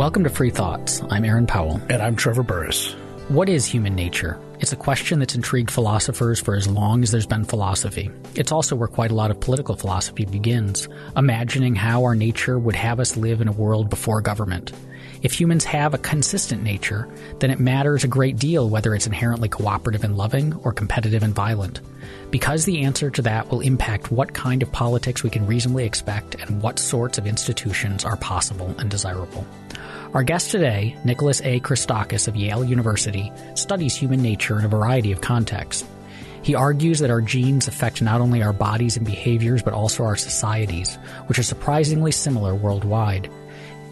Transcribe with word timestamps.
Welcome 0.00 0.24
to 0.24 0.30
Free 0.30 0.48
Thoughts. 0.48 1.02
I'm 1.10 1.26
Aaron 1.26 1.46
Powell. 1.46 1.78
And 1.90 2.02
I'm 2.02 2.16
Trevor 2.16 2.42
Burrus. 2.42 2.94
What 3.28 3.50
is 3.50 3.66
human 3.66 3.94
nature? 3.94 4.40
It's 4.58 4.72
a 4.72 4.76
question 4.76 5.18
that's 5.18 5.34
intrigued 5.34 5.70
philosophers 5.70 6.40
for 6.40 6.54
as 6.54 6.66
long 6.66 7.02
as 7.02 7.10
there's 7.10 7.26
been 7.26 7.44
philosophy. 7.44 8.10
It's 8.34 8.50
also 8.50 8.74
where 8.76 8.88
quite 8.88 9.10
a 9.10 9.14
lot 9.14 9.30
of 9.30 9.40
political 9.40 9.76
philosophy 9.76 10.24
begins, 10.24 10.88
imagining 11.18 11.74
how 11.74 12.04
our 12.04 12.14
nature 12.14 12.58
would 12.58 12.76
have 12.76 12.98
us 12.98 13.18
live 13.18 13.42
in 13.42 13.48
a 13.48 13.52
world 13.52 13.90
before 13.90 14.22
government. 14.22 14.72
If 15.20 15.38
humans 15.38 15.64
have 15.64 15.92
a 15.92 15.98
consistent 15.98 16.62
nature, 16.62 17.06
then 17.40 17.50
it 17.50 17.60
matters 17.60 18.02
a 18.02 18.08
great 18.08 18.38
deal 18.38 18.70
whether 18.70 18.94
it's 18.94 19.06
inherently 19.06 19.50
cooperative 19.50 20.02
and 20.02 20.16
loving 20.16 20.54
or 20.64 20.72
competitive 20.72 21.22
and 21.22 21.34
violent. 21.34 21.82
Because 22.30 22.64
the 22.64 22.84
answer 22.84 23.10
to 23.10 23.20
that 23.20 23.50
will 23.50 23.60
impact 23.60 24.10
what 24.10 24.32
kind 24.32 24.62
of 24.62 24.72
politics 24.72 25.22
we 25.22 25.28
can 25.28 25.46
reasonably 25.46 25.84
expect 25.84 26.36
and 26.36 26.62
what 26.62 26.78
sorts 26.78 27.18
of 27.18 27.26
institutions 27.26 28.06
are 28.06 28.16
possible 28.16 28.74
and 28.78 28.90
desirable. 28.90 29.44
Our 30.12 30.24
guest 30.24 30.50
today, 30.50 30.96
Nicholas 31.04 31.40
A. 31.42 31.60
Christakis 31.60 32.26
of 32.26 32.34
Yale 32.34 32.64
University, 32.64 33.32
studies 33.54 33.94
human 33.94 34.20
nature 34.20 34.58
in 34.58 34.64
a 34.64 34.68
variety 34.68 35.12
of 35.12 35.20
contexts. 35.20 35.86
He 36.42 36.56
argues 36.56 36.98
that 36.98 37.12
our 37.12 37.20
genes 37.20 37.68
affect 37.68 38.02
not 38.02 38.20
only 38.20 38.42
our 38.42 38.52
bodies 38.52 38.96
and 38.96 39.06
behaviors, 39.06 39.62
but 39.62 39.72
also 39.72 40.02
our 40.02 40.16
societies, 40.16 40.96
which 41.28 41.38
are 41.38 41.44
surprisingly 41.44 42.10
similar 42.10 42.56
worldwide. 42.56 43.30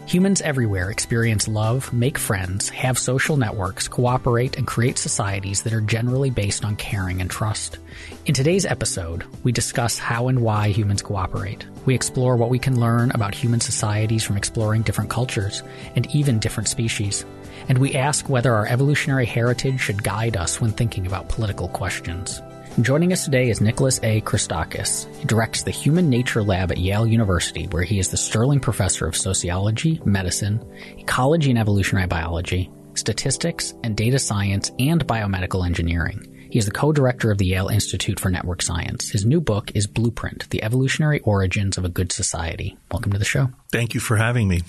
Humans 0.09 0.41
everywhere 0.41 0.89
experience 0.89 1.47
love, 1.47 1.93
make 1.93 2.17
friends, 2.17 2.69
have 2.69 2.97
social 2.97 3.37
networks, 3.37 3.87
cooperate, 3.87 4.57
and 4.57 4.65
create 4.65 4.97
societies 4.97 5.61
that 5.61 5.71
are 5.71 5.81
generally 5.81 6.31
based 6.31 6.65
on 6.65 6.77
caring 6.77 7.21
and 7.21 7.29
trust. 7.29 7.77
In 8.25 8.33
today's 8.33 8.65
episode, 8.65 9.23
we 9.43 9.51
discuss 9.51 9.99
how 9.99 10.27
and 10.27 10.41
why 10.41 10.69
humans 10.69 11.03
cooperate. 11.03 11.63
We 11.85 11.93
explore 11.93 12.37
what 12.37 12.49
we 12.49 12.57
can 12.57 12.79
learn 12.79 13.11
about 13.11 13.35
human 13.35 13.59
societies 13.59 14.23
from 14.23 14.35
exploring 14.35 14.81
different 14.81 15.11
cultures 15.11 15.61
and 15.95 16.09
even 16.15 16.39
different 16.39 16.69
species. 16.69 17.23
And 17.67 17.77
we 17.77 17.93
ask 17.93 18.27
whether 18.27 18.51
our 18.55 18.65
evolutionary 18.65 19.27
heritage 19.27 19.79
should 19.79 20.01
guide 20.01 20.35
us 20.35 20.59
when 20.59 20.71
thinking 20.71 21.05
about 21.05 21.29
political 21.29 21.67
questions. 21.67 22.41
Joining 22.81 23.11
us 23.11 23.25
today 23.25 23.49
is 23.49 23.59
Nicholas 23.59 23.99
A. 24.03 24.21
Christakis. 24.21 25.13
He 25.17 25.25
directs 25.25 25.63
the 25.63 25.71
Human 25.71 26.09
Nature 26.09 26.41
Lab 26.41 26.71
at 26.71 26.77
Yale 26.77 27.05
University, 27.05 27.65
where 27.65 27.83
he 27.83 27.99
is 27.99 28.07
the 28.07 28.15
Sterling 28.15 28.61
Professor 28.61 29.05
of 29.05 29.17
Sociology, 29.17 30.01
Medicine, 30.05 30.63
Ecology 30.97 31.49
and 31.49 31.59
Evolutionary 31.59 32.07
Biology, 32.07 32.71
Statistics, 32.93 33.73
and 33.83 33.97
Data 33.97 34.17
Science 34.17 34.71
and 34.79 35.05
Biomedical 35.05 35.65
Engineering. 35.65 36.47
He 36.49 36.57
is 36.57 36.67
the 36.67 36.71
co-director 36.71 37.31
of 37.31 37.37
the 37.37 37.47
Yale 37.47 37.67
Institute 37.67 38.17
for 38.17 38.29
Network 38.29 38.61
Science. 38.61 39.09
His 39.09 39.25
new 39.25 39.41
book 39.41 39.71
is 39.75 39.85
Blueprint, 39.85 40.49
The 40.49 40.63
Evolutionary 40.63 41.19
Origins 41.19 41.77
of 41.77 41.83
a 41.83 41.89
Good 41.89 42.13
Society. 42.13 42.77
Welcome 42.91 43.11
to 43.11 43.19
the 43.19 43.25
show. 43.25 43.49
Thank 43.73 43.93
you 43.93 43.99
for 43.99 44.15
having 44.15 44.47
me. 44.47 44.61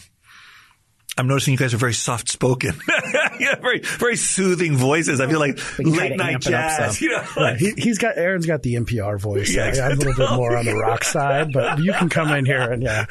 I'm 1.21 1.29
noticing 1.29 1.53
you 1.53 1.59
guys 1.59 1.75
are 1.75 1.77
very 1.77 1.93
soft 1.93 2.31
spoken. 2.31 2.81
yeah, 3.39 3.57
very 3.57 3.81
very 3.81 4.17
soothing 4.17 4.75
voices. 4.75 5.21
I 5.21 5.29
feel 5.29 5.39
like 5.39 5.61
late 5.79 6.17
night 6.17 6.41
jazz. 6.41 6.99
You 7.03 7.11
know, 7.11 7.25
like, 7.37 7.59
he, 7.59 7.89
has 7.89 7.99
got 7.99 8.17
Aaron's 8.17 8.47
got 8.47 8.63
the 8.63 8.77
NPR 8.77 9.21
voice. 9.21 9.55
Yeah, 9.55 9.67
exactly. 9.67 9.93
I'm 9.93 9.99
a 9.99 10.11
little 10.11 10.27
bit 10.27 10.37
more 10.37 10.57
on 10.57 10.65
the 10.65 10.75
rock 10.75 11.05
side, 11.05 11.53
but 11.53 11.79
you 11.79 11.93
can 11.93 12.09
come 12.09 12.33
in 12.33 12.47
here 12.47 12.73
and 12.73 12.83
yeah. 12.83 13.05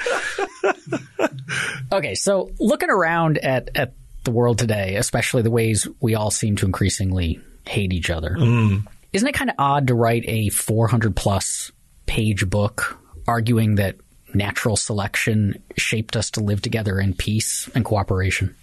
okay, 1.92 2.16
so 2.16 2.50
looking 2.60 2.90
around 2.90 3.38
at 3.38 3.70
at 3.76 3.94
the 4.24 4.32
world 4.32 4.58
today, 4.58 4.96
especially 4.96 5.44
the 5.44 5.52
ways 5.52 5.88
we 6.00 6.16
all 6.16 6.32
seem 6.32 6.56
to 6.56 6.66
increasingly 6.66 7.40
hate 7.68 7.94
each 7.94 8.10
other, 8.10 8.36
mm. 8.40 8.84
isn't 9.14 9.28
it 9.28 9.36
kind 9.36 9.52
of 9.52 9.56
odd 9.60 9.86
to 9.86 9.94
write 9.94 10.24
a 10.26 10.50
400 10.50 11.16
plus 11.16 11.72
page 12.08 12.50
book 12.50 13.00
arguing 13.28 13.76
that 13.76 13.98
natural 14.34 14.76
selection 14.76 15.62
shaped 15.78 16.16
us 16.16 16.32
to 16.32 16.40
live 16.40 16.62
together 16.62 17.00
in 17.00 17.14
peace 17.14 17.70
and 17.74 17.84
cooperation? 17.86 18.56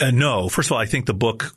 Uh, 0.00 0.10
no. 0.10 0.48
First 0.48 0.68
of 0.68 0.72
all, 0.72 0.78
I 0.78 0.86
think 0.86 1.06
the 1.06 1.14
book, 1.14 1.54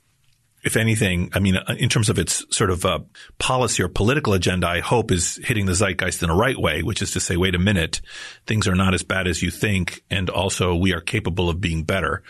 if 0.63 0.77
anything, 0.77 1.31
I 1.33 1.39
mean, 1.39 1.57
uh, 1.57 1.75
in 1.77 1.89
terms 1.89 2.09
of 2.09 2.19
its 2.19 2.45
sort 2.55 2.69
of 2.69 2.85
uh, 2.85 2.99
policy 3.39 3.83
or 3.83 3.87
political 3.87 4.33
agenda, 4.33 4.67
I 4.67 4.79
hope 4.79 5.11
is 5.11 5.39
hitting 5.43 5.65
the 5.65 5.73
zeitgeist 5.73 6.21
in 6.21 6.29
the 6.29 6.35
right 6.35 6.57
way, 6.57 6.83
which 6.83 7.01
is 7.01 7.11
to 7.11 7.19
say, 7.19 7.37
wait 7.37 7.55
a 7.55 7.59
minute, 7.59 8.01
things 8.45 8.67
are 8.67 8.75
not 8.75 8.93
as 8.93 9.03
bad 9.03 9.27
as 9.27 9.41
you 9.41 9.51
think, 9.51 10.03
and 10.09 10.29
also 10.29 10.75
we 10.75 10.93
are 10.93 11.01
capable 11.01 11.49
of 11.49 11.61
being 11.61 11.83
better. 11.83 12.23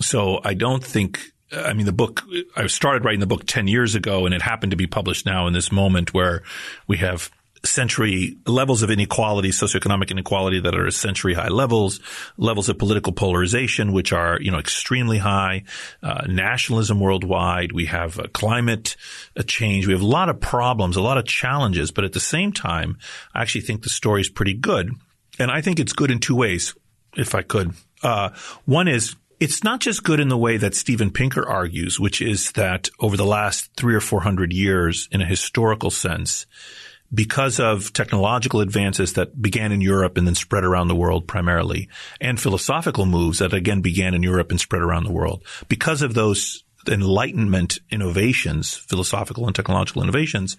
So 0.00 0.40
I 0.44 0.54
don't 0.54 0.84
think 0.84 1.32
I 1.50 1.72
mean, 1.72 1.86
the 1.86 1.92
book, 1.92 2.22
I 2.56 2.66
started 2.66 3.04
writing 3.04 3.20
the 3.20 3.26
book 3.26 3.44
10 3.46 3.68
years 3.68 3.94
ago 3.94 4.26
and 4.26 4.34
it 4.34 4.42
happened 4.42 4.72
to 4.72 4.76
be 4.76 4.86
published 4.86 5.24
now 5.24 5.46
in 5.46 5.54
this 5.54 5.72
moment 5.72 6.12
where 6.12 6.42
we 6.86 6.98
have 6.98 7.30
century 7.64 8.36
levels 8.46 8.82
of 8.82 8.90
inequality, 8.90 9.50
socioeconomic 9.50 10.10
inequality 10.10 10.60
that 10.60 10.74
are 10.74 10.90
century 10.90 11.34
high 11.34 11.48
levels, 11.48 12.00
levels 12.36 12.68
of 12.68 12.78
political 12.78 13.12
polarization, 13.12 13.92
which 13.92 14.12
are, 14.12 14.38
you 14.40 14.50
know, 14.50 14.58
extremely 14.58 15.18
high, 15.18 15.64
uh, 16.02 16.26
nationalism 16.28 17.00
worldwide. 17.00 17.72
We 17.72 17.86
have 17.86 18.20
climate 18.32 18.96
change. 19.46 19.86
We 19.86 19.92
have 19.92 20.02
a 20.02 20.06
lot 20.06 20.28
of 20.28 20.40
problems, 20.40 20.96
a 20.96 21.02
lot 21.02 21.18
of 21.18 21.24
challenges, 21.24 21.90
but 21.90 22.04
at 22.04 22.12
the 22.12 22.20
same 22.20 22.52
time, 22.52 22.98
I 23.34 23.42
actually 23.42 23.62
think 23.62 23.82
the 23.82 23.90
story 23.90 24.20
is 24.20 24.28
pretty 24.28 24.54
good. 24.54 24.90
And 25.38 25.50
I 25.50 25.60
think 25.60 25.78
it's 25.78 25.92
good 25.92 26.10
in 26.10 26.18
two 26.18 26.34
ways, 26.34 26.74
if 27.16 27.34
I 27.34 27.42
could. 27.42 27.72
Uh, 28.02 28.30
one 28.64 28.88
is 28.88 29.16
it's 29.40 29.62
not 29.62 29.80
just 29.80 30.02
good 30.02 30.18
in 30.18 30.28
the 30.28 30.36
way 30.36 30.56
that 30.56 30.74
Steven 30.74 31.10
Pinker 31.10 31.48
argues, 31.48 32.00
which 32.00 32.20
is 32.20 32.52
that 32.52 32.88
over 32.98 33.16
the 33.16 33.24
last 33.24 33.70
three 33.76 33.94
or 33.94 34.00
four 34.00 34.22
hundred 34.22 34.52
years, 34.52 35.08
in 35.12 35.20
a 35.20 35.26
historical 35.26 35.90
sense, 35.90 36.46
because 37.12 37.58
of 37.58 37.92
technological 37.92 38.60
advances 38.60 39.14
that 39.14 39.40
began 39.40 39.72
in 39.72 39.80
Europe 39.80 40.18
and 40.18 40.26
then 40.26 40.34
spread 40.34 40.64
around 40.64 40.88
the 40.88 40.96
world 40.96 41.26
primarily, 41.26 41.88
and 42.20 42.40
philosophical 42.40 43.06
moves 43.06 43.38
that 43.38 43.54
again 43.54 43.80
began 43.80 44.14
in 44.14 44.22
Europe 44.22 44.50
and 44.50 44.60
spread 44.60 44.82
around 44.82 45.04
the 45.04 45.12
world. 45.12 45.42
Because 45.68 46.02
of 46.02 46.14
those 46.14 46.64
Enlightenment 46.86 47.80
innovations, 47.90 48.74
philosophical 48.74 49.46
and 49.46 49.54
technological 49.54 50.02
innovations, 50.02 50.56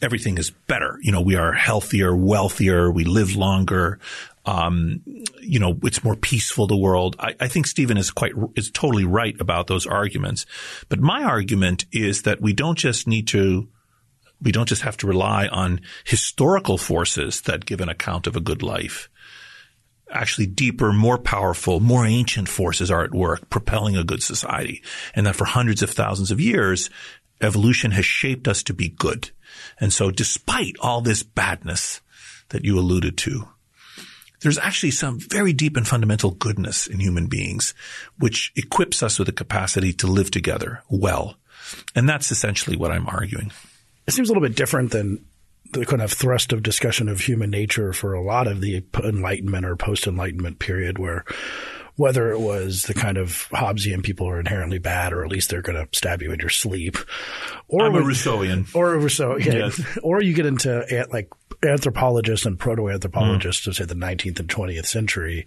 everything 0.00 0.38
is 0.38 0.50
better. 0.50 0.98
You 1.02 1.12
know, 1.12 1.20
we 1.20 1.36
are 1.36 1.52
healthier, 1.52 2.14
wealthier, 2.14 2.90
we 2.90 3.04
live 3.04 3.36
longer. 3.36 3.98
Um, 4.44 5.02
you 5.40 5.58
know, 5.58 5.78
it's 5.82 6.02
more 6.02 6.16
peaceful, 6.16 6.66
the 6.66 6.76
world. 6.76 7.16
I, 7.18 7.34
I 7.38 7.48
think 7.48 7.66
Steven 7.66 7.96
is 7.96 8.10
quite, 8.10 8.32
is 8.56 8.70
totally 8.70 9.04
right 9.04 9.38
about 9.40 9.68
those 9.68 9.86
arguments. 9.86 10.46
But 10.88 11.00
my 11.00 11.22
argument 11.22 11.84
is 11.92 12.22
that 12.22 12.40
we 12.40 12.52
don't 12.52 12.78
just 12.78 13.06
need 13.06 13.28
to 13.28 13.68
we 14.42 14.52
don't 14.52 14.68
just 14.68 14.82
have 14.82 14.96
to 14.98 15.06
rely 15.06 15.46
on 15.46 15.80
historical 16.04 16.76
forces 16.76 17.42
that 17.42 17.66
give 17.66 17.80
an 17.80 17.88
account 17.88 18.26
of 18.26 18.36
a 18.36 18.40
good 18.40 18.62
life. 18.62 19.08
Actually, 20.10 20.46
deeper, 20.46 20.92
more 20.92 21.16
powerful, 21.16 21.80
more 21.80 22.04
ancient 22.04 22.48
forces 22.48 22.90
are 22.90 23.04
at 23.04 23.14
work 23.14 23.48
propelling 23.48 23.96
a 23.96 24.04
good 24.04 24.22
society. 24.22 24.82
And 25.14 25.26
that 25.26 25.36
for 25.36 25.44
hundreds 25.44 25.82
of 25.82 25.90
thousands 25.90 26.30
of 26.30 26.40
years, 26.40 26.90
evolution 27.40 27.92
has 27.92 28.04
shaped 28.04 28.46
us 28.46 28.62
to 28.64 28.74
be 28.74 28.88
good. 28.88 29.30
And 29.80 29.92
so 29.92 30.10
despite 30.10 30.74
all 30.80 31.00
this 31.00 31.22
badness 31.22 32.00
that 32.50 32.64
you 32.64 32.78
alluded 32.78 33.16
to, 33.18 33.48
there's 34.40 34.58
actually 34.58 34.90
some 34.90 35.20
very 35.20 35.52
deep 35.52 35.76
and 35.76 35.86
fundamental 35.86 36.32
goodness 36.32 36.88
in 36.88 36.98
human 36.98 37.28
beings, 37.28 37.74
which 38.18 38.52
equips 38.56 39.02
us 39.02 39.18
with 39.18 39.26
the 39.26 39.32
capacity 39.32 39.92
to 39.94 40.08
live 40.08 40.32
together 40.32 40.82
well. 40.90 41.36
And 41.94 42.08
that's 42.08 42.32
essentially 42.32 42.76
what 42.76 42.90
I'm 42.90 43.06
arguing 43.06 43.52
it 44.06 44.12
seems 44.12 44.28
a 44.28 44.32
little 44.32 44.46
bit 44.46 44.56
different 44.56 44.90
than 44.90 45.24
the 45.72 45.86
kind 45.86 46.02
of 46.02 46.12
thrust 46.12 46.52
of 46.52 46.62
discussion 46.62 47.08
of 47.08 47.20
human 47.20 47.50
nature 47.50 47.92
for 47.92 48.12
a 48.12 48.22
lot 48.22 48.46
of 48.46 48.60
the 48.60 48.84
Enlightenment 49.02 49.64
or 49.64 49.76
post 49.76 50.06
Enlightenment 50.06 50.58
period, 50.58 50.98
where 50.98 51.24
whether 51.96 52.30
it 52.30 52.40
was 52.40 52.82
the 52.82 52.94
kind 52.94 53.18
of 53.18 53.48
Hobbesian 53.50 54.02
people 54.02 54.28
are 54.28 54.40
inherently 54.40 54.78
bad, 54.78 55.12
or 55.12 55.24
at 55.24 55.30
least 55.30 55.50
they're 55.50 55.62
going 55.62 55.84
to 55.84 55.88
stab 55.96 56.22
you 56.22 56.32
in 56.32 56.40
your 56.40 56.48
sleep, 56.48 56.96
or 57.68 57.86
I'm 57.86 57.94
a 57.94 58.00
Rousseauian, 58.00 58.74
or 58.74 58.94
a 58.94 58.98
Rousseau, 58.98 59.36
yeah, 59.36 59.52
yes. 59.52 59.98
or 60.02 60.22
you 60.22 60.34
get 60.34 60.46
into 60.46 61.06
like 61.10 61.28
anthropologists 61.64 62.44
and 62.44 62.58
proto-anthropologists 62.58 63.64
mm. 63.64 63.68
of 63.68 63.76
say 63.76 63.84
the 63.84 63.94
19th 63.94 64.40
and 64.40 64.48
20th 64.48 64.86
century 64.86 65.44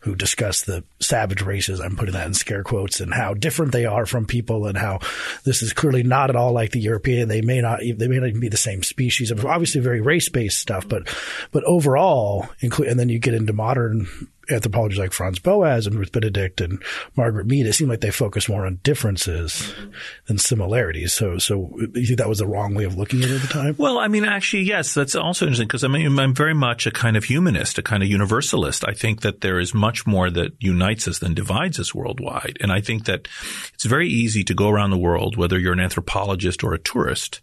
who 0.00 0.14
discuss 0.14 0.62
the 0.62 0.82
savage 1.00 1.42
races. 1.42 1.80
I'm 1.80 1.96
putting 1.96 2.14
that 2.14 2.26
in 2.26 2.34
scare 2.34 2.64
quotes 2.64 3.00
and 3.00 3.12
how 3.12 3.34
different 3.34 3.72
they 3.72 3.84
are 3.84 4.06
from 4.06 4.26
people 4.26 4.66
and 4.66 4.78
how 4.78 5.00
this 5.44 5.62
is 5.62 5.72
clearly 5.72 6.02
not 6.02 6.30
at 6.30 6.36
all 6.36 6.52
like 6.52 6.70
the 6.70 6.80
European. 6.80 7.28
They 7.28 7.42
may 7.42 7.60
not, 7.60 7.80
they 7.80 8.08
may 8.08 8.18
not 8.18 8.28
even 8.28 8.40
be 8.40 8.48
the 8.48 8.56
same 8.56 8.82
species. 8.82 9.30
Obviously 9.30 9.80
very 9.80 10.00
race-based 10.00 10.58
stuff, 10.58 10.88
but, 10.88 11.08
but 11.50 11.64
overall, 11.64 12.48
include, 12.60 12.88
and 12.88 12.98
then 12.98 13.08
you 13.08 13.18
get 13.18 13.34
into 13.34 13.52
modern 13.52 14.08
anthropologists 14.50 15.00
like 15.00 15.12
Franz 15.12 15.38
Boas 15.38 15.86
and 15.86 15.96
Ruth 15.96 16.12
Benedict 16.12 16.60
and 16.60 16.82
Margaret 17.16 17.46
Mead, 17.46 17.66
it 17.66 17.72
seemed 17.72 17.90
like 17.90 18.00
they 18.00 18.10
focused 18.10 18.48
more 18.48 18.66
on 18.66 18.80
differences 18.82 19.52
mm-hmm. 19.52 19.90
than 20.26 20.38
similarities. 20.38 21.12
So, 21.12 21.38
so 21.38 21.72
you 21.94 22.06
think 22.06 22.18
that 22.18 22.28
was 22.28 22.38
the 22.38 22.46
wrong 22.46 22.74
way 22.74 22.84
of 22.84 22.96
looking 22.96 23.22
at 23.22 23.30
it 23.30 23.36
at 23.36 23.42
the 23.42 23.48
time? 23.48 23.74
Well, 23.78 23.98
I 23.98 24.08
mean, 24.08 24.24
actually, 24.24 24.64
yes, 24.64 24.94
that's 24.94 25.14
also 25.14 25.46
interesting 25.46 25.68
because 25.68 25.84
I 25.84 25.88
mean, 25.88 26.18
I'm 26.18 26.34
very 26.34 26.54
much 26.54 26.86
a 26.86 26.90
kind 26.90 27.16
of 27.16 27.24
humanist, 27.24 27.78
a 27.78 27.82
kind 27.82 28.02
of 28.02 28.08
universalist. 28.08 28.84
I 28.86 28.92
think 28.92 29.20
that 29.22 29.40
there 29.40 29.58
is 29.58 29.74
much 29.74 30.06
more 30.06 30.30
that 30.30 30.52
unites 30.60 31.08
us 31.08 31.18
than 31.18 31.34
divides 31.34 31.78
us 31.78 31.94
worldwide. 31.94 32.58
And 32.60 32.72
I 32.72 32.80
think 32.80 33.04
that 33.06 33.28
it's 33.74 33.84
very 33.84 34.08
easy 34.08 34.44
to 34.44 34.54
go 34.54 34.68
around 34.68 34.90
the 34.90 34.98
world, 34.98 35.36
whether 35.36 35.58
you're 35.58 35.72
an 35.72 35.80
anthropologist 35.80 36.64
or 36.64 36.74
a 36.74 36.78
tourist, 36.78 37.40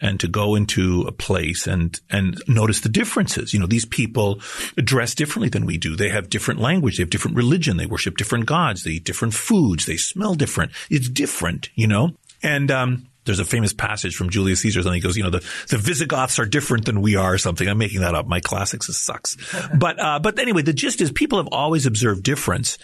and 0.00 0.20
to 0.20 0.28
go 0.28 0.54
into 0.54 1.02
a 1.02 1.12
place 1.12 1.66
and 1.66 2.00
and 2.10 2.42
notice 2.46 2.80
the 2.80 2.88
differences. 2.88 3.52
You 3.54 3.60
know, 3.60 3.66
these 3.66 3.84
people 3.84 4.40
dress 4.76 5.14
differently 5.14 5.48
than 5.48 5.66
we 5.66 5.78
do. 5.78 5.96
They 5.96 6.10
have 6.10 6.30
different 6.30 6.60
language. 6.60 6.96
They 6.96 7.02
have 7.02 7.10
different 7.10 7.36
religion. 7.36 7.76
They 7.76 7.86
worship 7.86 8.16
different 8.16 8.46
gods. 8.46 8.84
They 8.84 8.92
eat 8.92 9.04
different 9.04 9.34
foods. 9.34 9.86
They 9.86 9.96
smell 9.96 10.34
different. 10.34 10.72
It's 10.90 11.08
different, 11.08 11.70
you 11.74 11.86
know. 11.86 12.12
And 12.42 12.70
um, 12.70 13.08
there's 13.26 13.40
a 13.40 13.44
famous 13.44 13.72
passage 13.72 14.14
from 14.14 14.30
Julius 14.30 14.60
Caesar, 14.60 14.80
and 14.80 14.94
he 14.94 15.00
goes, 15.00 15.16
you 15.16 15.22
know, 15.22 15.30
the, 15.30 15.44
the 15.68 15.78
Visigoths 15.78 16.38
are 16.38 16.46
different 16.46 16.86
than 16.86 17.02
we 17.02 17.16
are 17.16 17.34
or 17.34 17.38
something. 17.38 17.68
I'm 17.68 17.78
making 17.78 18.00
that 18.00 18.14
up. 18.14 18.26
My 18.26 18.40
classics 18.40 18.86
sucks. 18.96 19.36
but, 19.76 20.00
uh, 20.00 20.18
but 20.20 20.38
anyway, 20.38 20.62
the 20.62 20.72
gist 20.72 21.00
is 21.00 21.10
people 21.10 21.38
have 21.38 21.48
always 21.52 21.86
observed 21.86 22.22
difference. 22.22 22.78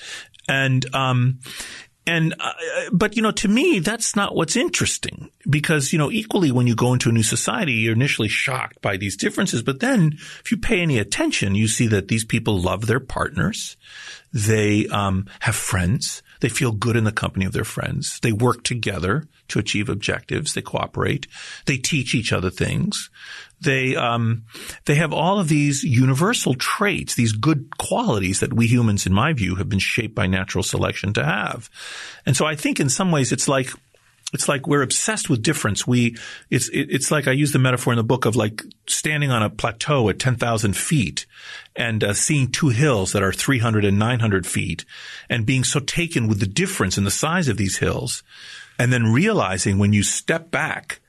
And, 0.48 0.84
um, 0.94 1.38
and, 2.06 2.34
uh, 2.40 2.52
but, 2.92 3.16
you 3.16 3.22
know, 3.22 3.30
to 3.30 3.48
me, 3.48 3.78
that's 3.78 4.16
not 4.16 4.34
what's 4.34 4.56
interesting 4.56 5.30
because, 5.48 5.92
you 5.92 5.98
know, 5.98 6.10
equally 6.10 6.50
when 6.50 6.66
you 6.66 6.74
go 6.74 6.92
into 6.92 7.10
a 7.10 7.12
new 7.12 7.22
society, 7.22 7.74
you're 7.74 7.94
initially 7.94 8.28
shocked 8.28 8.80
by 8.82 8.96
these 8.96 9.16
differences. 9.16 9.62
But 9.62 9.80
then 9.80 10.12
if 10.44 10.50
you 10.50 10.56
pay 10.56 10.80
any 10.80 10.98
attention, 10.98 11.54
you 11.54 11.68
see 11.68 11.86
that 11.88 12.08
these 12.08 12.24
people 12.24 12.60
love 12.60 12.86
their 12.86 13.00
partners. 13.00 13.76
They, 14.32 14.88
um, 14.88 15.26
have 15.40 15.54
friends. 15.54 16.22
They 16.40 16.48
feel 16.48 16.72
good 16.72 16.96
in 16.96 17.04
the 17.04 17.12
company 17.12 17.44
of 17.44 17.52
their 17.52 17.64
friends. 17.64 18.18
They 18.20 18.32
work 18.32 18.64
together 18.64 19.28
to 19.48 19.60
achieve 19.60 19.88
objectives. 19.88 20.54
They 20.54 20.62
cooperate. 20.62 21.28
They 21.66 21.76
teach 21.76 22.16
each 22.16 22.32
other 22.32 22.50
things. 22.50 23.10
They 23.62 23.96
um, 23.96 24.44
they 24.84 24.96
have 24.96 25.12
all 25.12 25.38
of 25.38 25.48
these 25.48 25.82
universal 25.82 26.54
traits, 26.54 27.14
these 27.14 27.32
good 27.32 27.76
qualities 27.78 28.40
that 28.40 28.52
we 28.52 28.66
humans, 28.66 29.06
in 29.06 29.12
my 29.12 29.32
view, 29.32 29.56
have 29.56 29.68
been 29.68 29.78
shaped 29.78 30.14
by 30.14 30.26
natural 30.26 30.64
selection 30.64 31.12
to 31.14 31.24
have. 31.24 31.70
And 32.26 32.36
so 32.36 32.44
I 32.44 32.56
think 32.56 32.80
in 32.80 32.88
some 32.88 33.12
ways 33.12 33.32
it's 33.32 33.48
like 33.48 33.70
it's 34.32 34.48
like 34.48 34.66
we're 34.66 34.82
obsessed 34.82 35.28
with 35.28 35.42
difference. 35.42 35.86
We, 35.86 36.16
it's, 36.48 36.70
it's 36.72 37.10
like 37.10 37.28
I 37.28 37.32
use 37.32 37.52
the 37.52 37.58
metaphor 37.58 37.92
in 37.92 37.98
the 37.98 38.02
book 38.02 38.24
of 38.24 38.34
like 38.34 38.62
standing 38.86 39.30
on 39.30 39.42
a 39.42 39.50
plateau 39.50 40.08
at 40.08 40.18
10,000 40.18 40.74
feet 40.74 41.26
and 41.76 42.02
uh, 42.02 42.14
seeing 42.14 42.50
two 42.50 42.70
hills 42.70 43.12
that 43.12 43.22
are 43.22 43.32
300 43.32 43.84
and 43.84 43.98
900 43.98 44.46
feet 44.46 44.86
and 45.28 45.44
being 45.44 45.64
so 45.64 45.80
taken 45.80 46.28
with 46.28 46.40
the 46.40 46.46
difference 46.46 46.96
in 46.96 47.04
the 47.04 47.10
size 47.10 47.48
of 47.48 47.58
these 47.58 47.78
hills. 47.78 48.22
And 48.78 48.90
then 48.90 49.12
realizing 49.12 49.78
when 49.78 49.92
you 49.92 50.02
step 50.02 50.50
back 50.50 51.00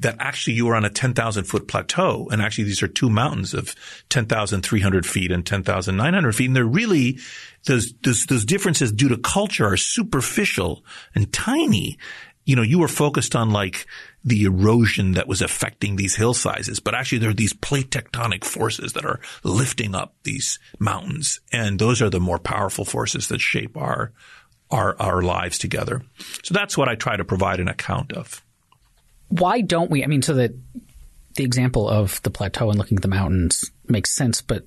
that 0.00 0.16
actually 0.18 0.54
you 0.54 0.68
are 0.68 0.74
on 0.74 0.84
a 0.84 0.90
10,000 0.90 1.44
foot 1.44 1.68
plateau. 1.68 2.28
And 2.30 2.42
actually 2.42 2.64
these 2.64 2.82
are 2.82 2.88
two 2.88 3.10
mountains 3.10 3.54
of 3.54 3.74
10,300 4.08 5.06
feet 5.06 5.30
and 5.30 5.46
10,900 5.46 6.34
feet. 6.34 6.46
And 6.46 6.56
they're 6.56 6.64
really, 6.64 7.18
those, 7.66 7.92
those, 8.02 8.26
those 8.26 8.44
differences 8.44 8.92
due 8.92 9.08
to 9.08 9.18
culture 9.18 9.66
are 9.66 9.76
superficial 9.76 10.84
and 11.14 11.32
tiny 11.32 11.98
you 12.46 12.56
know, 12.56 12.62
you 12.62 12.80
were 12.80 12.88
focused 12.88 13.36
on 13.36 13.50
like 13.50 13.86
the 14.24 14.42
erosion 14.42 15.12
that 15.12 15.28
was 15.28 15.40
affecting 15.40 15.94
these 15.94 16.16
hill 16.16 16.34
sizes, 16.34 16.80
but 16.80 16.94
actually 16.94 17.18
there 17.18 17.30
are 17.30 17.34
these 17.34 17.52
plate 17.52 17.90
tectonic 17.90 18.44
forces 18.44 18.94
that 18.94 19.04
are 19.04 19.20
lifting 19.44 19.94
up 19.94 20.14
these 20.24 20.58
mountains. 20.78 21.40
And 21.52 21.78
those 21.78 22.02
are 22.02 22.10
the 22.10 22.18
more 22.18 22.40
powerful 22.40 22.84
forces 22.84 23.28
that 23.28 23.40
shape 23.40 23.76
our, 23.76 24.12
our, 24.70 25.00
our 25.00 25.22
lives 25.22 25.58
together. 25.58 26.02
So 26.42 26.54
that's 26.54 26.76
what 26.76 26.88
I 26.88 26.96
try 26.96 27.16
to 27.16 27.24
provide 27.24 27.60
an 27.60 27.68
account 27.68 28.12
of. 28.12 28.42
Why 29.30 29.60
don't 29.60 29.90
we? 29.90 30.04
I 30.04 30.06
mean, 30.06 30.22
so 30.22 30.34
that 30.34 30.52
the 31.36 31.44
example 31.44 31.88
of 31.88 32.20
the 32.22 32.30
plateau 32.30 32.68
and 32.68 32.78
looking 32.78 32.98
at 32.98 33.02
the 33.02 33.08
mountains 33.08 33.70
makes 33.88 34.14
sense, 34.14 34.42
but 34.42 34.64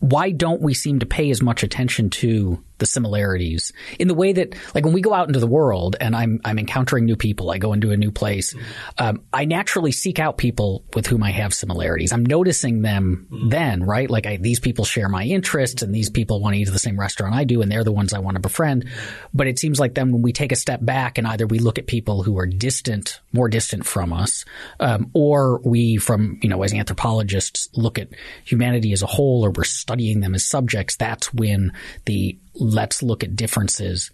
why 0.00 0.30
don't 0.30 0.60
we 0.60 0.74
seem 0.74 0.98
to 0.98 1.06
pay 1.06 1.30
as 1.30 1.40
much 1.40 1.62
attention 1.62 2.10
to 2.10 2.62
the 2.82 2.86
similarities 2.86 3.72
in 4.00 4.08
the 4.08 4.14
way 4.14 4.32
that, 4.32 4.56
like, 4.74 4.84
when 4.84 4.92
we 4.92 5.00
go 5.00 5.14
out 5.14 5.28
into 5.28 5.38
the 5.38 5.46
world 5.46 5.94
and 6.00 6.16
I'm 6.16 6.40
I'm 6.44 6.58
encountering 6.58 7.04
new 7.04 7.14
people, 7.14 7.52
I 7.52 7.58
go 7.58 7.72
into 7.72 7.92
a 7.92 7.96
new 7.96 8.10
place, 8.10 8.56
um, 8.98 9.22
I 9.32 9.44
naturally 9.44 9.92
seek 9.92 10.18
out 10.18 10.36
people 10.36 10.84
with 10.94 11.06
whom 11.06 11.22
I 11.22 11.30
have 11.30 11.54
similarities. 11.54 12.12
I'm 12.12 12.26
noticing 12.26 12.82
them 12.82 13.28
then, 13.48 13.84
right? 13.84 14.10
Like, 14.10 14.26
I, 14.26 14.36
these 14.36 14.58
people 14.58 14.84
share 14.84 15.08
my 15.08 15.22
interests, 15.22 15.82
and 15.82 15.94
these 15.94 16.10
people 16.10 16.40
want 16.40 16.54
to 16.54 16.60
eat 16.60 16.66
at 16.66 16.72
the 16.72 16.80
same 16.80 16.98
restaurant 16.98 17.36
I 17.36 17.44
do, 17.44 17.62
and 17.62 17.70
they're 17.70 17.84
the 17.84 17.92
ones 17.92 18.12
I 18.12 18.18
want 18.18 18.34
to 18.34 18.40
befriend. 18.40 18.88
But 19.32 19.46
it 19.46 19.60
seems 19.60 19.78
like 19.78 19.94
then 19.94 20.10
when 20.10 20.22
we 20.22 20.32
take 20.32 20.50
a 20.50 20.56
step 20.56 20.80
back 20.84 21.18
and 21.18 21.26
either 21.26 21.46
we 21.46 21.60
look 21.60 21.78
at 21.78 21.86
people 21.86 22.24
who 22.24 22.36
are 22.38 22.46
distant, 22.46 23.20
more 23.32 23.48
distant 23.48 23.86
from 23.86 24.12
us, 24.12 24.44
um, 24.80 25.10
or 25.14 25.60
we, 25.64 25.98
from 25.98 26.40
you 26.42 26.48
know, 26.48 26.62
as 26.64 26.74
anthropologists, 26.74 27.68
look 27.74 27.98
at 27.98 28.08
humanity 28.44 28.92
as 28.92 29.02
a 29.02 29.06
whole, 29.06 29.46
or 29.46 29.52
we're 29.52 29.62
studying 29.62 30.20
them 30.20 30.34
as 30.34 30.44
subjects. 30.44 30.96
That's 30.96 31.32
when 31.32 31.72
the 32.06 32.38
let's 32.54 33.02
look 33.02 33.24
at 33.24 33.36
differences 33.36 34.10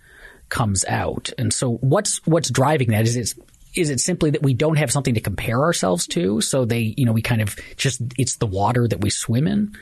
comes 0.49 0.85
out. 0.87 1.31
And 1.39 1.53
so 1.53 1.75
what's 1.77 2.25
what's 2.27 2.51
driving 2.51 2.91
that? 2.91 3.07
Is 3.07 3.17
it 3.17 3.35
is 3.75 3.91
it 3.91 4.01
simply 4.01 4.31
that 4.31 4.43
we 4.43 4.55
don't 4.55 4.77
have 4.77 4.91
something 4.91 5.15
to 5.15 5.21
compare 5.21 5.61
ourselves 5.61 6.07
to? 6.09 6.41
So 6.41 6.65
they, 6.65 6.95
you 6.97 7.05
know, 7.05 7.13
we 7.13 7.23
kind 7.23 7.43
of 7.43 7.57
just 7.77 8.01
it's 8.17 8.37
the 8.37 8.47
water 8.47 8.89
that 8.89 9.01
we 9.01 9.11
swim 9.11 9.47
in. 9.47 9.75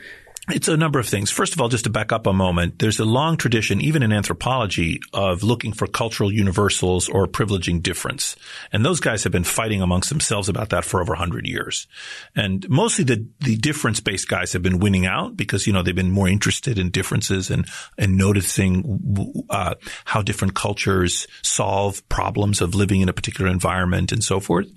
It's 0.49 0.69
a 0.69 0.77
number 0.77 0.97
of 0.97 1.09
things. 1.09 1.29
First 1.29 1.53
of 1.53 1.59
all, 1.59 1.67
just 1.67 1.83
to 1.83 1.89
back 1.89 2.13
up 2.13 2.25
a 2.25 2.31
moment, 2.31 2.79
there's 2.79 2.99
a 2.99 3.05
long 3.05 3.35
tradition, 3.35 3.81
even 3.81 4.01
in 4.01 4.13
anthropology, 4.13 5.01
of 5.11 5.43
looking 5.43 5.73
for 5.73 5.87
cultural 5.87 6.31
universals 6.31 7.09
or 7.09 7.27
privileging 7.27 7.83
difference. 7.83 8.37
And 8.71 8.85
those 8.85 9.01
guys 9.01 9.23
have 9.23 9.33
been 9.33 9.43
fighting 9.43 9.81
amongst 9.81 10.07
themselves 10.07 10.47
about 10.47 10.69
that 10.69 10.85
for 10.85 11.01
over 11.01 11.11
100 11.11 11.45
years. 11.45 11.85
And 12.33 12.67
mostly 12.69 13.03
the, 13.03 13.27
the 13.41 13.57
difference-based 13.57 14.29
guys 14.29 14.53
have 14.53 14.63
been 14.63 14.79
winning 14.79 15.05
out 15.05 15.35
because, 15.35 15.67
you 15.67 15.73
know, 15.73 15.83
they've 15.83 15.93
been 15.93 16.11
more 16.11 16.29
interested 16.29 16.79
in 16.79 16.91
differences 16.91 17.51
and, 17.51 17.67
and 17.97 18.15
noticing 18.15 19.45
uh, 19.49 19.75
how 20.05 20.21
different 20.21 20.55
cultures 20.55 21.27
solve 21.43 22.07
problems 22.07 22.61
of 22.61 22.73
living 22.73 23.01
in 23.01 23.09
a 23.09 23.13
particular 23.13 23.51
environment 23.51 24.13
and 24.13 24.23
so 24.23 24.39
forth. 24.39 24.67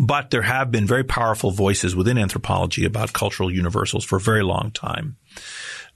But 0.00 0.30
there 0.30 0.42
have 0.42 0.72
been 0.72 0.84
very 0.84 1.04
powerful 1.04 1.52
voices 1.52 1.94
within 1.94 2.18
anthropology 2.18 2.84
about 2.84 3.12
cultural 3.12 3.52
universals 3.52 4.04
for 4.04 4.16
a 4.16 4.20
very 4.20 4.42
long 4.42 4.72
time. 4.72 5.11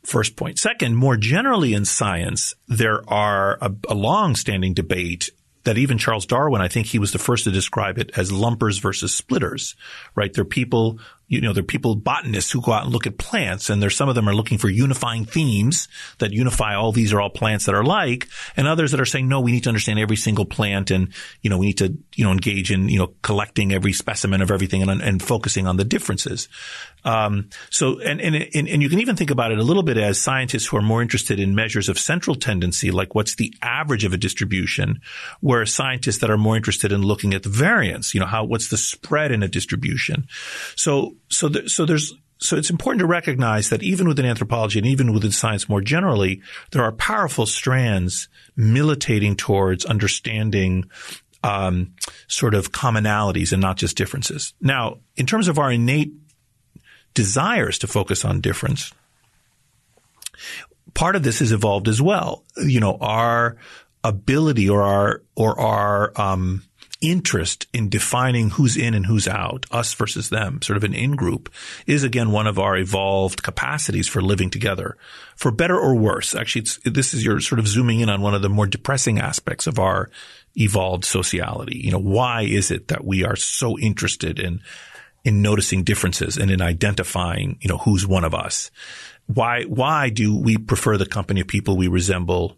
First 0.03 0.37
point. 0.37 0.59
Second, 0.59 0.97
more 0.97 1.17
generally 1.17 1.75
in 1.75 1.85
science, 1.85 2.55
there 2.69 3.03
are 3.11 3.59
a, 3.61 3.75
a 3.89 3.95
long-standing 3.95 4.75
debate 4.75 5.31
that 5.65 5.79
even 5.79 5.99
Charles 5.99 6.27
Darwin, 6.27 6.63
I 6.63 6.69
think 6.69 6.87
he 6.87 7.01
was 7.01 7.13
the 7.13 7.19
first 7.19 7.45
to 7.45 7.51
describe 7.51 7.99
it 7.99 8.13
as 8.17 8.31
lumpers 8.31 8.79
versus 8.79 9.15
splitters, 9.15 9.75
right? 10.15 10.33
They're 10.33 10.45
people 10.45 11.01
you 11.29 11.41
know, 11.41 11.53
there 11.53 11.63
are 11.63 11.67
people, 11.67 11.97
botanists 11.97 12.53
who 12.53 12.61
go 12.61 12.73
out 12.73 12.85
and 12.85 12.93
look 12.93 13.07
at 13.07 13.19
plants 13.19 13.69
and 13.69 13.83
there's 13.83 13.97
some 13.97 14.09
of 14.09 14.15
them 14.15 14.29
are 14.29 14.35
looking 14.35 14.59
for 14.59 14.69
unifying 14.69 15.25
themes 15.25 15.89
that 16.19 16.33
unify 16.33 16.75
all 16.75 16.93
these 16.93 17.13
are 17.13 17.21
all 17.21 17.31
plants 17.31 17.67
that 17.67 17.75
are 17.75 17.85
like 17.85 18.29
and 18.57 18.69
others 18.69 18.93
that 18.93 19.01
are 19.01 19.07
saying, 19.07 19.29
no, 19.29 19.41
we 19.41 19.51
need 19.51 19.65
to 19.65 19.69
understand 19.69 19.99
every 19.99 20.17
single 20.17 20.45
plant 20.45 20.91
and, 20.91 21.13
you 21.43 21.51
know, 21.51 21.59
we 21.59 21.67
need 21.67 21.79
to, 21.79 21.97
you 22.15 22.25
know, 22.25 22.31
engage 22.31 22.71
in, 22.71 22.89
you 22.89 22.99
know, 22.99 23.13
collecting 23.23 23.73
every 23.73 23.93
specimen 23.93 24.41
of 24.41 24.53
everything 24.53 24.83
and, 24.83 25.03
and 25.03 25.23
focusing 25.23 25.67
on 25.67 25.77
the 25.77 25.85
differences. 25.85 26.49
Um, 27.05 27.51
so, 27.71 28.01
and, 28.01 28.21
and, 28.21 28.35
and 28.35 28.83
you 28.83 28.89
can 28.89 29.01
even 29.01 29.17
think 29.17 29.31
about 29.31 29.53
it 29.53 29.59
a 29.59 29.63
little 29.63 29.83
bit 29.83 29.97
as 29.97 30.21
scientists 30.21 30.67
who 30.67 30.77
are 30.77 30.83
more 30.83 31.03
interested 31.03 31.41
in 31.41 31.55
measures 31.55 31.89
of 31.89 31.99
central 31.99 32.37
tendency, 32.37 32.91
like 32.91 33.15
what's 33.15 33.37
the 33.37 33.53
average 33.63 34.05
of 34.05 34.13
a 34.13 34.17
distribution, 34.17 35.01
whereas 35.41 35.73
scientists 35.73 36.19
that 36.19 36.31
are 36.31 36.39
more 36.39 36.57
interested 36.57 36.93
in 36.93 37.03
looking 37.03 37.35
at 37.35 37.43
the 37.43 37.49
variance, 37.49 38.15
you 38.15 38.21
know, 38.21 38.27
how, 38.27 38.45
what's 38.45 38.69
the 38.69 38.77
spread 38.77 39.33
in 39.33 39.43
a 39.43 39.49
distribution. 39.49 40.27
So, 40.77 41.16
so, 41.29 41.51
so 41.67 41.85
there's, 41.85 42.15
so 42.39 42.57
it's 42.57 42.71
important 42.71 43.01
to 43.01 43.07
recognize 43.07 43.71
that 43.71 43.83
even 43.83 44.07
within 44.07 44.27
anthropology 44.27 44.79
and 44.79 44.87
even 44.87 45.13
within 45.13 45.33
science 45.33 45.69
more 45.69 45.81
generally, 45.81 46.43
there 46.71 46.83
are 46.83 46.93
powerful 46.93 47.47
strands 47.47 48.29
militating 48.57 49.37
towards 49.37 49.85
understanding 49.85 50.85
um, 51.43 51.95
sort 52.29 52.55
of 52.55 52.73
commonalities 52.73 53.53
and 53.53 53.63
not 53.63 53.77
just 53.77 53.97
differences. 53.97 54.53
Now, 54.61 54.99
in 55.17 55.27
terms 55.27 55.49
of 55.49 55.59
our 55.59 55.73
innate 55.73 56.13
desires 57.15 57.79
to 57.79 57.87
focus 57.87 58.25
on 58.25 58.41
difference, 58.41 58.93
part 60.95 61.17
of 61.17 61.23
this 61.23 61.39
has 61.39 61.53
evolved 61.53 61.89
as 61.89 62.03
well. 62.03 62.45
You 62.57 62.81
know, 62.81 62.99
our 63.01 63.57
ability 64.03 64.69
or 64.69 64.83
our 64.83 65.23
or 65.35 65.59
our 65.61 66.13
um, 66.21 66.63
interest 67.11 67.67
in 67.73 67.89
defining 67.89 68.51
who's 68.51 68.77
in 68.77 68.95
and 68.95 69.07
who's 69.07 69.29
out, 69.29 69.67
us 69.71 69.95
versus 69.95 70.31
them, 70.31 70.61
sort 70.63 70.77
of 70.77 70.85
an 70.85 70.95
in 70.95 71.17
group, 71.17 71.53
is 71.87 72.03
again 72.03 72.31
one 72.31 72.47
of 72.47 72.59
our 72.59 72.77
evolved 72.77 73.43
capacities 73.43 74.09
for 74.09 74.21
living 74.21 74.51
together, 74.51 74.97
for 75.37 75.51
better 75.51 75.79
or 75.79 75.95
worse. 75.95 76.35
Actually, 76.35 76.67
this 76.85 77.15
is 77.15 77.25
you're 77.25 77.41
sort 77.41 77.59
of 77.59 77.69
zooming 77.69 78.01
in 78.01 78.09
on 78.09 78.23
one 78.23 78.35
of 78.35 78.43
the 78.43 78.49
more 78.49 78.67
depressing 78.67 79.19
aspects 79.19 79.67
of 79.67 79.79
our 79.79 80.11
evolved 80.57 81.05
sociality. 81.05 81.79
You 81.79 81.93
know, 81.93 82.01
why 82.01 82.43
is 82.43 82.71
it 82.71 82.89
that 82.89 83.05
we 83.05 83.25
are 83.25 83.37
so 83.37 83.79
interested 83.79 84.39
in 84.39 84.61
in 85.25 85.43
noticing 85.43 85.83
differences 85.83 86.37
and 86.37 86.53
in 86.53 86.63
identifying, 86.63 87.59
you 87.61 87.69
know, 87.69 87.79
who's 87.79 88.07
one 88.07 88.23
of 88.23 88.35
us? 88.35 88.71
Why 89.27 89.65
why 89.65 90.09
do 90.09 90.37
we 90.39 90.57
prefer 90.57 90.97
the 90.97 91.07
company 91.07 91.41
of 91.41 91.49
people 91.49 91.77
we 91.77 91.89
resemble 91.89 92.57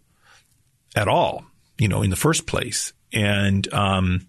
at 0.94 1.08
all? 1.08 1.44
You 1.78 1.88
know, 1.88 2.02
in 2.02 2.10
the 2.10 2.16
first 2.16 2.46
place, 2.46 2.92
and 3.12 3.72
um, 3.72 4.26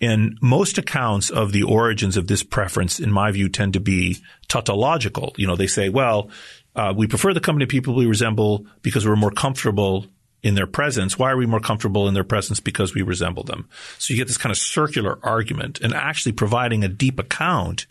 and 0.00 0.36
most 0.42 0.78
accounts 0.78 1.30
of 1.30 1.52
the 1.52 1.62
origins 1.62 2.16
of 2.16 2.26
this 2.26 2.42
preference, 2.42 3.00
in 3.00 3.10
my 3.10 3.30
view, 3.30 3.48
tend 3.48 3.72
to 3.74 3.80
be 3.80 4.18
tautological. 4.48 5.34
You 5.36 5.46
know, 5.46 5.56
they 5.56 5.66
say, 5.66 5.88
well, 5.88 6.30
uh, 6.76 6.92
we 6.96 7.06
prefer 7.06 7.32
the 7.32 7.40
company 7.40 7.64
of 7.64 7.68
people 7.68 7.94
we 7.94 8.06
resemble 8.06 8.66
because 8.82 9.06
we're 9.06 9.16
more 9.16 9.30
comfortable 9.30 10.06
in 10.42 10.54
their 10.54 10.66
presence. 10.66 11.18
Why 11.18 11.30
are 11.30 11.36
we 11.36 11.46
more 11.46 11.60
comfortable 11.60 12.06
in 12.06 12.14
their 12.14 12.24
presence? 12.24 12.60
Because 12.60 12.94
we 12.94 13.02
resemble 13.02 13.44
them. 13.44 13.68
So 13.98 14.12
you 14.12 14.18
get 14.18 14.28
this 14.28 14.36
kind 14.36 14.50
of 14.50 14.58
circular 14.58 15.18
argument 15.22 15.80
and 15.80 15.94
actually 15.94 16.32
providing 16.32 16.84
a 16.84 16.88
deep 16.88 17.18
account 17.18 17.86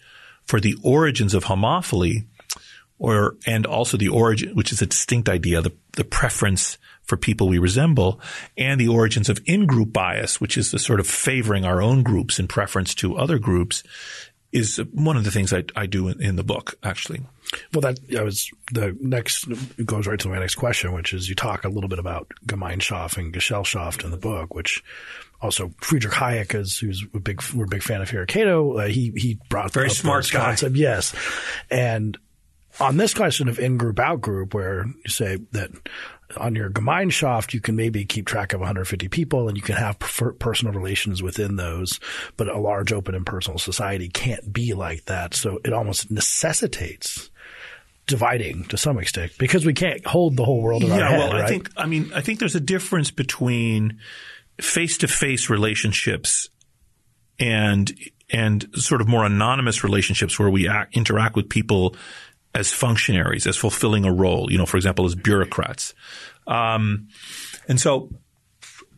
for 0.45 0.59
the 0.59 0.77
origins 0.83 1.33
of 1.33 1.45
homophily 1.45 2.27
or, 2.99 3.37
and 3.47 3.65
also 3.65 3.97
the 3.97 4.09
origin, 4.09 4.55
which 4.55 4.71
is 4.71 4.81
a 4.81 4.85
distinct 4.85 5.29
idea, 5.29 5.61
the, 5.61 5.73
the 5.93 6.03
preference 6.03 6.77
for 7.03 7.17
people 7.17 7.47
we 7.47 7.59
resemble 7.59 8.19
and 8.57 8.79
the 8.79 8.87
origins 8.87 9.29
of 9.29 9.39
in-group 9.45 9.91
bias, 9.91 10.39
which 10.39 10.57
is 10.57 10.71
the 10.71 10.79
sort 10.79 10.99
of 10.99 11.07
favoring 11.07 11.65
our 11.65 11.81
own 11.81 12.03
groups 12.03 12.39
in 12.39 12.47
preference 12.47 12.95
to 12.95 13.17
other 13.17 13.39
groups 13.39 13.83
is 14.53 14.79
one 14.93 15.17
of 15.17 15.23
the 15.23 15.31
things 15.31 15.51
I, 15.51 15.63
I 15.75 15.87
do 15.87 16.07
in, 16.07 16.21
in 16.21 16.35
the 16.35 16.43
book, 16.43 16.75
actually. 16.83 17.21
Well, 17.73 17.81
that 17.81 17.99
I 18.17 18.21
was 18.21 18.49
the 18.71 18.95
next 19.01 19.47
goes 19.83 20.07
right 20.07 20.19
to 20.19 20.29
my 20.29 20.39
next 20.39 20.55
question, 20.55 20.93
which 20.93 21.13
is 21.13 21.27
you 21.27 21.35
talk 21.35 21.65
a 21.65 21.69
little 21.69 21.89
bit 21.89 21.99
about 21.99 22.31
Gemeinschaft 22.45 23.17
and 23.17 23.33
Gesellschaft 23.33 24.03
in 24.03 24.11
the 24.11 24.17
book, 24.17 24.53
which 24.53 24.83
also 25.41 25.73
Friedrich 25.81 26.13
Hayek 26.13 26.55
is 26.55 26.77
who's 26.77 27.03
a 27.13 27.19
big 27.19 27.41
we're 27.53 27.65
a 27.65 27.67
big 27.67 27.83
fan 27.83 28.01
of 28.01 28.09
here 28.09 28.21
at 28.21 28.27
Cato. 28.27 28.77
Uh, 28.77 28.87
he 28.87 29.11
he 29.15 29.39
brought 29.49 29.73
very 29.73 29.89
smart 29.89 30.29
concept, 30.31 30.75
yes, 30.75 31.13
and 31.69 32.17
on 32.79 32.97
this 32.97 33.13
question 33.13 33.49
of 33.49 33.59
in 33.59 33.77
group 33.77 33.99
out 33.99 34.21
group, 34.21 34.53
where 34.53 34.85
you 34.85 35.09
say 35.09 35.37
that 35.51 35.69
on 36.37 36.55
your 36.55 36.69
Gemeinschaft, 36.69 37.53
you 37.53 37.61
can 37.61 37.75
maybe 37.75 38.05
keep 38.05 38.25
track 38.25 38.53
of 38.53 38.59
150 38.59 39.07
people 39.09 39.47
and 39.47 39.57
you 39.57 39.63
can 39.63 39.75
have 39.75 39.99
personal 39.99 40.73
relations 40.73 41.21
within 41.21 41.55
those, 41.55 41.99
but 42.37 42.47
a 42.47 42.59
large 42.59 42.91
open 42.91 43.15
and 43.15 43.25
personal 43.25 43.59
society 43.59 44.09
can't 44.09 44.51
be 44.51 44.73
like 44.73 45.05
that. 45.05 45.33
So 45.33 45.59
it 45.63 45.73
almost 45.73 46.11
necessitates 46.11 47.29
dividing 48.05 48.65
to 48.65 48.77
some 48.77 48.97
extent 48.97 49.31
because 49.37 49.65
we 49.65 49.73
can't 49.73 50.05
hold 50.05 50.35
the 50.35 50.43
whole 50.43 50.61
world 50.61 50.83
in 50.83 50.89
yeah, 50.89 50.99
our 50.99 51.09
head. 51.09 51.19
well, 51.19 51.33
right? 51.33 51.43
I 51.43 51.47
think 51.47 51.69
I 51.77 51.85
mean 51.85 52.11
I 52.13 52.21
think 52.21 52.39
there's 52.39 52.55
a 52.55 52.59
difference 52.59 53.11
between 53.11 53.99
face-to-face 54.59 55.49
relationships 55.49 56.49
and 57.39 57.93
and 58.29 58.67
sort 58.75 59.01
of 59.01 59.07
more 59.07 59.25
anonymous 59.25 59.83
relationships 59.83 60.37
where 60.39 60.49
we 60.49 60.67
act, 60.67 60.95
interact 60.95 61.35
with 61.35 61.49
people 61.49 61.95
as 62.55 62.71
functionaries, 62.71 63.47
as 63.47 63.57
fulfilling 63.57 64.05
a 64.05 64.13
role. 64.13 64.51
You 64.51 64.57
know, 64.57 64.65
for 64.65 64.77
example, 64.77 65.05
as 65.05 65.15
bureaucrats. 65.15 65.93
Um, 66.47 67.07
and 67.67 67.79
so 67.79 68.09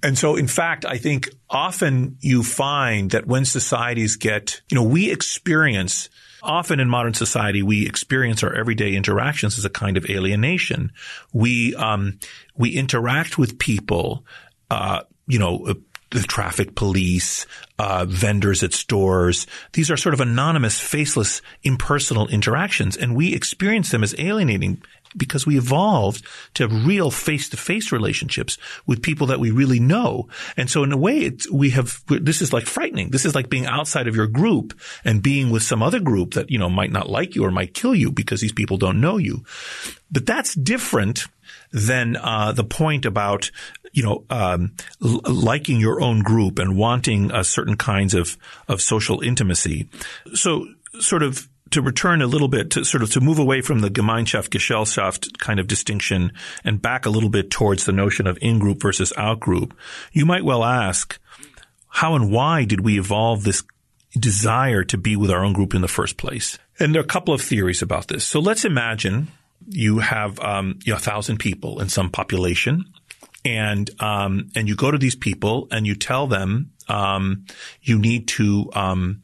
and 0.05 0.15
so, 0.15 0.35
in 0.35 0.47
fact, 0.47 0.85
I 0.85 0.99
think 0.99 1.29
often 1.49 2.17
you 2.21 2.43
find 2.43 3.09
that 3.09 3.25
when 3.25 3.43
societies 3.43 4.17
get, 4.17 4.61
you 4.69 4.75
know, 4.75 4.83
we 4.83 5.11
experience 5.11 6.09
often 6.43 6.79
in 6.79 6.87
modern 6.87 7.15
society, 7.15 7.63
we 7.63 7.87
experience 7.87 8.43
our 8.43 8.53
everyday 8.53 8.93
interactions 8.93 9.57
as 9.57 9.65
a 9.65 9.69
kind 9.69 9.97
of 9.97 10.05
alienation. 10.07 10.91
We 11.33 11.73
um, 11.73 12.19
we 12.55 12.69
interact 12.69 13.39
with 13.39 13.57
people, 13.57 14.25
uh, 14.69 15.01
you 15.25 15.39
know, 15.39 15.73
the 16.15 16.27
traffic 16.27 16.75
police, 16.75 17.45
uh, 17.77 18.05
vendors 18.07 18.63
at 18.63 18.73
stores. 18.73 19.47
These 19.73 19.91
are 19.91 19.97
sort 19.97 20.13
of 20.13 20.21
anonymous, 20.21 20.79
faceless, 20.79 21.41
impersonal 21.63 22.27
interactions, 22.29 22.97
and 22.97 23.15
we 23.15 23.33
experience 23.33 23.91
them 23.91 24.03
as 24.03 24.15
alienating 24.17 24.81
because 25.17 25.45
we 25.45 25.57
evolved 25.57 26.25
to 26.55 26.63
have 26.63 26.85
real 26.85 27.09
face-to-face 27.09 27.91
relationships 27.93 28.57
with 28.85 29.01
people 29.01 29.27
that 29.27 29.39
we 29.39 29.49
really 29.49 29.79
know. 29.79 30.27
And 30.57 30.69
so 30.69 30.83
in 30.83 30.91
a 30.91 30.97
way, 30.97 31.31
we 31.51 31.69
have, 31.69 32.03
this 32.07 32.41
is 32.41 32.51
like 32.51 32.65
frightening. 32.65 33.11
This 33.11 33.23
is 33.23 33.33
like 33.33 33.49
being 33.49 33.65
outside 33.65 34.09
of 34.09 34.15
your 34.15 34.27
group 34.27 34.77
and 35.05 35.23
being 35.23 35.51
with 35.51 35.63
some 35.63 35.81
other 35.81 36.01
group 36.01 36.33
that, 36.33 36.51
you 36.51 36.59
know, 36.59 36.69
might 36.69 36.91
not 36.91 37.09
like 37.09 37.33
you 37.33 37.45
or 37.45 37.51
might 37.51 37.73
kill 37.73 37.95
you 37.95 38.11
because 38.11 38.41
these 38.41 38.51
people 38.51 38.75
don't 38.75 38.99
know 38.99 39.15
you. 39.15 39.45
But 40.11 40.25
that's 40.25 40.53
different 40.53 41.27
than 41.71 42.15
uh, 42.15 42.51
the 42.51 42.63
point 42.63 43.05
about 43.05 43.51
you 43.91 44.03
know 44.03 44.25
um, 44.29 44.73
l- 45.03 45.21
liking 45.25 45.79
your 45.79 46.01
own 46.01 46.21
group 46.21 46.59
and 46.59 46.77
wanting 46.77 47.31
uh, 47.31 47.43
certain 47.43 47.77
kinds 47.77 48.13
of 48.13 48.37
of 48.67 48.81
social 48.81 49.21
intimacy. 49.21 49.89
So 50.33 50.65
sort 50.99 51.23
of 51.23 51.47
to 51.71 51.81
return 51.81 52.21
a 52.21 52.27
little 52.27 52.47
bit 52.47 52.71
to 52.71 52.85
sort 52.85 53.03
of 53.03 53.11
to 53.11 53.21
move 53.21 53.39
away 53.39 53.61
from 53.61 53.79
the 53.79 53.89
Gemeinschaft 53.89 54.49
Gesellschaft 54.49 55.37
kind 55.39 55.59
of 55.59 55.67
distinction 55.67 56.31
and 56.63 56.81
back 56.81 57.05
a 57.05 57.09
little 57.09 57.29
bit 57.29 57.49
towards 57.49 57.85
the 57.85 57.91
notion 57.91 58.27
of 58.27 58.37
in 58.41 58.59
group 58.59 58.81
versus 58.81 59.11
out 59.17 59.39
group, 59.39 59.75
you 60.11 60.25
might 60.25 60.45
well 60.45 60.63
ask, 60.63 61.19
how 61.89 62.15
and 62.15 62.31
why 62.31 62.65
did 62.65 62.81
we 62.81 62.99
evolve 62.99 63.43
this 63.43 63.63
desire 64.17 64.83
to 64.83 64.97
be 64.97 65.15
with 65.15 65.31
our 65.31 65.43
own 65.43 65.53
group 65.53 65.73
in 65.73 65.81
the 65.81 65.87
first 65.87 66.17
place? 66.17 66.57
And 66.79 66.93
there 66.93 67.01
are 67.01 67.05
a 67.05 67.07
couple 67.07 67.33
of 67.33 67.41
theories 67.41 67.81
about 67.81 68.07
this. 68.07 68.23
So 68.23 68.39
let's 68.39 68.65
imagine 68.65 69.29
you 69.67 69.99
have 69.99 70.39
um, 70.39 70.79
you 70.85 70.93
know, 70.93 70.97
a 70.97 70.99
thousand 71.01 71.37
people 71.37 71.81
in 71.81 71.89
some 71.89 72.09
population, 72.09 72.85
and 73.43 73.89
um, 74.01 74.49
and 74.55 74.67
you 74.67 74.75
go 74.75 74.91
to 74.91 74.97
these 74.97 75.15
people 75.15 75.67
and 75.71 75.85
you 75.85 75.95
tell 75.95 76.27
them 76.27 76.71
um, 76.87 77.45
you 77.81 77.99
need 77.99 78.27
to 78.29 78.69
um, 78.73 79.21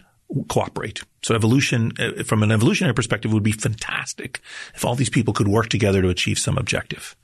cooperate. 0.47 1.03
So 1.23 1.35
evolution, 1.35 1.91
uh, 1.99 2.23
from 2.23 2.43
an 2.43 2.51
evolutionary 2.51 2.93
perspective, 2.93 3.31
would 3.33 3.43
be 3.43 3.51
fantastic 3.51 4.41
if 4.73 4.85
all 4.85 4.95
these 4.95 5.09
people 5.09 5.33
could 5.33 5.47
work 5.47 5.69
together 5.69 6.01
to 6.01 6.09
achieve 6.09 6.39
some 6.39 6.57
objective. 6.57 7.15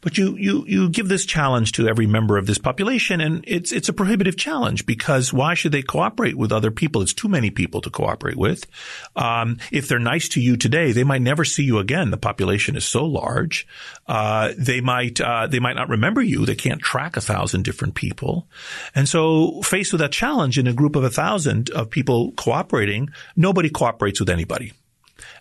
But 0.00 0.16
you, 0.16 0.36
you, 0.36 0.64
you 0.66 0.88
give 0.88 1.08
this 1.08 1.26
challenge 1.26 1.72
to 1.72 1.86
every 1.86 2.06
member 2.06 2.38
of 2.38 2.46
this 2.46 2.58
population 2.58 3.20
and 3.20 3.44
it's, 3.46 3.70
it's 3.70 3.88
a 3.88 3.92
prohibitive 3.92 4.36
challenge 4.36 4.86
because 4.86 5.32
why 5.32 5.54
should 5.54 5.72
they 5.72 5.82
cooperate 5.82 6.36
with 6.36 6.52
other 6.52 6.70
people? 6.70 7.02
It's 7.02 7.12
too 7.12 7.28
many 7.28 7.50
people 7.50 7.80
to 7.82 7.90
cooperate 7.90 8.36
with. 8.36 8.66
Um, 9.14 9.58
if 9.70 9.88
they're 9.88 9.98
nice 9.98 10.28
to 10.30 10.40
you 10.40 10.56
today, 10.56 10.92
they 10.92 11.04
might 11.04 11.22
never 11.22 11.44
see 11.44 11.64
you 11.64 11.78
again. 11.78 12.10
The 12.10 12.16
population 12.16 12.76
is 12.76 12.84
so 12.84 13.04
large. 13.04 13.66
Uh, 14.06 14.52
they 14.56 14.80
might, 14.80 15.20
uh, 15.20 15.46
they 15.46 15.60
might 15.60 15.76
not 15.76 15.88
remember 15.88 16.22
you. 16.22 16.46
They 16.46 16.54
can't 16.54 16.80
track 16.80 17.16
a 17.16 17.20
thousand 17.20 17.64
different 17.64 17.94
people. 17.94 18.48
And 18.94 19.08
so 19.08 19.60
faced 19.62 19.92
with 19.92 20.00
that 20.00 20.12
challenge 20.12 20.58
in 20.58 20.66
a 20.66 20.72
group 20.72 20.96
of 20.96 21.04
a 21.04 21.10
thousand 21.10 21.70
of 21.70 21.90
people 21.90 22.32
cooperating, 22.32 23.10
nobody 23.36 23.68
cooperates 23.68 24.20
with 24.20 24.30
anybody. 24.30 24.72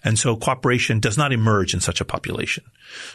And 0.03 0.17
so 0.17 0.35
cooperation 0.35 0.99
does 0.99 1.17
not 1.17 1.33
emerge 1.33 1.73
in 1.73 1.79
such 1.79 2.01
a 2.01 2.05
population. 2.05 2.63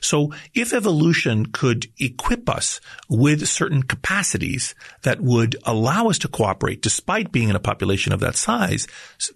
So 0.00 0.32
if 0.54 0.72
evolution 0.72 1.46
could 1.46 1.86
equip 1.98 2.48
us 2.48 2.80
with 3.08 3.48
certain 3.48 3.82
capacities 3.82 4.74
that 5.02 5.20
would 5.20 5.56
allow 5.64 6.08
us 6.08 6.18
to 6.18 6.28
cooperate 6.28 6.82
despite 6.82 7.32
being 7.32 7.48
in 7.48 7.56
a 7.56 7.60
population 7.60 8.12
of 8.12 8.20
that 8.20 8.36
size, 8.36 8.86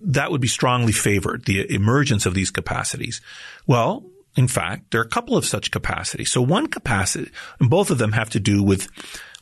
that 0.01 0.31
would 0.31 0.41
be 0.41 0.49
strongly 0.49 0.93
favored, 0.93 1.45
the 1.45 1.73
emergence 1.73 2.27
of 2.27 2.35
these 2.35 2.51
capacities. 2.51 3.21
Well, 3.67 4.05
in 4.37 4.49
fact, 4.49 4.91
there 4.91 5.01
are 5.01 5.05
a 5.05 5.09
couple 5.09 5.37
of 5.37 5.45
such 5.45 5.71
capacities. 5.71 6.31
So 6.31 6.41
one 6.41 6.69
capacity, 6.69 7.31
and 7.59 7.69
both 7.69 7.91
of 7.91 7.99
them 7.99 8.13
have 8.13 8.31
to 8.31 8.41
do 8.41 8.63
with 8.63 8.89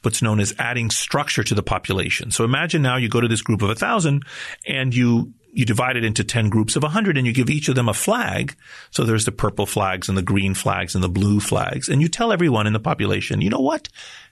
what's 0.02 0.22
known 0.22 0.40
as 0.40 0.54
adding 0.58 0.88
structure 0.88 1.42
to 1.42 1.54
the 1.54 1.62
population. 1.62 2.30
So 2.30 2.44
imagine 2.44 2.80
now 2.80 2.96
you 2.96 3.08
go 3.08 3.20
to 3.20 3.28
this 3.28 3.42
group 3.42 3.60
of 3.60 3.70
a 3.70 3.74
thousand 3.74 4.24
and 4.66 4.94
you 4.94 5.34
you 5.56 5.64
divide 5.64 5.96
it 5.96 6.04
into 6.04 6.22
10 6.22 6.50
groups 6.50 6.76
of 6.76 6.82
100 6.82 7.16
and 7.16 7.26
you 7.26 7.32
give 7.32 7.48
each 7.48 7.68
of 7.70 7.74
them 7.74 7.88
a 7.88 7.94
flag. 7.94 8.54
So 8.90 9.04
there's 9.04 9.24
the 9.24 9.32
purple 9.32 9.64
flags 9.64 10.10
and 10.10 10.16
the 10.16 10.22
green 10.22 10.52
flags 10.52 10.94
and 10.94 11.02
the 11.02 11.08
blue 11.08 11.40
flags. 11.40 11.88
And 11.88 12.02
you 12.02 12.08
tell 12.08 12.30
everyone 12.30 12.66
in 12.66 12.74
the 12.74 12.78
population, 12.78 13.40
you 13.40 13.48
know 13.48 13.60
what? 13.60 13.88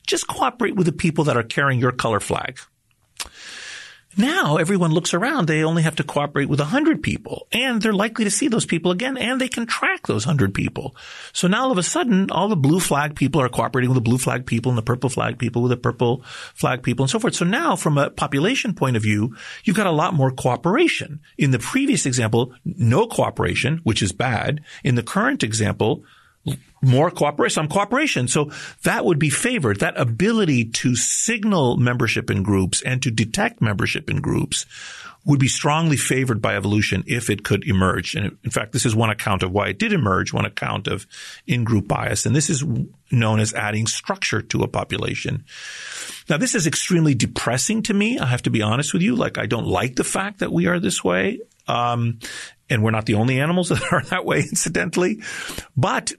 Just 0.07 0.27
cooperate 0.27 0.77
with 0.77 0.85
the 0.85 0.93
people 0.93 1.25
that 1.25 1.37
are 1.39 1.43
carrying 1.43 1.81
your 1.81 1.93
color 1.93 2.21
flag. 2.21 2.59
Now 4.17 4.59
everyone 4.59 4.93
looks 4.93 5.13
around. 5.13 5.47
They 5.47 5.65
only 5.65 5.83
have 5.83 5.97
to 5.97 6.05
cooperate 6.05 6.49
with 6.49 6.61
100 6.61 7.03
people 7.03 7.49
and 7.53 7.83
they're 7.83 7.93
likely 7.93 8.25
to 8.25 8.31
see 8.31 8.47
those 8.47 8.65
people 8.65 8.93
again 8.93 9.17
and 9.17 9.41
they 9.41 9.49
can 9.49 9.67
track 9.67 10.07
those 10.07 10.25
100 10.27 10.55
people. 10.55 10.95
So 11.33 11.49
now 11.49 11.65
all 11.65 11.73
of 11.73 11.79
a 11.79 11.83
sudden, 11.83 12.31
all 12.31 12.49
the 12.49 12.57
blue 12.57 12.79
flag 12.79 13.17
people 13.17 13.41
are 13.41 13.49
cooperating 13.49 13.91
with 13.91 13.97
the 13.97 14.09
blue 14.09 14.19
flag 14.19 14.47
people 14.47 14.71
and 14.71 14.79
the 14.79 14.83
purple 14.83 15.11
flag 15.11 15.39
people 15.39 15.63
with 15.63 15.71
the 15.71 15.77
purple 15.77 16.23
flag 16.55 16.83
people 16.83 17.03
and 17.03 17.11
so 17.11 17.19
forth. 17.19 17.35
So 17.35 17.45
now 17.45 17.75
from 17.75 17.99
a 17.99 18.11
population 18.11 18.75
point 18.75 18.97
of 18.97 19.03
view, 19.03 19.35
you've 19.65 19.77
got 19.77 19.89
a 19.89 19.93
lot 19.93 20.15
more 20.15 20.31
cooperation. 20.31 21.21
In 21.37 21.51
the 21.51 21.59
previous 21.59 22.07
example, 22.07 22.55
no 22.65 23.07
cooperation, 23.07 23.81
which 23.83 24.03
is 24.03 24.13
bad. 24.13 24.61
In 24.85 24.95
the 24.95 25.03
current 25.03 25.43
example, 25.43 26.05
more 26.83 27.11
cooperation, 27.11 27.55
some 27.55 27.69
cooperation. 27.69 28.29
So 28.29 28.51
that 28.83 29.05
would 29.05 29.19
be 29.19 29.31
favored. 29.31 29.81
That 29.81 29.99
ability 29.99 30.67
to 30.67 30.95
signal 30.95 31.77
membership 31.77 32.31
in 32.31 32.43
groups 32.43 32.83
and 32.83 33.03
to 33.03 33.11
detect 33.11 33.63
membership 33.63 34.11
in 34.11 34.21
groups 34.21 34.67
would 35.25 35.41
be 35.41 35.49
strongly 35.49 35.97
favored 35.97 36.43
by 36.43 36.55
evolution 36.55 37.03
if 37.07 37.31
it 37.31 37.45
could 37.45 37.67
emerge. 37.67 38.15
And 38.15 38.37
in 38.45 38.51
fact, 38.51 38.73
this 38.73 38.85
is 38.85 38.95
one 38.95 39.09
account 39.09 39.43
of 39.43 39.53
why 39.53 39.69
it 39.69 39.79
did 39.79 39.93
emerge, 39.93 40.33
one 40.33 40.45
account 40.45 40.87
of 40.87 41.07
in-group 41.47 41.89
bias. 41.89 42.27
And 42.27 42.37
this 42.37 42.51
is 42.51 42.63
known 43.11 43.41
as 43.41 43.55
adding 43.55 43.87
structure 43.87 44.43
to 44.43 44.63
a 44.63 44.69
population. 44.69 45.45
Now, 46.29 46.37
this 46.37 46.55
is 46.55 46.67
extremely 46.67 47.15
depressing 47.15 47.83
to 47.85 47.95
me. 47.95 48.19
I 48.19 48.27
have 48.27 48.43
to 48.43 48.51
be 48.51 48.61
honest 48.61 48.93
with 48.93 49.03
you. 49.03 49.17
Like, 49.17 49.39
I 49.39 49.47
don't 49.47 49.67
like 49.67 49.97
the 49.97 50.05
fact 50.05 50.41
that 50.41 50.53
we 50.53 50.67
are 50.67 50.79
this 50.79 51.03
way. 51.03 51.41
Um, 51.67 52.19
and 52.69 52.83
we're 52.83 52.91
not 52.91 53.07
the 53.07 53.15
only 53.15 53.41
animals 53.41 53.69
that 53.71 53.83
are 53.93 54.03
that 54.05 54.27
way, 54.27 54.41
incidentally. 54.41 55.23
But 55.75 56.13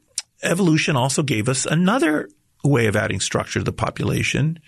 evolution 0.46 0.96
also 0.96 1.24
gave 1.24 1.50
us 1.50 1.66
another 1.66 2.30
way 2.64 2.88
of 2.88 2.96
adding 2.96 3.20
structure 3.20 3.60
to 3.60 3.64
the 3.66 3.72
population, 3.72 4.60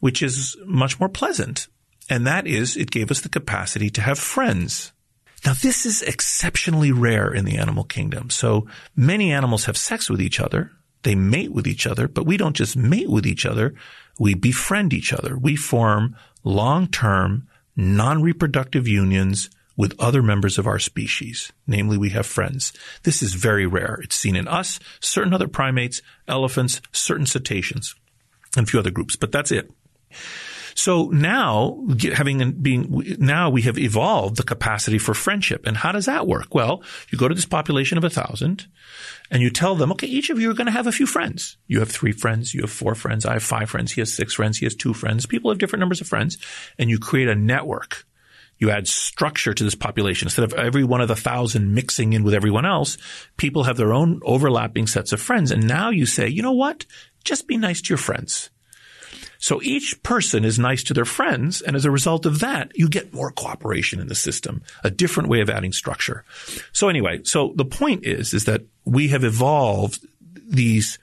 which 0.00 0.22
is 0.22 0.56
much 0.64 0.98
more 1.00 1.08
pleasant. 1.08 1.68
And 2.08 2.26
that 2.26 2.46
is 2.46 2.76
it 2.76 2.90
gave 2.90 3.10
us 3.10 3.20
the 3.20 3.28
capacity 3.28 3.90
to 3.90 4.00
have 4.00 4.18
friends. 4.18 4.92
Now, 5.44 5.54
this 5.54 5.86
is 5.86 6.02
exceptionally 6.02 6.92
rare 6.92 7.32
in 7.32 7.44
the 7.44 7.58
animal 7.58 7.84
kingdom. 7.84 8.30
So 8.30 8.66
many 8.96 9.32
animals 9.32 9.66
have 9.66 9.76
sex 9.76 10.10
with 10.10 10.20
each 10.20 10.40
other. 10.40 10.72
they 11.06 11.14
mate 11.14 11.52
with 11.52 11.68
each 11.68 11.86
other, 11.86 12.08
but 12.08 12.26
we 12.26 12.36
don't 12.36 12.56
just 12.56 12.76
mate 12.76 13.08
with 13.08 13.26
each 13.26 13.46
other. 13.46 13.74
We 14.18 14.34
befriend 14.34 14.92
each 14.92 15.12
other. 15.12 15.38
We 15.38 15.54
form 15.54 16.16
long-term, 16.42 17.46
non-reproductive 17.76 18.88
unions 18.88 19.48
with 19.76 19.98
other 19.98 20.22
members 20.22 20.58
of 20.58 20.66
our 20.66 20.78
species. 20.78 21.52
Namely, 21.66 21.98
we 21.98 22.10
have 22.10 22.26
friends. 22.26 22.72
This 23.02 23.22
is 23.22 23.34
very 23.34 23.66
rare. 23.66 23.98
It's 24.02 24.16
seen 24.16 24.36
in 24.36 24.48
us, 24.48 24.80
certain 25.00 25.34
other 25.34 25.48
primates, 25.48 26.02
elephants, 26.26 26.80
certain 26.92 27.26
cetaceans, 27.26 27.94
and 28.56 28.66
a 28.66 28.70
few 28.70 28.80
other 28.80 28.90
groups, 28.90 29.16
but 29.16 29.32
that's 29.32 29.52
it. 29.52 29.70
So 30.76 31.08
now, 31.08 31.86
having 32.12 32.52
being 32.52 33.16
now 33.18 33.48
we 33.48 33.62
have 33.62 33.78
evolved 33.78 34.36
the 34.36 34.42
capacity 34.42 34.98
for 34.98 35.14
friendship. 35.14 35.66
And 35.66 35.74
how 35.74 35.90
does 35.90 36.04
that 36.04 36.26
work? 36.26 36.54
Well, 36.54 36.82
you 37.10 37.16
go 37.16 37.28
to 37.28 37.34
this 37.34 37.46
population 37.46 37.96
of 37.96 38.04
a 38.04 38.10
thousand, 38.10 38.66
and 39.30 39.42
you 39.42 39.48
tell 39.48 39.74
them, 39.74 39.90
okay, 39.92 40.06
each 40.06 40.28
of 40.28 40.38
you 40.38 40.50
are 40.50 40.54
going 40.54 40.66
to 40.66 40.72
have 40.72 40.86
a 40.86 40.92
few 40.92 41.06
friends. 41.06 41.56
You 41.66 41.78
have 41.78 41.90
three 41.90 42.12
friends, 42.12 42.52
you 42.52 42.60
have 42.60 42.70
four 42.70 42.94
friends, 42.94 43.24
I 43.24 43.32
have 43.32 43.42
five 43.42 43.70
friends, 43.70 43.92
he 43.92 44.02
has 44.02 44.12
six 44.12 44.34
friends, 44.34 44.58
he 44.58 44.66
has 44.66 44.74
two 44.74 44.92
friends. 44.92 45.24
People 45.24 45.50
have 45.50 45.58
different 45.58 45.80
numbers 45.80 46.02
of 46.02 46.08
friends, 46.08 46.36
and 46.78 46.90
you 46.90 46.98
create 46.98 47.28
a 47.28 47.34
network. 47.34 48.04
You 48.58 48.70
add 48.70 48.88
structure 48.88 49.52
to 49.52 49.64
this 49.64 49.74
population. 49.74 50.26
Instead 50.26 50.44
of 50.44 50.54
every 50.54 50.84
one 50.84 51.00
of 51.00 51.08
the 51.08 51.16
thousand 51.16 51.74
mixing 51.74 52.12
in 52.12 52.24
with 52.24 52.34
everyone 52.34 52.64
else, 52.64 52.96
people 53.36 53.64
have 53.64 53.76
their 53.76 53.92
own 53.92 54.20
overlapping 54.24 54.86
sets 54.86 55.12
of 55.12 55.20
friends. 55.20 55.50
And 55.50 55.66
now 55.66 55.90
you 55.90 56.06
say, 56.06 56.28
you 56.28 56.42
know 56.42 56.52
what? 56.52 56.86
Just 57.24 57.46
be 57.46 57.56
nice 57.56 57.82
to 57.82 57.88
your 57.90 57.98
friends. 57.98 58.50
So 59.38 59.60
each 59.62 60.02
person 60.02 60.44
is 60.44 60.58
nice 60.58 60.82
to 60.84 60.94
their 60.94 61.04
friends. 61.04 61.60
And 61.60 61.76
as 61.76 61.84
a 61.84 61.90
result 61.90 62.24
of 62.26 62.40
that, 62.40 62.72
you 62.74 62.88
get 62.88 63.12
more 63.12 63.30
cooperation 63.30 64.00
in 64.00 64.08
the 64.08 64.14
system, 64.14 64.62
a 64.82 64.90
different 64.90 65.28
way 65.28 65.40
of 65.40 65.50
adding 65.50 65.72
structure. 65.72 66.24
So 66.72 66.88
anyway, 66.88 67.20
so 67.24 67.52
the 67.56 67.64
point 67.64 68.04
is, 68.06 68.32
is 68.32 68.46
that 68.46 68.62
we 68.84 69.08
have 69.08 69.24
evolved 69.24 70.06
these, 70.48 70.98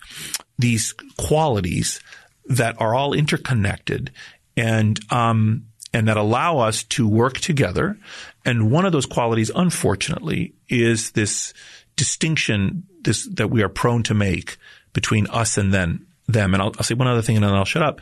these 0.58 0.94
qualities 1.18 2.00
that 2.46 2.82
are 2.82 2.96
all 2.96 3.14
interconnected 3.14 4.12
and, 4.58 5.00
um, 5.12 5.68
and 5.94 6.08
that 6.08 6.18
allow 6.18 6.58
us 6.58 6.84
to 6.84 7.08
work 7.08 7.40
together. 7.40 7.98
And 8.46 8.72
one 8.72 8.86
of 8.86 8.92
those 8.92 9.06
qualities, 9.06 9.52
unfortunately, 9.56 10.54
is 10.68 11.12
this 11.12 11.54
distinction 11.96 12.84
this, 13.04 13.28
that 13.34 13.50
we 13.50 13.62
are 13.62 13.70
prone 13.70 14.04
to 14.04 14.14
make 14.14 14.58
between 14.94 15.28
us 15.28 15.58
and 15.58 15.74
then 15.74 16.06
them. 16.28 16.54
And 16.54 16.64
I'll, 16.64 16.74
I'll 16.78 16.84
say 16.84 16.96
one 16.96 17.08
other 17.08 17.22
thing 17.22 17.36
and 17.36 17.46
then 17.46 17.54
I'll 17.54 17.66
shut 17.66 17.84
up. 17.84 18.02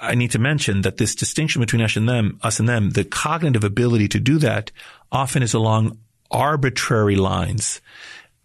I 0.00 0.14
need 0.14 0.30
to 0.32 0.38
mention 0.38 0.82
that 0.82 0.96
this 0.96 1.14
distinction 1.14 1.60
between 1.60 1.82
us 1.82 1.96
and 1.96 2.08
them, 2.08 2.38
us 2.42 2.58
and 2.58 2.68
them, 2.68 2.90
the 2.90 3.04
cognitive 3.04 3.64
ability 3.64 4.08
to 4.08 4.20
do 4.20 4.38
that 4.38 4.70
often 5.12 5.42
is 5.42 5.54
along 5.54 5.98
arbitrary 6.30 7.16
lines. 7.16 7.80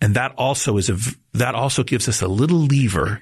And 0.02 0.16
that 0.16 0.34
also 0.38 0.78
is 0.78 0.90
a, 0.90 0.98
that 1.34 1.56
also 1.56 1.84
gives 1.84 2.10
us 2.10 2.22
a 2.22 2.28
little 2.28 2.60
lever 2.60 3.22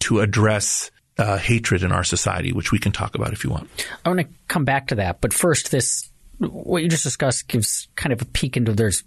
to 0.00 0.20
address 0.20 0.90
uh, 1.18 1.38
hatred 1.38 1.82
in 1.82 1.92
our 1.92 2.04
society, 2.04 2.52
which 2.52 2.72
we 2.72 2.78
can 2.78 2.92
talk 2.92 3.14
about 3.14 3.32
if 3.32 3.44
you 3.44 3.50
want. 3.50 3.68
I 4.04 4.08
want 4.08 4.20
to 4.20 4.28
come 4.48 4.64
back 4.64 4.88
to 4.88 4.96
that, 4.96 5.20
but 5.20 5.32
first, 5.32 5.70
this 5.70 6.10
what 6.38 6.82
you 6.82 6.88
just 6.88 7.04
discussed 7.04 7.48
gives 7.48 7.88
kind 7.94 8.12
of 8.12 8.20
a 8.20 8.24
peek 8.24 8.56
into 8.56 8.72
there's 8.72 9.04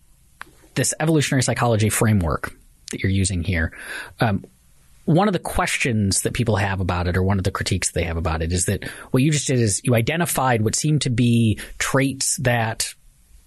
this 0.76 0.94
evolutionary 1.00 1.44
psychology 1.44 1.90
framework 1.90 2.54
that 2.92 3.04
you're 3.04 3.12
using 3.12 3.44
here. 3.44 3.74
Um, 4.20 4.46
one 5.06 5.28
of 5.28 5.34
the 5.34 5.40
questions 5.40 6.22
that 6.24 6.34
people 6.34 6.58
have 6.58 6.82
about 6.82 7.08
it, 7.08 7.16
or 7.16 7.24
one 7.24 7.38
of 7.38 7.46
the 7.46 7.52
critiques 7.52 7.92
they 7.92 8.04
have 8.04 8.18
about 8.18 8.42
it, 8.42 8.52
is 8.52 8.66
that 8.66 8.84
what 9.12 9.24
you 9.24 9.32
just 9.32 9.48
did 9.48 9.60
is 9.60 9.82
you 9.84 9.96
identified 9.96 10.62
what 10.62 10.76
seemed 10.76 11.02
to 11.04 11.10
be 11.10 11.60
traits 11.78 12.38
that 12.38 12.94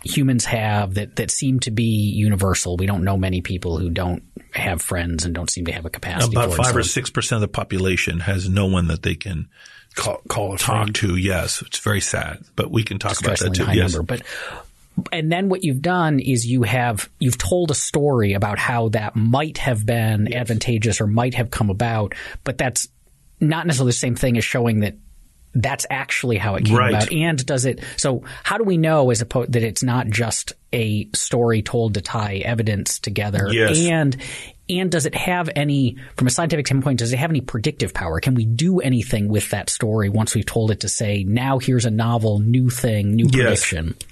humans 0.04 0.44
have 0.46 0.94
that, 0.94 1.16
that 1.16 1.30
seem 1.30 1.60
to 1.60 1.70
be 1.70 2.10
universal. 2.10 2.76
We 2.76 2.86
don't 2.86 3.04
know 3.04 3.16
many 3.16 3.40
people 3.40 3.78
who 3.78 3.90
don't 3.90 4.22
have 4.52 4.82
friends 4.82 5.24
and 5.24 5.34
don't 5.34 5.50
seem 5.50 5.66
to 5.66 5.72
have 5.72 5.84
a 5.84 5.90
capacity. 5.90 6.36
About 6.36 6.54
five 6.54 6.76
or 6.76 6.82
six 6.82 7.10
percent 7.10 7.36
of 7.36 7.40
the 7.42 7.52
population 7.52 8.20
has 8.20 8.48
no 8.48 8.66
one 8.66 8.88
that 8.88 9.02
they 9.02 9.14
can 9.14 9.48
call, 9.94 10.20
call 10.28 10.56
talk 10.56 10.84
friend. 10.84 10.94
to. 10.96 11.16
Yes, 11.16 11.62
it's 11.62 11.78
very 11.78 12.00
sad, 12.00 12.42
but 12.56 12.70
we 12.70 12.82
can 12.82 12.98
talk 12.98 13.20
about 13.20 13.38
that 13.38 13.54
too. 13.54 13.66
Yes. 13.72 13.94
Number. 13.94 14.16
But 14.16 14.22
and 15.12 15.30
then 15.30 15.48
what 15.48 15.64
you've 15.64 15.82
done 15.82 16.18
is 16.18 16.46
you 16.46 16.62
have 16.64 17.08
you've 17.18 17.38
told 17.38 17.70
a 17.70 17.74
story 17.74 18.32
about 18.32 18.58
how 18.58 18.88
that 18.90 19.16
might 19.16 19.58
have 19.58 19.86
been 19.86 20.26
yes. 20.26 20.40
advantageous 20.40 21.00
or 21.00 21.06
might 21.06 21.34
have 21.34 21.50
come 21.50 21.70
about, 21.70 22.14
but 22.44 22.58
that's 22.58 22.88
not 23.40 23.66
necessarily 23.66 23.90
the 23.90 23.94
same 23.94 24.16
thing 24.16 24.36
as 24.36 24.44
showing 24.44 24.80
that 24.80 24.96
that's 25.54 25.86
actually 25.90 26.38
how 26.38 26.54
it 26.54 26.64
came 26.64 26.76
right. 26.76 26.90
about. 26.90 27.12
And 27.12 27.44
does 27.44 27.64
it? 27.64 27.82
So 27.96 28.22
how 28.42 28.58
do 28.58 28.64
we 28.64 28.76
know 28.76 29.10
as 29.10 29.20
opposed 29.20 29.52
that 29.52 29.62
it's 29.62 29.82
not 29.82 30.08
just 30.08 30.52
a 30.72 31.08
story 31.14 31.62
told 31.62 31.94
to 31.94 32.00
tie 32.00 32.36
evidence 32.36 32.98
together? 32.98 33.48
Yes. 33.50 33.78
And 33.78 34.16
and 34.68 34.90
does 34.90 35.04
it 35.04 35.14
have 35.16 35.50
any, 35.56 35.96
from 36.16 36.28
a 36.28 36.30
scientific 36.30 36.68
standpoint, 36.68 37.00
does 37.00 37.12
it 37.12 37.18
have 37.18 37.30
any 37.30 37.40
predictive 37.40 37.92
power? 37.92 38.20
Can 38.20 38.34
we 38.34 38.44
do 38.44 38.78
anything 38.78 39.28
with 39.28 39.50
that 39.50 39.68
story 39.68 40.08
once 40.08 40.34
we've 40.34 40.46
told 40.46 40.70
it 40.70 40.80
to 40.80 40.88
say, 40.88 41.24
now 41.24 41.58
here's 41.58 41.86
a 41.86 41.90
novel, 41.90 42.38
new 42.38 42.70
thing, 42.70 43.16
new 43.16 43.28
prediction? 43.28 43.96
Yes. 43.98 44.08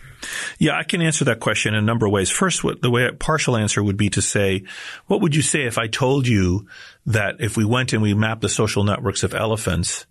Yeah, 0.59 0.77
I 0.77 0.83
can 0.83 1.01
answer 1.01 1.27
that 1.27 1.39
question 1.39 1.75
in 1.75 1.79
a 1.79 1.87
number 1.87 2.07
of 2.07 2.13
ways. 2.13 2.29
First, 2.29 2.65
what, 2.65 2.83
the 2.83 2.91
way 2.91 3.07
a 3.07 3.13
partial 3.13 3.57
answer 3.57 3.81
would 3.81 3.97
be 3.97 4.11
to 4.11 4.21
say, 4.21 4.65
what 5.07 5.21
would 5.21 5.37
you 5.37 5.43
say 5.43 5.63
if 5.63 5.79
I 5.79 5.87
told 5.87 6.27
you 6.27 6.67
that 7.07 7.37
if 7.39 7.57
we 7.57 7.65
went 7.65 7.93
and 7.93 8.03
we 8.03 8.15
mapped 8.15 8.41
the 8.41 8.49
social 8.49 8.83
networks 8.83 9.23
of 9.23 9.35
elephants, 9.35 10.07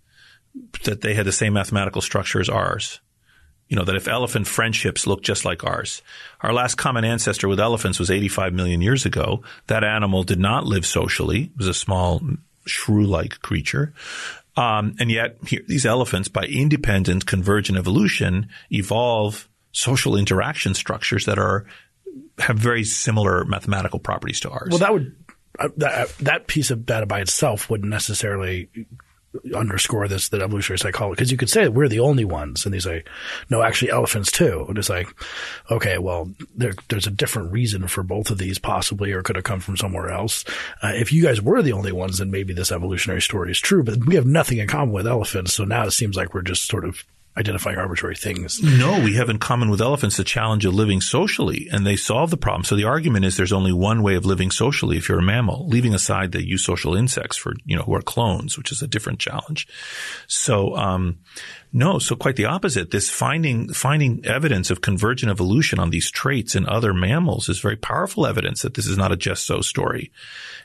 that 0.84 1.00
they 1.00 1.14
had 1.14 1.26
the 1.26 1.32
same 1.32 1.54
mathematical 1.54 2.02
structure 2.02 2.40
as 2.40 2.48
ours? 2.48 3.00
You 3.68 3.76
know, 3.76 3.84
that 3.84 3.96
if 3.96 4.08
elephant 4.08 4.46
friendships 4.46 5.06
look 5.06 5.22
just 5.22 5.44
like 5.44 5.62
ours. 5.62 6.00
Our 6.40 6.54
last 6.54 6.76
common 6.76 7.04
ancestor 7.04 7.48
with 7.48 7.60
elephants 7.60 7.98
was 7.98 8.10
85 8.10 8.54
million 8.54 8.80
years 8.80 9.04
ago. 9.04 9.42
That 9.66 9.84
animal 9.84 10.22
did 10.22 10.38
not 10.38 10.64
live 10.64 10.86
socially. 10.86 11.44
It 11.44 11.58
was 11.58 11.66
a 11.66 11.74
small 11.74 12.22
shrew-like 12.64 13.42
creature. 13.42 13.92
Um, 14.56 14.96
and 14.98 15.10
yet 15.10 15.36
here, 15.46 15.62
these 15.68 15.86
elephants, 15.86 16.28
by 16.28 16.44
independent 16.44 17.26
convergent 17.26 17.78
evolution, 17.78 18.48
evolve 18.72 19.48
social 19.72 20.16
interaction 20.16 20.74
structures 20.74 21.26
that 21.26 21.38
are 21.38 21.66
have 22.38 22.58
very 22.58 22.84
similar 22.84 23.44
mathematical 23.44 23.98
properties 23.98 24.40
to 24.40 24.50
ours. 24.50 24.68
Well, 24.70 24.78
that 24.78 24.92
would 24.92 25.14
uh, 25.58 25.68
that, 25.76 26.08
that 26.18 26.46
piece 26.46 26.70
of 26.70 26.86
data 26.86 27.06
by 27.06 27.20
itself 27.20 27.68
wouldn't 27.68 27.90
necessarily 27.90 28.68
underscore 29.54 30.08
this 30.08 30.28
that 30.28 30.42
evolutionary 30.42 30.78
psychology 30.78 31.16
because 31.16 31.30
you 31.30 31.36
could 31.36 31.50
say 31.50 31.68
we're 31.68 31.88
the 31.88 32.00
only 32.00 32.24
ones 32.24 32.64
and 32.64 32.74
they 32.74 32.78
say 32.78 33.04
no 33.50 33.62
actually 33.62 33.90
elephants 33.90 34.30
too. 34.30 34.64
And 34.68 34.78
it's 34.78 34.88
like 34.88 35.08
okay 35.70 35.98
well 35.98 36.30
there, 36.56 36.74
there's 36.88 37.06
a 37.06 37.10
different 37.10 37.52
reason 37.52 37.88
for 37.88 38.02
both 38.02 38.30
of 38.30 38.38
these 38.38 38.58
possibly 38.58 39.12
or 39.12 39.22
could 39.22 39.36
have 39.36 39.44
come 39.44 39.60
from 39.60 39.76
somewhere 39.76 40.10
else. 40.10 40.44
Uh, 40.82 40.92
if 40.94 41.12
you 41.12 41.22
guys 41.22 41.40
were 41.40 41.62
the 41.62 41.72
only 41.72 41.92
ones 41.92 42.18
then 42.18 42.30
maybe 42.30 42.52
this 42.52 42.72
evolutionary 42.72 43.22
story 43.22 43.50
is 43.50 43.58
true 43.58 43.82
but 43.82 44.04
we 44.06 44.14
have 44.14 44.26
nothing 44.26 44.58
in 44.58 44.68
common 44.68 44.92
with 44.92 45.06
elephants 45.06 45.54
so 45.54 45.64
now 45.64 45.84
it 45.84 45.90
seems 45.92 46.16
like 46.16 46.34
we're 46.34 46.42
just 46.42 46.66
sort 46.66 46.84
of 46.84 47.04
identifying 47.38 47.78
arbitrary 47.78 48.16
things. 48.16 48.60
No, 48.62 49.00
we 49.00 49.14
have 49.14 49.28
in 49.28 49.38
common 49.38 49.70
with 49.70 49.80
elephants 49.80 50.16
the 50.16 50.24
challenge 50.24 50.64
of 50.64 50.74
living 50.74 51.00
socially, 51.00 51.68
and 51.70 51.86
they 51.86 51.96
solve 51.96 52.30
the 52.30 52.36
problem. 52.36 52.64
So 52.64 52.74
the 52.74 52.84
argument 52.84 53.24
is 53.24 53.36
there's 53.36 53.52
only 53.52 53.72
one 53.72 54.02
way 54.02 54.16
of 54.16 54.26
living 54.26 54.50
socially 54.50 54.96
if 54.96 55.08
you're 55.08 55.20
a 55.20 55.22
mammal, 55.22 55.68
leaving 55.68 55.94
aside 55.94 56.32
the 56.32 56.38
eusocial 56.38 56.98
insects 56.98 57.36
for 57.36 57.54
you 57.64 57.76
know 57.76 57.82
who 57.82 57.94
are 57.94 58.02
clones, 58.02 58.58
which 58.58 58.72
is 58.72 58.82
a 58.82 58.88
different 58.88 59.20
challenge. 59.20 59.68
So 60.26 60.76
um, 60.76 61.18
no, 61.72 61.98
so 61.98 62.16
quite 62.16 62.36
the 62.36 62.46
opposite. 62.46 62.90
This 62.90 63.08
finding 63.08 63.72
finding 63.72 64.24
evidence 64.24 64.70
of 64.70 64.80
convergent 64.80 65.30
evolution 65.30 65.78
on 65.78 65.90
these 65.90 66.10
traits 66.10 66.56
in 66.56 66.68
other 66.68 66.92
mammals 66.92 67.48
is 67.48 67.60
very 67.60 67.76
powerful 67.76 68.26
evidence 68.26 68.62
that 68.62 68.74
this 68.74 68.86
is 68.86 68.96
not 68.96 69.12
a 69.12 69.16
just 69.16 69.46
so 69.46 69.60
story. 69.60 70.10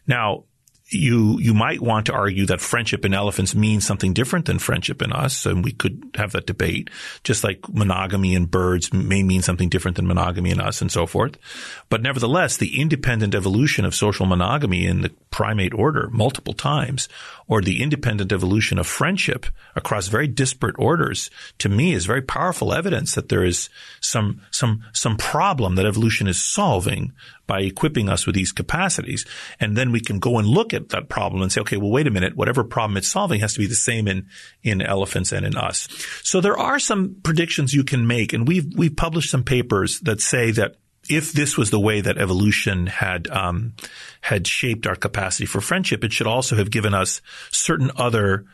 Now, 0.08 0.46
you 0.94 1.40
you 1.40 1.54
might 1.54 1.82
want 1.82 2.06
to 2.08 2.14
argue 2.14 2.46
that 2.46 2.62
friendship 2.62 3.06
in 3.06 3.14
elephants 3.14 3.56
means 3.56 3.86
something 3.86 4.14
different 4.14 4.46
than 4.46 4.60
friendship 4.60 5.02
in 5.02 5.12
us, 5.12 5.46
and 5.46 5.64
we 5.64 5.72
could 5.72 6.12
have 6.16 6.32
that 6.32 6.46
debate. 6.46 6.90
Just 7.24 7.44
like 7.44 7.68
monogamy 7.70 8.36
in 8.36 8.46
birds 8.46 8.94
may 8.94 9.24
mean 9.24 9.42
something 9.42 9.70
different 9.70 9.98
than 9.98 10.08
monogamy 10.08 10.52
in 10.52 10.62
us, 10.62 10.82
and 10.82 10.92
so 10.92 11.06
forth. 11.06 11.38
But 11.90 12.02
nevertheless, 12.02 12.58
the 12.58 12.80
independent 12.80 13.36
evolution 13.36 13.86
of 13.86 13.96
social 13.96 14.26
monogamy 14.26 14.86
in 14.86 15.02
the 15.02 15.12
primate 15.32 15.74
order 15.74 16.10
multiple 16.12 16.54
times, 16.54 17.10
or 17.48 17.62
the 17.62 17.82
independent 17.82 18.32
evolution 18.32 18.80
of 18.80 18.88
friendship 18.88 19.46
across 19.76 20.08
very 20.08 20.28
disparate 20.28 20.76
orders, 20.78 21.30
to 21.58 21.70
me 21.70 21.94
is 21.94 22.06
very 22.06 22.22
powerful 22.22 22.74
evidence 22.74 23.16
that 23.16 23.30
there 23.30 23.44
is 23.44 23.70
some 24.00 24.42
some 24.52 24.84
some 24.94 25.18
problem 25.18 25.76
that 25.76 25.86
evolution 25.86 26.28
is 26.28 26.42
solving 26.42 27.12
by 27.48 27.62
equipping 27.62 28.10
us 28.10 28.26
with 28.26 28.36
these 28.36 28.52
capacities. 28.52 29.26
And 29.60 29.76
then 29.76 29.92
we 29.92 30.00
can 30.00 30.20
go 30.20 30.38
and 30.38 30.48
look 30.48 30.74
at 30.74 30.83
that 30.90 31.10
problem 31.10 31.42
and 31.42 31.52
say, 31.52 31.62
okay, 31.62 31.78
well, 31.78 31.92
wait 31.92 32.08
a 32.08 32.12
minute. 32.12 32.36
Whatever 32.36 32.64
problem 32.64 32.98
it's 32.98 33.08
solving 33.08 33.40
has 33.42 33.54
to 33.54 33.60
be 33.60 33.68
the 33.68 33.76
same 33.76 34.08
in, 34.08 34.28
in 34.62 34.82
elephants 34.82 35.32
and 35.32 35.46
in 35.46 35.56
us. 35.56 35.88
So 36.24 36.42
there 36.42 36.58
are 36.58 36.80
some 36.80 37.18
predictions 37.24 37.74
you 37.74 37.84
can 37.84 38.08
make. 38.08 38.34
And 38.34 38.48
we've, 38.48 38.76
we've 38.76 38.96
published 38.96 39.32
some 39.32 39.44
papers 39.44 40.00
that 40.02 40.22
say 40.22 40.52
that 40.52 40.76
if 41.10 41.34
this 41.34 41.58
was 41.58 41.70
the 41.70 41.80
way 41.80 42.02
that 42.02 42.18
evolution 42.18 42.88
had 42.88 43.28
um, 43.30 43.74
had 44.22 44.48
shaped 44.48 44.88
our 44.88 44.96
capacity 44.96 45.46
for 45.46 45.60
friendship, 45.60 46.04
it 46.04 46.14
should 46.14 46.28
also 46.28 46.56
have 46.56 46.72
given 46.72 46.94
us 46.94 47.22
certain 47.52 47.92
other 47.98 48.46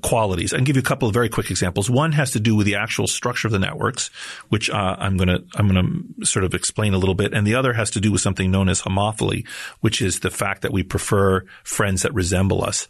qualities. 0.00 0.52
I 0.52 0.56
can 0.56 0.64
give 0.64 0.76
you 0.76 0.80
a 0.80 0.84
couple 0.84 1.06
of 1.06 1.14
very 1.14 1.28
quick 1.28 1.50
examples. 1.50 1.90
One 1.90 2.12
has 2.12 2.30
to 2.32 2.40
do 2.40 2.56
with 2.56 2.66
the 2.66 2.76
actual 2.76 3.06
structure 3.06 3.48
of 3.48 3.52
the 3.52 3.58
networks, 3.58 4.08
which 4.48 4.70
uh, 4.70 4.96
I'm 4.98 5.16
going 5.16 5.28
to 5.28 5.44
I'm 5.54 5.68
going 5.68 6.14
to 6.18 6.26
sort 6.26 6.44
of 6.44 6.54
explain 6.54 6.94
a 6.94 6.98
little 6.98 7.14
bit, 7.14 7.34
and 7.34 7.46
the 7.46 7.54
other 7.56 7.72
has 7.72 7.90
to 7.90 8.00
do 8.00 8.10
with 8.10 8.20
something 8.20 8.50
known 8.50 8.68
as 8.68 8.80
homophily, 8.80 9.46
which 9.80 10.00
is 10.00 10.20
the 10.20 10.30
fact 10.30 10.62
that 10.62 10.72
we 10.72 10.82
prefer 10.82 11.44
friends 11.62 12.02
that 12.02 12.14
resemble 12.14 12.64
us. 12.64 12.88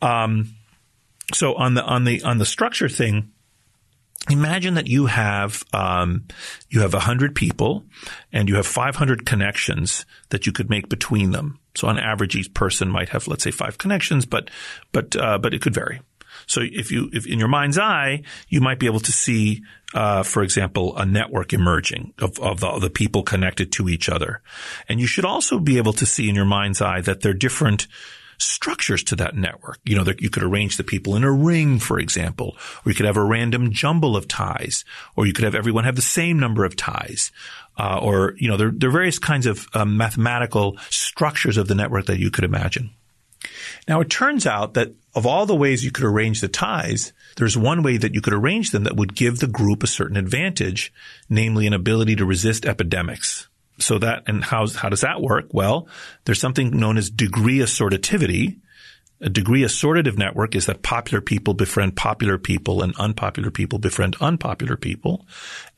Um, 0.00 0.54
so 1.34 1.54
on 1.54 1.74
the 1.74 1.82
on 1.82 2.04
the 2.04 2.22
on 2.22 2.38
the 2.38 2.46
structure 2.46 2.88
thing, 2.88 3.32
Imagine 4.30 4.74
that 4.74 4.86
you 4.86 5.06
have 5.06 5.64
um, 5.72 6.26
you 6.70 6.80
have 6.82 6.92
hundred 6.94 7.34
people, 7.34 7.84
and 8.32 8.48
you 8.48 8.54
have 8.54 8.66
500 8.66 9.26
connections 9.26 10.06
that 10.28 10.46
you 10.46 10.52
could 10.52 10.70
make 10.70 10.88
between 10.88 11.32
them. 11.32 11.58
So 11.74 11.88
on 11.88 11.98
average, 11.98 12.36
each 12.36 12.54
person 12.54 12.88
might 12.88 13.08
have, 13.08 13.26
let's 13.26 13.42
say, 13.42 13.50
five 13.50 13.78
connections, 13.78 14.24
but 14.24 14.48
but 14.92 15.16
uh, 15.16 15.38
but 15.38 15.54
it 15.54 15.60
could 15.60 15.74
vary. 15.74 16.02
So 16.46 16.60
if 16.62 16.90
you, 16.90 17.10
if 17.12 17.26
in 17.26 17.38
your 17.38 17.48
mind's 17.48 17.78
eye, 17.78 18.22
you 18.48 18.60
might 18.60 18.78
be 18.78 18.86
able 18.86 19.00
to 19.00 19.12
see, 19.12 19.62
uh, 19.94 20.22
for 20.22 20.42
example, 20.42 20.96
a 20.96 21.04
network 21.04 21.52
emerging 21.52 22.14
of, 22.18 22.38
of 22.40 22.60
the, 22.60 22.78
the, 22.78 22.90
people 22.90 23.22
connected 23.22 23.72
to 23.72 23.88
each 23.88 24.08
other. 24.08 24.42
And 24.88 25.00
you 25.00 25.06
should 25.06 25.24
also 25.24 25.58
be 25.58 25.78
able 25.78 25.92
to 25.94 26.06
see 26.06 26.28
in 26.28 26.34
your 26.34 26.44
mind's 26.44 26.80
eye 26.80 27.00
that 27.02 27.20
there 27.20 27.30
are 27.30 27.34
different 27.34 27.86
structures 28.42 29.02
to 29.04 29.16
that 29.16 29.36
network. 29.36 29.78
You 29.84 29.96
know, 29.96 30.12
you 30.18 30.30
could 30.30 30.42
arrange 30.42 30.76
the 30.76 30.84
people 30.84 31.14
in 31.16 31.24
a 31.24 31.30
ring, 31.30 31.78
for 31.78 31.98
example, 31.98 32.56
or 32.84 32.90
you 32.90 32.94
could 32.94 33.06
have 33.06 33.16
a 33.16 33.24
random 33.24 33.72
jumble 33.72 34.16
of 34.16 34.28
ties, 34.28 34.84
or 35.16 35.26
you 35.26 35.32
could 35.32 35.44
have 35.44 35.54
everyone 35.54 35.84
have 35.84 35.96
the 35.96 36.02
same 36.02 36.38
number 36.38 36.64
of 36.64 36.76
ties. 36.76 37.30
Uh, 37.78 37.98
or, 38.02 38.34
you 38.36 38.48
know, 38.48 38.56
there, 38.56 38.70
there, 38.70 38.90
are 38.90 38.92
various 38.92 39.18
kinds 39.18 39.46
of 39.46 39.66
um, 39.74 39.96
mathematical 39.96 40.76
structures 40.90 41.56
of 41.56 41.68
the 41.68 41.74
network 41.74 42.06
that 42.06 42.18
you 42.18 42.30
could 42.30 42.44
imagine. 42.44 42.90
Now, 43.88 44.00
it 44.00 44.10
turns 44.10 44.46
out 44.46 44.74
that 44.74 44.92
of 45.14 45.26
all 45.26 45.46
the 45.46 45.54
ways 45.54 45.84
you 45.84 45.90
could 45.90 46.04
arrange 46.04 46.40
the 46.40 46.48
ties, 46.48 47.12
there's 47.36 47.56
one 47.56 47.82
way 47.82 47.96
that 47.96 48.14
you 48.14 48.20
could 48.20 48.32
arrange 48.32 48.70
them 48.70 48.84
that 48.84 48.96
would 48.96 49.14
give 49.14 49.38
the 49.38 49.46
group 49.46 49.82
a 49.82 49.86
certain 49.86 50.16
advantage, 50.16 50.92
namely 51.28 51.66
an 51.66 51.74
ability 51.74 52.16
to 52.16 52.24
resist 52.24 52.64
epidemics. 52.64 53.48
So 53.78 53.98
that, 53.98 54.24
and 54.26 54.44
how, 54.44 54.66
how 54.68 54.88
does 54.88 55.02
that 55.02 55.20
work? 55.20 55.48
Well, 55.52 55.88
there's 56.24 56.40
something 56.40 56.78
known 56.78 56.98
as 56.98 57.10
degree 57.10 57.58
assortativity. 57.58 58.58
A 59.20 59.28
degree 59.28 59.62
assortative 59.62 60.18
network 60.18 60.54
is 60.54 60.66
that 60.66 60.82
popular 60.82 61.20
people 61.20 61.54
befriend 61.54 61.96
popular 61.96 62.38
people 62.38 62.82
and 62.82 62.94
unpopular 62.96 63.50
people 63.50 63.78
befriend 63.78 64.16
unpopular 64.20 64.76
people. 64.76 65.26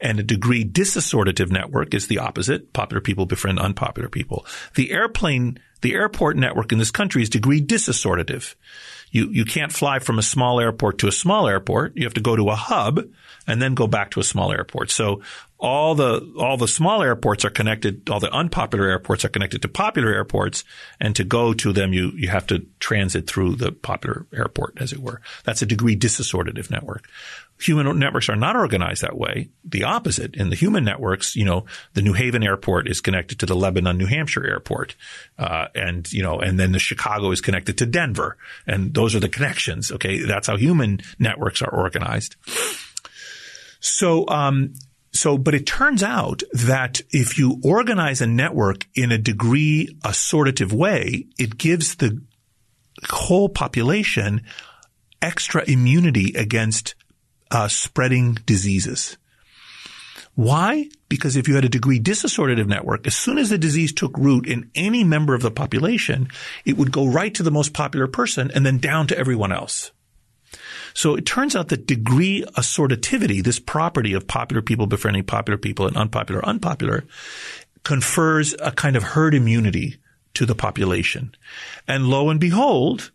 And 0.01 0.18
a 0.18 0.23
degree 0.23 0.64
disassortative 0.64 1.51
network 1.51 1.92
is 1.92 2.07
the 2.07 2.18
opposite. 2.18 2.73
Popular 2.73 3.01
people 3.01 3.27
befriend 3.27 3.59
unpopular 3.59 4.09
people. 4.09 4.47
The 4.77 4.92
airplane 4.92 5.59
the 5.85 5.92
airport 5.92 6.38
network 6.38 6.73
in 6.73 6.79
this 6.79 6.90
country 6.90 7.23
is 7.23 7.29
degree 7.29 7.61
disassortative. 7.61 8.55
You, 9.14 9.29
you 9.31 9.44
can't 9.44 9.72
fly 9.72 10.00
from 10.00 10.18
a 10.18 10.22
small 10.22 10.59
airport 10.59 10.98
to 10.98 11.07
a 11.07 11.12
small 11.12 11.46
airport. 11.46 11.96
You 11.96 12.03
have 12.03 12.14
to 12.14 12.20
go 12.20 12.35
to 12.35 12.50
a 12.50 12.57
hub 12.57 12.98
and 13.46 13.62
then 13.62 13.74
go 13.74 13.87
back 13.87 14.11
to 14.11 14.20
a 14.20 14.24
small 14.24 14.50
airport. 14.50 14.90
So 14.90 15.22
all 15.61 15.94
the 15.94 16.35
all 16.37 16.57
the 16.57 16.66
small 16.66 17.00
airports 17.00 17.44
are 17.44 17.50
connected. 17.50 18.11
All 18.11 18.18
the 18.18 18.33
unpopular 18.33 18.88
airports 18.88 19.24
are 19.24 19.29
connected 19.29 19.62
to 19.62 19.68
popular 19.68 20.12
airports, 20.12 20.64
and 21.00 21.14
to 21.14 21.22
go 21.22 21.55
to 21.55 21.72
them, 21.72 21.92
you 21.92 22.11
you 22.16 22.29
have 22.29 22.46
to 22.48 22.66
transit 22.81 23.29
through 23.29 23.55
the 23.55 23.70
popular 23.70 24.27
airport, 24.35 24.79
as 24.79 24.92
it 24.92 24.98
were. 24.98 25.20
That's 25.44 25.62
a 25.62 25.66
degree 25.66 25.96
disassortative 25.96 26.70
network. 26.70 27.09
Human 27.61 27.99
networks 27.99 28.29
are 28.29 28.37
not 28.37 28.57
organized 28.57 29.03
that 29.03 29.17
way. 29.17 29.49
The 29.64 29.85
opposite. 29.85 30.35
In 30.35 30.51
the 30.51 30.57
human 30.57 30.85
networks, 30.85 31.37
you 31.37 31.45
know, 31.45 31.67
the 31.95 32.03
New 32.03 32.12
Haven 32.12 32.43
airport 32.43 32.88
is 32.88 33.01
connected 33.01 33.38
to 33.40 33.47
the 33.47 33.55
Lebanon, 33.55 33.97
New 33.97 34.07
Hampshire 34.07 34.45
airport, 34.45 34.97
uh, 35.38 35.69
and 35.75 36.12
you 36.12 36.23
know, 36.23 36.40
and 36.40 36.59
then 36.59 36.73
the 36.73 36.79
Chicago 36.79 37.31
is 37.31 37.40
connected 37.40 37.79
to 37.79 37.87
Denver, 37.87 38.37
and 38.67 38.93
those 38.93 39.14
are 39.14 39.21
the 39.21 39.29
connections. 39.29 39.93
Okay, 39.93 40.19
that's 40.25 40.49
how 40.49 40.57
human 40.57 41.01
networks 41.19 41.62
are 41.62 41.71
organized. 41.71 42.37
So, 43.81 44.27
um, 44.29 44.75
so, 45.12 45.38
but 45.38 45.55
it 45.55 45.64
turns 45.64 46.03
out 46.03 46.43
that 46.53 47.03
if 47.11 47.38
you 47.38 47.61
organize 47.62 48.21
a 48.21 48.27
network 48.27 48.87
in 48.97 49.12
a 49.12 49.19
degree 49.19 49.97
assortative 50.03 50.73
way, 50.73 51.27
it 51.38 51.57
gives 51.57 51.95
the 51.95 52.21
whole 53.09 53.49
population 53.49 54.43
extra 55.23 55.64
immunity 55.69 56.35
against 56.37 56.95
uh, 57.55 57.69
spreading 57.69 58.35
diseases. 58.47 59.17
Why? 60.35 60.88
Because 61.09 61.37
if 61.37 61.47
you 61.47 61.55
had 61.55 61.64
a 61.64 61.69
degree 61.69 62.01
disassortative 62.01 62.67
network, 62.67 63.07
as 63.07 63.14
soon 63.14 63.38
as 63.38 63.51
the 63.51 63.59
disease 63.59 63.93
took 63.93 64.19
root 64.19 64.49
in 64.49 64.71
any 64.75 65.05
member 65.05 65.35
of 65.35 65.43
the 65.43 65.51
population, 65.51 66.29
it 66.64 66.77
would 66.77 66.90
go 66.90 67.07
right 67.07 67.33
to 67.35 67.45
the 67.45 67.53
most 67.53 67.73
popular 67.73 68.09
person 68.09 68.51
and 68.53 68.67
then 68.67 68.79
down 68.79 69.07
to 69.07 69.19
everyone 69.19 69.53
else. 69.53 69.93
So 70.93 71.14
it 71.14 71.27
turns 71.27 71.55
out 71.55 71.69
that 71.69 71.87
degree 71.87 72.45
assortativity, 72.57 73.43
this 73.43 73.59
property 73.59 74.12
of 74.12 74.27
popular 74.27 74.62
people 74.62 74.87
befriending 74.87 75.25
popular 75.25 75.59
people 75.59 75.87
and 75.87 75.97
unpopular 75.97 76.45
unpopular, 76.45 77.05
confers 77.85 78.55
a 78.61 78.73
kind 78.73 78.97
of 78.97 79.03
herd 79.03 79.35
immunity 79.35 79.99
to 80.35 80.47
the 80.47 80.55
population. 80.55 81.35
And 81.87 82.09
lo 82.09 82.31
and 82.31 82.40
behold, 82.40 83.12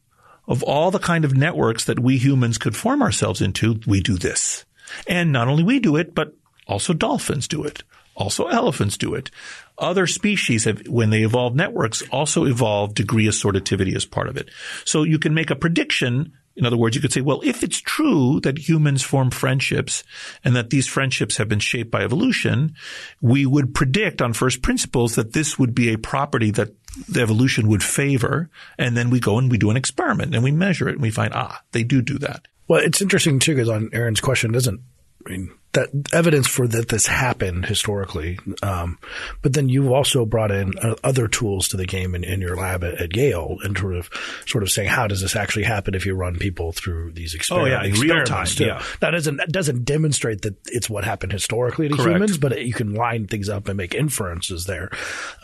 of 0.49 0.63
all 0.63 0.91
the 0.91 0.99
kind 0.99 1.23
of 1.23 1.37
networks 1.37 1.85
that 1.85 1.99
we 1.99 2.17
humans 2.17 2.57
could 2.57 2.75
form 2.75 3.01
ourselves 3.01 3.41
into, 3.41 3.79
we 3.87 4.01
do 4.01 4.17
this. 4.17 4.65
And 5.07 5.31
not 5.31 5.47
only 5.47 5.63
we 5.63 5.79
do 5.79 5.95
it, 5.95 6.13
but 6.13 6.33
also 6.67 6.91
dolphins 6.93 7.47
do 7.47 7.63
it. 7.63 7.83
Also 8.15 8.47
elephants 8.47 8.97
do 8.97 9.13
it. 9.13 9.31
Other 9.77 10.07
species 10.07 10.65
have, 10.65 10.85
when 10.87 11.11
they 11.11 11.21
evolve 11.21 11.55
networks, 11.55 12.01
also 12.11 12.43
evolve 12.43 12.95
degree 12.95 13.27
assortativity 13.27 13.95
as 13.95 14.05
part 14.05 14.27
of 14.27 14.35
it. 14.35 14.49
So 14.83 15.03
you 15.03 15.19
can 15.19 15.33
make 15.33 15.51
a 15.51 15.55
prediction 15.55 16.33
in 16.59 16.65
other 16.65 16.75
words, 16.75 16.93
you 16.93 17.01
could 17.01 17.13
say, 17.13 17.21
well, 17.21 17.39
if 17.41 17.63
it's 17.63 17.79
true 17.79 18.41
that 18.41 18.57
humans 18.57 19.01
form 19.01 19.31
friendships 19.31 20.03
and 20.43 20.57
that 20.57 20.69
these 20.69 20.87
friendships 20.87 21.37
have 21.37 21.47
been 21.47 21.59
shaped 21.59 21.89
by 21.89 22.03
evolution, 22.03 22.75
we 23.21 23.45
would 23.45 23.73
predict 23.73 24.21
on 24.21 24.33
first 24.33 24.61
principles 24.61 25.15
that 25.15 25.31
this 25.31 25.57
would 25.57 25.73
be 25.73 25.93
a 25.93 25.97
property 25.97 26.51
that 26.51 26.73
the 27.07 27.21
evolution 27.21 27.69
would 27.69 27.81
favor. 27.81 28.49
And 28.77 28.97
then 28.97 29.09
we 29.09 29.21
go 29.21 29.37
and 29.37 29.49
we 29.49 29.57
do 29.57 29.69
an 29.69 29.77
experiment 29.77 30.35
and 30.35 30.43
we 30.43 30.51
measure 30.51 30.89
it 30.89 30.95
and 30.95 31.01
we 31.01 31.11
find, 31.11 31.33
ah, 31.33 31.61
they 31.71 31.83
do 31.83 32.01
do 32.01 32.19
that. 32.19 32.49
Well, 32.67 32.81
it's 32.81 33.01
interesting 33.01 33.39
too, 33.39 33.55
because 33.55 33.69
on 33.69 33.89
Aaron's 33.93 34.19
question, 34.19 34.51
doesn't, 34.51 34.81
I 35.25 35.29
mean, 35.29 35.51
that 35.73 35.89
evidence 36.13 36.47
for 36.47 36.67
that 36.67 36.89
this 36.89 37.05
happened 37.05 37.65
historically. 37.65 38.39
Um, 38.63 38.97
but 39.43 39.53
then 39.53 39.69
you've 39.69 39.91
also 39.91 40.25
brought 40.25 40.49
in 40.49 40.73
uh, 40.79 40.95
other 41.03 41.27
tools 41.27 41.67
to 41.69 41.77
the 41.77 41.85
game 41.85 42.15
in, 42.15 42.23
in 42.23 42.41
your 42.41 42.55
lab 42.55 42.83
at, 42.83 42.95
at, 42.95 43.15
Yale 43.15 43.57
and 43.63 43.77
sort 43.77 43.95
of, 43.95 44.09
sort 44.47 44.63
of 44.63 44.71
saying, 44.71 44.89
how 44.89 45.05
does 45.05 45.21
this 45.21 45.35
actually 45.35 45.65
happen 45.65 45.93
if 45.93 46.07
you 46.07 46.15
run 46.15 46.37
people 46.37 46.71
through 46.71 47.11
these 47.11 47.35
experiments? 47.35 47.71
Oh 47.71 47.83
yeah, 47.83 47.83
in 47.83 47.99
real 47.99 48.23
time. 48.23 48.47
Too. 48.47 48.65
Yeah. 48.65 48.83
That 48.99 49.11
doesn't, 49.11 49.41
doesn't 49.51 49.85
demonstrate 49.85 50.41
that 50.41 50.55
it's 50.65 50.89
what 50.89 51.03
happened 51.03 51.33
historically 51.33 51.87
to 51.87 51.95
Correct. 51.95 52.15
humans, 52.15 52.37
but 52.39 52.65
you 52.65 52.73
can 52.73 52.95
line 52.95 53.27
things 53.27 53.47
up 53.47 53.67
and 53.67 53.77
make 53.77 53.93
inferences 53.93 54.65
there. 54.65 54.89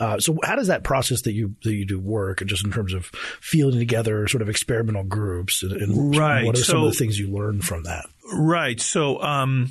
Uh, 0.00 0.18
so 0.18 0.38
how 0.42 0.56
does 0.56 0.66
that 0.66 0.82
process 0.82 1.22
that 1.22 1.32
you, 1.34 1.54
that 1.62 1.72
you 1.72 1.86
do 1.86 2.00
work 2.00 2.44
just 2.46 2.64
in 2.64 2.72
terms 2.72 2.94
of 2.94 3.06
fielding 3.40 3.78
together 3.78 4.26
sort 4.26 4.42
of 4.42 4.48
experimental 4.48 5.04
groups 5.04 5.62
and, 5.62 5.72
and 5.72 6.16
right. 6.16 6.44
what 6.44 6.56
are 6.56 6.64
so, 6.64 6.72
some 6.72 6.82
of 6.82 6.92
the 6.92 6.98
things 6.98 7.16
you 7.16 7.30
learn 7.30 7.60
from 7.60 7.84
that? 7.84 8.06
Right. 8.32 8.80
So, 8.80 9.22
um, 9.22 9.70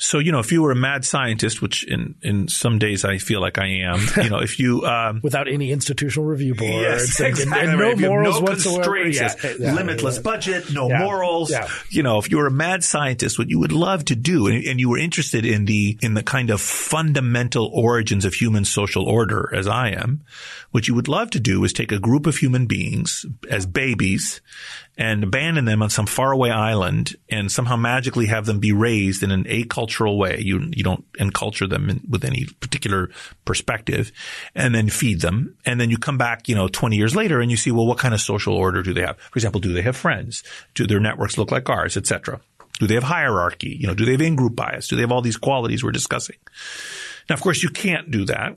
so, 0.00 0.20
you 0.20 0.30
know, 0.30 0.38
if 0.38 0.52
you 0.52 0.62
were 0.62 0.70
a 0.70 0.76
mad 0.76 1.04
scientist, 1.04 1.60
which 1.60 1.84
in, 1.84 2.14
in 2.22 2.46
some 2.46 2.78
days 2.78 3.04
I 3.04 3.18
feel 3.18 3.40
like 3.40 3.58
I 3.58 3.66
am, 3.82 4.00
you 4.16 4.30
know, 4.30 4.38
if 4.38 4.60
you, 4.60 4.84
um, 4.86 5.20
without 5.24 5.48
any 5.48 5.72
institutional 5.72 6.24
review 6.24 6.54
board 6.54 6.70
yes, 6.70 7.18
and, 7.18 7.28
exactly. 7.28 7.60
and, 7.60 7.78
no 7.78 7.96
morals 7.96 8.40
no 8.40 8.42
whatsoever. 8.42 9.08
Yeah, 9.08 9.34
yeah, 9.58 9.74
limitless 9.74 10.16
yeah. 10.16 10.22
budget, 10.22 10.72
no 10.72 10.88
morals. 10.88 11.52
You 11.90 12.04
know, 12.04 12.18
if 12.18 12.30
you 12.30 12.36
were 12.36 12.46
a 12.46 12.50
mad 12.50 12.84
scientist, 12.84 13.40
what 13.40 13.50
you 13.50 13.58
would 13.58 13.72
love 13.72 14.04
to 14.06 14.14
do, 14.14 14.46
and, 14.46 14.64
and 14.64 14.78
you 14.78 14.88
were 14.88 14.98
interested 14.98 15.44
in 15.44 15.64
the, 15.64 15.98
in 16.00 16.14
the 16.14 16.22
kind 16.22 16.50
of 16.50 16.60
fundamental 16.60 17.66
origins 17.74 18.24
of 18.24 18.34
human 18.34 18.64
social 18.64 19.04
order 19.04 19.52
as 19.52 19.66
I 19.66 19.90
am, 19.90 20.22
what 20.70 20.86
you 20.86 20.94
would 20.94 21.08
love 21.08 21.30
to 21.30 21.40
do 21.40 21.64
is 21.64 21.72
take 21.72 21.90
a 21.90 21.98
group 21.98 22.26
of 22.26 22.36
human 22.36 22.66
beings 22.66 23.26
as 23.50 23.66
babies 23.66 24.40
and 24.98 25.22
abandon 25.22 25.64
them 25.64 25.80
on 25.80 25.90
some 25.90 26.06
faraway 26.06 26.50
island 26.50 27.14
and 27.30 27.50
somehow 27.50 27.76
magically 27.76 28.26
have 28.26 28.46
them 28.46 28.58
be 28.58 28.72
raised 28.72 29.22
in 29.22 29.30
an 29.30 29.46
acultural 29.88 30.18
way. 30.18 30.40
You, 30.40 30.70
you 30.72 30.84
don't 30.84 31.04
enculture 31.14 31.68
them 31.68 31.90
in, 31.90 32.00
with 32.08 32.24
any 32.24 32.46
particular 32.60 33.10
perspective 33.44 34.12
and 34.54 34.74
then 34.74 34.88
feed 34.88 35.20
them. 35.20 35.56
And 35.64 35.80
then 35.80 35.90
you 35.90 35.98
come 35.98 36.18
back, 36.18 36.48
you 36.48 36.54
know, 36.54 36.68
20 36.68 36.96
years 36.96 37.16
later 37.16 37.40
and 37.40 37.50
you 37.50 37.56
see, 37.56 37.70
well, 37.70 37.86
what 37.86 37.98
kind 37.98 38.14
of 38.14 38.20
social 38.20 38.54
order 38.54 38.82
do 38.82 38.92
they 38.92 39.02
have? 39.02 39.18
For 39.18 39.38
example, 39.38 39.60
do 39.60 39.72
they 39.72 39.82
have 39.82 39.96
friends? 39.96 40.42
Do 40.74 40.86
their 40.86 41.00
networks 41.00 41.38
look 41.38 41.50
like 41.50 41.68
ours, 41.68 41.96
etc.? 41.96 42.40
Do 42.78 42.86
they 42.86 42.94
have 42.94 43.04
hierarchy? 43.04 43.76
You 43.80 43.88
know, 43.88 43.94
do 43.94 44.04
they 44.04 44.12
have 44.12 44.20
in-group 44.20 44.54
bias? 44.54 44.88
Do 44.88 44.96
they 44.96 45.02
have 45.02 45.12
all 45.12 45.22
these 45.22 45.36
qualities 45.36 45.82
we're 45.82 45.90
discussing? 45.90 46.36
Now, 47.28 47.34
of 47.34 47.40
course, 47.40 47.62
you 47.62 47.70
can't 47.70 48.10
do 48.10 48.24
that. 48.26 48.56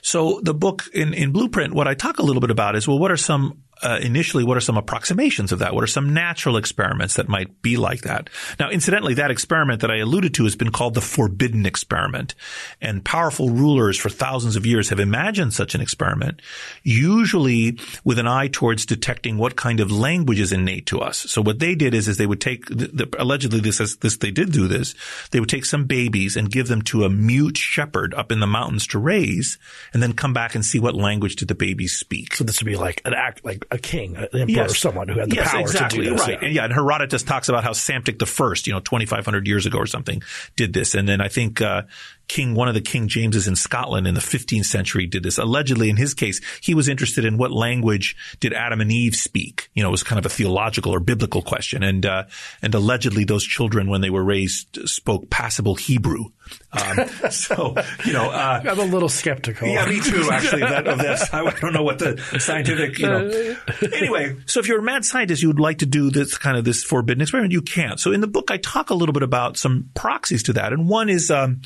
So 0.00 0.40
the 0.42 0.54
book 0.54 0.84
in, 0.94 1.12
in 1.12 1.32
Blueprint, 1.32 1.74
what 1.74 1.86
I 1.86 1.94
talk 1.94 2.18
a 2.18 2.22
little 2.22 2.40
bit 2.40 2.50
about 2.50 2.74
is, 2.74 2.88
well, 2.88 2.98
what 2.98 3.10
are 3.10 3.16
some 3.16 3.62
uh, 3.82 3.98
initially, 4.02 4.44
what 4.44 4.56
are 4.56 4.60
some 4.60 4.76
approximations 4.78 5.52
of 5.52 5.58
that? 5.58 5.74
What 5.74 5.84
are 5.84 5.88
some 5.88 6.14
natural 6.14 6.56
experiments 6.56 7.14
that 7.14 7.28
might 7.28 7.60
be 7.62 7.76
like 7.76 8.02
that? 8.02 8.30
Now, 8.58 8.70
incidentally, 8.70 9.14
that 9.14 9.30
experiment 9.30 9.82
that 9.82 9.90
I 9.90 9.98
alluded 9.98 10.34
to 10.34 10.44
has 10.44 10.56
been 10.56 10.72
called 10.72 10.94
the 10.94 11.00
forbidden 11.00 11.66
experiment. 11.66 12.34
And 12.80 13.04
powerful 13.04 13.50
rulers 13.50 13.98
for 13.98 14.08
thousands 14.08 14.56
of 14.56 14.64
years 14.64 14.88
have 14.88 15.00
imagined 15.00 15.52
such 15.52 15.74
an 15.74 15.80
experiment, 15.80 16.40
usually 16.82 17.78
with 18.04 18.18
an 18.18 18.26
eye 18.26 18.48
towards 18.48 18.86
detecting 18.86 19.36
what 19.36 19.56
kind 19.56 19.80
of 19.80 19.90
language 19.90 20.40
is 20.40 20.52
innate 20.52 20.86
to 20.86 21.00
us. 21.00 21.18
So 21.18 21.42
what 21.42 21.58
they 21.58 21.74
did 21.74 21.92
is, 21.92 22.08
is 22.08 22.16
they 22.16 22.26
would 22.26 22.40
take, 22.40 22.66
the, 22.66 22.86
the, 22.86 23.16
allegedly 23.18 23.60
this 23.60 23.80
is, 23.80 23.96
this, 23.98 24.16
they 24.16 24.30
did 24.30 24.52
do 24.52 24.68
this, 24.68 24.94
they 25.32 25.40
would 25.40 25.48
take 25.48 25.64
some 25.64 25.84
babies 25.84 26.36
and 26.36 26.50
give 26.50 26.68
them 26.68 26.82
to 26.82 27.04
a 27.04 27.10
mute 27.10 27.58
shepherd 27.58 28.14
up 28.14 28.32
in 28.32 28.40
the 28.40 28.46
mountains 28.46 28.86
to 28.88 28.98
raise, 28.98 29.58
and 29.92 30.02
then 30.02 30.12
come 30.12 30.32
back 30.32 30.54
and 30.54 30.64
see 30.64 30.78
what 30.80 30.94
language 30.94 31.36
did 31.36 31.48
the 31.48 31.54
babies 31.54 31.94
speak. 31.94 32.34
So 32.34 32.44
this 32.44 32.60
would 32.60 32.66
be 32.66 32.76
like 32.76 33.02
an 33.04 33.14
act, 33.14 33.44
like 33.44 33.65
a 33.70 33.78
king, 33.78 34.16
an 34.16 34.28
emperor, 34.32 34.46
yes. 34.46 34.78
someone 34.78 35.08
who 35.08 35.18
had 35.18 35.30
the 35.30 35.36
yes, 35.36 35.50
power 35.50 35.60
exactly, 35.60 35.98
to 35.98 36.04
do 36.04 36.10
this. 36.10 36.20
Right. 36.20 36.30
Yeah. 36.30 36.46
And 36.46 36.54
yeah, 36.54 36.64
and 36.64 36.72
Herodotus 36.72 37.22
talks 37.22 37.48
about 37.48 37.64
how 37.64 37.72
Psamtik 37.72 38.18
the 38.18 38.26
First, 38.26 38.66
you 38.66 38.72
know, 38.72 38.80
2,500 38.80 39.46
years 39.46 39.66
ago 39.66 39.78
or 39.78 39.86
something, 39.86 40.22
did 40.56 40.72
this. 40.72 40.94
And 40.94 41.08
then 41.08 41.20
I 41.20 41.28
think, 41.28 41.60
uh, 41.60 41.82
King, 42.28 42.54
one 42.54 42.66
of 42.66 42.74
the 42.74 42.80
King 42.80 43.06
Jameses 43.06 43.46
in 43.46 43.54
Scotland 43.54 44.06
in 44.06 44.14
the 44.14 44.20
15th 44.20 44.64
century 44.64 45.06
did 45.06 45.22
this. 45.22 45.38
Allegedly, 45.38 45.90
in 45.90 45.96
his 45.96 46.12
case, 46.12 46.40
he 46.60 46.74
was 46.74 46.88
interested 46.88 47.24
in 47.24 47.38
what 47.38 47.52
language 47.52 48.16
did 48.40 48.52
Adam 48.52 48.80
and 48.80 48.90
Eve 48.90 49.14
speak. 49.14 49.68
You 49.74 49.82
know, 49.82 49.90
it 49.90 49.92
was 49.92 50.02
kind 50.02 50.18
of 50.18 50.26
a 50.26 50.28
theological 50.28 50.92
or 50.92 50.98
biblical 50.98 51.40
question. 51.40 51.84
And, 51.84 52.04
uh, 52.04 52.24
and 52.62 52.74
allegedly 52.74 53.24
those 53.24 53.44
children, 53.44 53.88
when 53.88 54.00
they 54.00 54.10
were 54.10 54.24
raised, 54.24 54.88
spoke 54.88 55.30
passable 55.30 55.76
Hebrew. 55.76 56.26
Um, 56.72 57.08
so, 57.30 57.74
you 58.04 58.12
know, 58.12 58.30
uh, 58.30 58.62
I'm 58.64 58.78
a 58.78 58.84
little 58.84 59.08
skeptical. 59.08 59.68
Yeah, 59.68 59.88
me 59.88 60.00
too, 60.00 60.28
actually, 60.30 60.62
of, 60.62 60.86
of 60.86 60.98
this. 60.98 61.28
I 61.32 61.50
don't 61.60 61.72
know 61.72 61.82
what 61.82 61.98
the 61.98 62.18
scientific, 62.38 62.98
you 62.98 63.06
know. 63.06 63.56
anyway, 63.92 64.36
so 64.46 64.60
if 64.60 64.68
you're 64.68 64.80
a 64.80 64.82
mad 64.82 65.04
scientist, 65.04 65.42
you 65.42 65.48
would 65.48 65.60
like 65.60 65.78
to 65.78 65.86
do 65.86 66.10
this 66.10 66.38
kind 66.38 66.56
of 66.56 66.64
this 66.64 66.84
forbidden 66.84 67.22
experiment, 67.22 67.52
you 67.52 67.62
can't. 67.62 67.98
So 68.00 68.12
in 68.12 68.20
the 68.20 68.26
book, 68.26 68.50
I 68.50 68.58
talk 68.58 68.90
a 68.90 68.94
little 68.94 69.12
bit 69.12 69.22
about 69.22 69.56
some 69.56 69.90
proxies 69.94 70.42
to 70.44 70.54
that. 70.54 70.72
And 70.72 70.88
one 70.88 71.08
is, 71.08 71.30
um, 71.30 71.62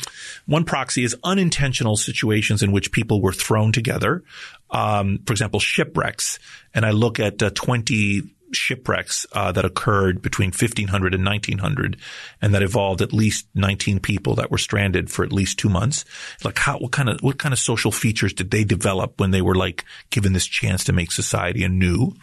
one 0.46 0.64
proxy 0.64 1.04
is 1.04 1.16
unintentional 1.24 1.96
situations 1.96 2.62
in 2.62 2.72
which 2.72 2.92
people 2.92 3.20
were 3.20 3.32
thrown 3.32 3.72
together. 3.72 4.22
Um, 4.70 5.20
for 5.26 5.32
example, 5.32 5.60
shipwrecks. 5.60 6.38
And 6.74 6.86
I 6.86 6.90
look 6.90 7.18
at 7.18 7.42
uh, 7.42 7.50
20 7.50 8.22
shipwrecks 8.52 9.26
uh, 9.32 9.52
that 9.52 9.64
occurred 9.64 10.22
between 10.22 10.48
1500 10.48 11.14
and 11.14 11.24
1900 11.24 11.96
and 12.40 12.54
that 12.54 12.62
involved 12.62 13.02
at 13.02 13.12
least 13.12 13.46
19 13.54 14.00
people 14.00 14.34
that 14.36 14.50
were 14.50 14.58
stranded 14.58 15.10
for 15.10 15.24
at 15.24 15.32
least 15.32 15.58
two 15.58 15.68
months. 15.68 16.04
Like 16.44 16.58
how 16.58 16.78
what 16.78 16.92
kind 16.92 17.08
of 17.08 17.20
what 17.20 17.38
kind 17.38 17.52
of 17.52 17.58
social 17.58 17.92
features 17.92 18.32
did 18.32 18.50
they 18.50 18.64
develop 18.64 19.20
when 19.20 19.30
they 19.30 19.42
were 19.42 19.54
like 19.54 19.84
given 20.10 20.32
this 20.32 20.46
chance 20.46 20.84
to 20.84 20.92
make 20.92 21.12
society 21.12 21.64
anew? 21.64 22.14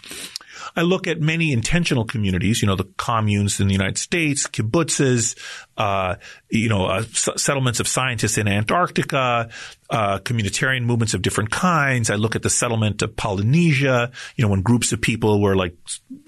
I 0.76 0.82
look 0.82 1.08
at 1.08 1.22
many 1.22 1.52
intentional 1.52 2.06
communities, 2.06 2.62
you 2.62 2.68
know, 2.68 2.76
the 2.76 2.90
communes 2.98 3.60
in 3.60 3.68
the 3.68 3.74
United 3.74 3.98
States, 3.98 4.48
kibbutzes, 4.48 5.38
uh, 5.78 6.16
you 6.50 6.70
know, 6.70 6.86
uh, 6.88 7.00
s- 7.00 7.30
settlements 7.38 7.80
of 7.80 7.88
scientists 7.88 8.38
in 8.38 8.48
Antarctica, 8.48 9.50
uh, 9.90 10.20
communitarian 10.20 10.84
movements 10.84 11.14
of 11.14 11.22
different 11.22 11.52
kinds. 11.52 12.10
I 12.10 12.16
look 12.16 12.36
at 12.36 12.42
the 12.42 12.50
settlement 12.50 13.02
of 13.04 13.16
Polynesia, 13.16 14.12
you 14.36 14.44
know, 14.44 14.50
when 14.50 14.62
groups 14.62 14.92
of 14.92 15.02
people 15.02 15.40
were 15.40 15.56
like 15.56 15.76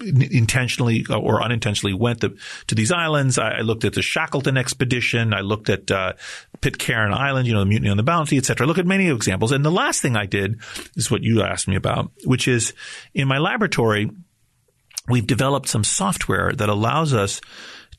intentionally 0.00 1.04
or 1.10 1.42
unintentionally 1.42 1.94
went 1.94 2.20
to, 2.20 2.36
to 2.68 2.74
these 2.74 2.92
islands. 2.92 3.38
I, 3.38 3.58
I, 3.58 3.60
looked 3.60 3.84
at 3.84 3.94
the 3.94 4.02
Shackleton 4.02 4.56
expedition. 4.56 5.34
I 5.34 5.40
looked 5.40 5.68
at 5.68 5.90
uh, 5.90 6.12
Pitcairn 6.60 7.12
Island, 7.12 7.46
you 7.48 7.52
know, 7.52 7.60
the 7.60 7.66
mutiny 7.66 7.90
on 7.90 7.96
the 7.96 8.02
Bounty, 8.02 8.36
et 8.36 8.44
cetera. 8.44 8.66
I 8.66 8.68
look 8.68 8.78
at 8.78 8.86
many 8.86 9.10
examples. 9.10 9.52
And 9.52 9.64
the 9.64 9.70
last 9.70 10.00
thing 10.00 10.16
I 10.16 10.26
did 10.26 10.60
is 10.96 11.10
what 11.10 11.22
you 11.22 11.42
asked 11.42 11.66
me 11.68 11.76
about, 11.76 12.12
which 12.24 12.46
is 12.46 12.72
in 13.14 13.26
my 13.26 13.38
laboratory, 13.38 14.10
we've 15.08 15.26
developed 15.26 15.68
some 15.68 15.84
software 15.84 16.52
that 16.52 16.68
allows 16.68 17.12
us 17.12 17.40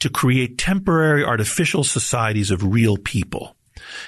to 0.01 0.09
create 0.09 0.57
temporary 0.57 1.23
artificial 1.23 1.83
societies 1.83 2.51
of 2.51 2.63
real 2.63 2.97
people 2.97 3.55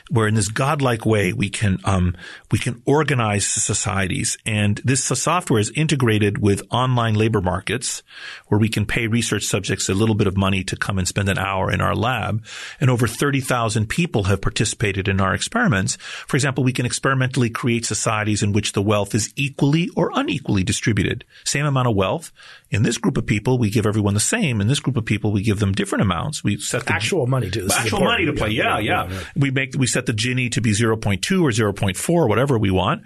where 0.09 0.27
in 0.27 0.35
this 0.35 0.47
godlike 0.47 1.05
way 1.05 1.33
we 1.33 1.49
can 1.49 1.79
um, 1.85 2.15
we 2.51 2.59
can 2.59 2.81
organize 2.85 3.45
societies. 3.47 4.37
And 4.45 4.81
this 4.83 5.03
software 5.03 5.59
is 5.59 5.71
integrated 5.75 6.37
with 6.37 6.63
online 6.71 7.15
labor 7.15 7.41
markets, 7.41 8.03
where 8.47 8.59
we 8.59 8.69
can 8.69 8.85
pay 8.85 9.07
research 9.07 9.43
subjects 9.43 9.89
a 9.89 9.93
little 9.93 10.15
bit 10.15 10.27
of 10.27 10.37
money 10.37 10.63
to 10.65 10.75
come 10.75 10.97
and 10.97 11.07
spend 11.07 11.29
an 11.29 11.37
hour 11.37 11.71
in 11.71 11.81
our 11.81 11.95
lab. 11.95 12.45
And 12.79 12.89
over 12.89 13.07
thirty 13.07 13.41
thousand 13.41 13.87
people 13.87 14.23
have 14.23 14.41
participated 14.41 15.07
in 15.07 15.21
our 15.21 15.33
experiments. 15.33 15.95
For 16.27 16.37
example, 16.37 16.63
we 16.63 16.73
can 16.73 16.85
experimentally 16.85 17.49
create 17.49 17.85
societies 17.85 18.43
in 18.43 18.53
which 18.53 18.73
the 18.73 18.81
wealth 18.81 19.15
is 19.15 19.33
equally 19.35 19.89
or 19.95 20.11
unequally 20.13 20.63
distributed. 20.63 21.25
Same 21.43 21.65
amount 21.65 21.87
of 21.87 21.95
wealth. 21.95 22.31
In 22.69 22.83
this 22.83 22.97
group 22.97 23.17
of 23.17 23.25
people, 23.25 23.59
we 23.59 23.69
give 23.69 23.85
everyone 23.85 24.15
the 24.15 24.19
same. 24.19 24.59
In 24.59 24.67
this 24.67 24.79
group 24.79 24.97
of 24.97 25.05
people, 25.05 25.31
we 25.31 25.43
give 25.43 25.59
them 25.59 25.73
different 25.73 26.01
amounts. 26.01 26.43
We 26.43 26.57
set 26.57 26.85
the 26.85 26.93
actual 26.93 27.27
money 27.27 27.49
to 27.51 27.67
actual 27.71 28.01
money 28.01 28.25
to 28.25 28.33
play. 28.33 28.49
Yeah, 28.49 28.79
yeah. 28.79 29.07
yeah. 29.07 29.11
yeah. 29.11 29.23
We 29.35 29.51
make 29.63 29.75
we 29.77 29.87
set 29.87 30.05
the 30.05 30.13
Gini 30.13 30.51
to 30.51 30.61
be 30.61 30.71
0.2 30.71 30.95
or 31.41 31.73
0.4 31.73 32.09
or 32.09 32.27
whatever 32.27 32.57
we 32.57 32.71
want. 32.71 33.03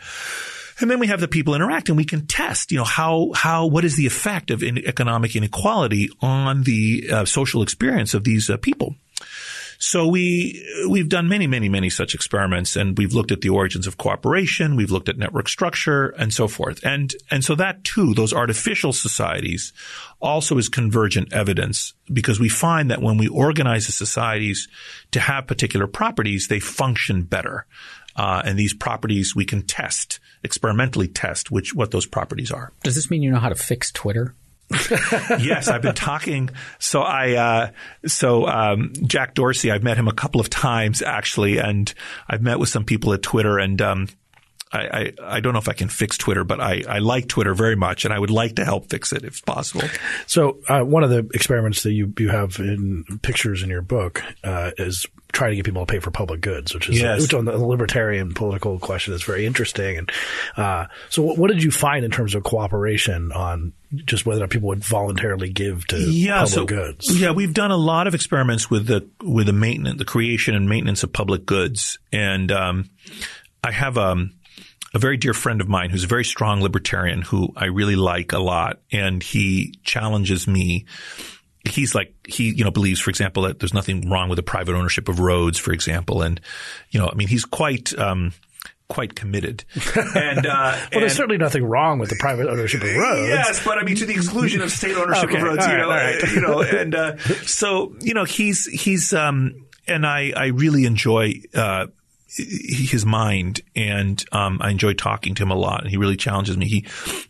And 0.79 0.91
then 0.91 0.99
we 0.99 1.07
have 1.07 1.19
the 1.19 1.27
people 1.27 1.55
interact 1.55 1.89
and 1.89 1.97
we 1.97 2.05
can 2.05 2.27
test, 2.27 2.71
you 2.71 2.77
know, 2.77 2.83
how, 2.83 3.31
how, 3.33 3.65
what 3.65 3.83
is 3.83 3.95
the 3.95 4.05
effect 4.05 4.51
of 4.51 4.61
economic 4.61 5.35
inequality 5.35 6.09
on 6.21 6.63
the 6.63 7.09
uh, 7.11 7.25
social 7.25 7.63
experience 7.63 8.13
of 8.13 8.23
these 8.23 8.49
uh, 8.49 8.57
people? 8.57 8.95
So 9.79 10.07
we 10.07 10.65
we've 10.89 11.09
done 11.09 11.27
many, 11.27 11.47
many, 11.47 11.69
many 11.69 11.89
such 11.89 12.15
experiments, 12.15 12.75
and 12.75 12.97
we've 12.97 13.13
looked 13.13 13.31
at 13.31 13.41
the 13.41 13.49
origins 13.49 13.87
of 13.87 13.97
cooperation. 13.97 14.75
We've 14.75 14.91
looked 14.91 15.09
at 15.09 15.17
network 15.17 15.47
structure 15.47 16.09
and 16.09 16.33
so 16.33 16.47
forth. 16.47 16.83
And 16.83 17.13
and 17.29 17.43
so 17.43 17.55
that 17.55 17.83
too, 17.83 18.13
those 18.13 18.33
artificial 18.33 18.93
societies, 18.93 19.73
also 20.19 20.57
is 20.57 20.69
convergent 20.69 21.31
evidence 21.31 21.93
because 22.11 22.39
we 22.39 22.49
find 22.49 22.89
that 22.91 23.01
when 23.01 23.17
we 23.17 23.27
organize 23.27 23.85
the 23.85 23.91
societies 23.91 24.67
to 25.11 25.19
have 25.19 25.47
particular 25.47 25.87
properties, 25.87 26.47
they 26.47 26.59
function 26.59 27.23
better. 27.23 27.65
Uh, 28.15 28.41
and 28.43 28.57
these 28.57 28.73
properties 28.73 29.35
we 29.35 29.45
can 29.45 29.61
test 29.61 30.19
experimentally 30.43 31.07
test 31.07 31.51
which 31.51 31.75
what 31.75 31.91
those 31.91 32.07
properties 32.07 32.51
are. 32.51 32.73
Does 32.81 32.95
this 32.95 33.11
mean 33.11 33.21
you 33.21 33.29
know 33.29 33.39
how 33.39 33.49
to 33.49 33.55
fix 33.55 33.91
Twitter? 33.91 34.33
yes, 35.39 35.69
I've 35.69 35.81
been 35.81 35.95
talking. 35.95 36.49
So 36.79 37.01
I, 37.01 37.33
uh, 37.35 37.71
so 38.05 38.47
um, 38.47 38.91
Jack 39.05 39.33
Dorsey, 39.33 39.71
I've 39.71 39.83
met 39.83 39.97
him 39.97 40.07
a 40.07 40.13
couple 40.13 40.41
of 40.41 40.49
times 40.49 41.01
actually, 41.01 41.57
and 41.57 41.93
I've 42.27 42.41
met 42.41 42.59
with 42.59 42.69
some 42.69 42.83
people 42.83 43.13
at 43.13 43.21
Twitter, 43.21 43.59
and 43.59 43.81
um, 43.81 44.07
I, 44.71 44.79
I, 44.79 45.13
I, 45.23 45.39
don't 45.39 45.53
know 45.53 45.59
if 45.59 45.69
I 45.69 45.73
can 45.73 45.87
fix 45.87 46.17
Twitter, 46.17 46.43
but 46.43 46.59
I, 46.59 46.83
I 46.87 46.99
like 46.99 47.27
Twitter 47.27 47.53
very 47.53 47.75
much, 47.75 48.05
and 48.05 48.13
I 48.13 48.19
would 48.19 48.29
like 48.29 48.55
to 48.55 48.65
help 48.65 48.89
fix 48.89 49.13
it 49.13 49.23
if 49.23 49.45
possible. 49.45 49.87
So 50.25 50.59
uh, 50.67 50.81
one 50.81 51.03
of 51.03 51.09
the 51.09 51.29
experiments 51.33 51.83
that 51.83 51.93
you 51.93 52.13
you 52.17 52.29
have 52.29 52.59
in 52.59 53.05
pictures 53.21 53.63
in 53.63 53.69
your 53.69 53.81
book 53.81 54.21
uh, 54.43 54.71
is 54.77 55.05
trying 55.31 55.51
to 55.51 55.55
get 55.55 55.65
people 55.65 55.85
to 55.85 55.91
pay 55.91 55.99
for 55.99 56.11
public 56.11 56.41
goods, 56.41 56.73
which 56.73 56.89
is 56.89 56.99
yes. 56.99 57.21
which 57.21 57.33
on 57.33 57.45
the 57.45 57.57
libertarian 57.57 58.33
political 58.33 58.79
question 58.79 59.13
is 59.13 59.23
very 59.23 59.45
interesting. 59.45 59.97
And 59.97 60.11
uh, 60.55 60.87
so, 61.09 61.21
what, 61.21 61.37
what, 61.37 61.51
did 61.51 61.63
you 61.63 61.71
find 61.71 62.03
in 62.03 62.11
terms 62.11 62.35
of 62.35 62.43
cooperation 62.43 63.31
on 63.31 63.73
just 63.95 64.25
whether 64.25 64.39
or 64.39 64.43
not 64.43 64.49
people 64.49 64.69
would 64.69 64.83
voluntarily 64.83 65.49
give 65.49 65.85
to 65.87 65.97
yeah, 65.97 66.43
public 66.43 66.53
so, 66.53 66.65
goods? 66.65 67.19
Yeah, 67.19 67.31
we've 67.31 67.53
done 67.53 67.71
a 67.71 67.77
lot 67.77 68.07
of 68.07 68.15
experiments 68.15 68.69
with 68.69 68.87
the 68.87 69.07
with 69.21 69.47
the 69.47 69.53
maintenance, 69.53 69.97
the 69.97 70.05
creation 70.05 70.55
and 70.55 70.67
maintenance 70.67 71.03
of 71.03 71.13
public 71.13 71.45
goods, 71.45 71.99
and 72.11 72.51
um, 72.51 72.89
I 73.63 73.71
have 73.71 73.97
um, 73.97 74.33
a 74.97 74.99
very 74.99 75.15
dear 75.15 75.33
friend 75.33 75.61
of 75.61 75.69
mine 75.69 75.91
who's 75.91 76.03
a 76.03 76.07
very 76.07 76.25
strong 76.25 76.61
libertarian 76.61 77.21
who 77.21 77.53
I 77.55 77.65
really 77.65 77.95
like 77.95 78.33
a 78.33 78.39
lot. 78.39 78.79
And 78.91 79.21
he 79.21 79.75
challenges 79.83 80.47
me. 80.47 80.85
He's 81.69 81.93
like, 81.93 82.15
he, 82.27 82.49
you 82.49 82.63
know, 82.63 82.71
believes, 82.71 82.99
for 82.99 83.11
example, 83.11 83.43
that 83.43 83.59
there's 83.59 83.75
nothing 83.75 84.09
wrong 84.09 84.27
with 84.27 84.37
the 84.37 84.43
private 84.43 84.73
ownership 84.73 85.07
of 85.07 85.19
roads, 85.19 85.59
for 85.59 85.71
example. 85.71 86.23
And, 86.23 86.41
you 86.89 86.99
know, 86.99 87.09
I 87.11 87.13
mean, 87.13 87.27
he's 87.27 87.45
quite, 87.45 87.97
um, 87.97 88.33
quite 88.89 89.15
committed. 89.15 89.65
And, 90.15 90.47
uh, 90.47 90.49
well, 90.49 90.87
and, 90.91 91.01
there's 91.03 91.15
certainly 91.15 91.37
nothing 91.37 91.63
wrong 91.63 91.99
with 91.99 92.09
the 92.09 92.17
private 92.19 92.47
ownership 92.47 92.81
of 92.81 92.95
roads. 92.95 93.29
Yes, 93.29 93.63
but 93.63 93.77
I 93.77 93.83
mean, 93.83 93.97
to 93.97 94.05
the 94.07 94.15
exclusion 94.15 94.61
of 94.61 94.71
state 94.71 94.97
ownership 94.97 95.25
okay, 95.25 95.37
of 95.37 95.43
roads, 95.43 95.67
you 95.67 95.77
know, 95.77 95.89
right. 95.89 96.31
you 96.33 96.41
know, 96.41 96.61
and, 96.61 96.95
uh, 96.95 97.17
so, 97.45 97.95
you 98.01 98.15
know, 98.15 98.23
he's, 98.23 98.65
he's, 98.65 99.13
um, 99.13 99.67
and 99.87 100.07
I, 100.07 100.33
I 100.35 100.47
really 100.47 100.85
enjoy, 100.85 101.33
uh, 101.53 101.87
his 102.37 103.05
mind, 103.05 103.61
and 103.75 104.23
um, 104.31 104.59
I 104.61 104.69
enjoy 104.69 104.93
talking 104.93 105.35
to 105.35 105.43
him 105.43 105.51
a 105.51 105.55
lot. 105.55 105.81
And 105.81 105.89
he 105.89 105.97
really 105.97 106.17
challenges 106.17 106.57
me. 106.57 106.67
He 106.67 106.85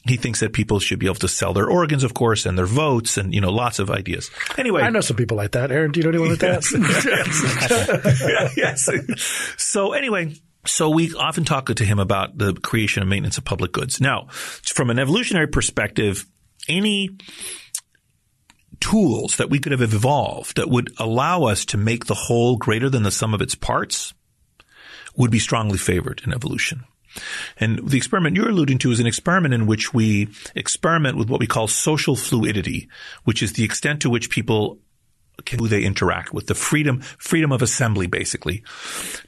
he 0.05 0.17
thinks 0.17 0.41
that 0.41 0.53
people 0.53 0.79
should 0.79 0.99
be 0.99 1.05
able 1.05 1.15
to 1.15 1.27
sell 1.27 1.53
their 1.53 1.69
organs, 1.69 2.03
of 2.03 2.13
course, 2.13 2.45
and 2.45 2.57
their 2.57 2.65
votes, 2.65 3.17
and 3.17 3.33
you 3.33 3.41
know, 3.41 3.51
lots 3.51 3.79
of 3.79 3.89
ideas. 3.89 4.29
Anyway, 4.57 4.81
I 4.81 4.89
know 4.89 5.01
some 5.01 5.17
people 5.17 5.37
like 5.37 5.51
that. 5.51 5.71
Aaron, 5.71 5.91
do 5.91 5.99
you 5.99 6.03
know 6.03 6.09
anyone 6.09 6.29
like 6.29 6.39
that? 6.39 6.63
yes. 8.57 8.89
So 9.57 9.93
anyway. 9.93 10.35
So 10.65 10.89
we 10.89 11.13
often 11.13 11.45
talk 11.45 11.67
to 11.67 11.85
him 11.85 11.97
about 11.97 12.37
the 12.37 12.53
creation 12.53 13.01
and 13.01 13.09
maintenance 13.09 13.37
of 13.37 13.45
public 13.45 13.71
goods. 13.71 14.01
Now, 14.01 14.27
from 14.31 14.89
an 14.89 14.99
evolutionary 14.99 15.47
perspective, 15.47 16.25
any 16.67 17.17
tools 18.81 19.37
that 19.37 19.49
we 19.49 19.59
could 19.59 19.71
have 19.71 19.81
evolved 19.81 20.57
that 20.57 20.69
would 20.69 20.91
allow 20.97 21.43
us 21.43 21.63
to 21.65 21.77
make 21.77 22.05
the 22.05 22.13
whole 22.13 22.57
greater 22.57 22.89
than 22.89 23.03
the 23.03 23.11
sum 23.11 23.33
of 23.33 23.41
its 23.41 23.55
parts 23.55 24.13
would 25.17 25.31
be 25.31 25.39
strongly 25.39 25.77
favored 25.77 26.21
in 26.25 26.33
evolution. 26.33 26.85
And 27.59 27.89
the 27.89 27.97
experiment 27.97 28.35
you're 28.35 28.49
alluding 28.49 28.77
to 28.79 28.91
is 28.91 28.99
an 28.99 29.07
experiment 29.07 29.53
in 29.53 29.65
which 29.65 29.93
we 29.93 30.29
experiment 30.55 31.17
with 31.17 31.29
what 31.29 31.39
we 31.39 31.47
call 31.47 31.67
social 31.67 32.15
fluidity, 32.15 32.87
which 33.23 33.41
is 33.41 33.53
the 33.53 33.63
extent 33.63 34.01
to 34.01 34.09
which 34.09 34.29
people 34.29 34.79
can, 35.45 35.59
who 35.59 35.67
they 35.67 35.83
interact 35.83 36.33
with, 36.33 36.47
the 36.47 36.55
freedom, 36.55 37.01
freedom 37.01 37.51
of 37.51 37.61
assembly, 37.61 38.07
basically. 38.07 38.63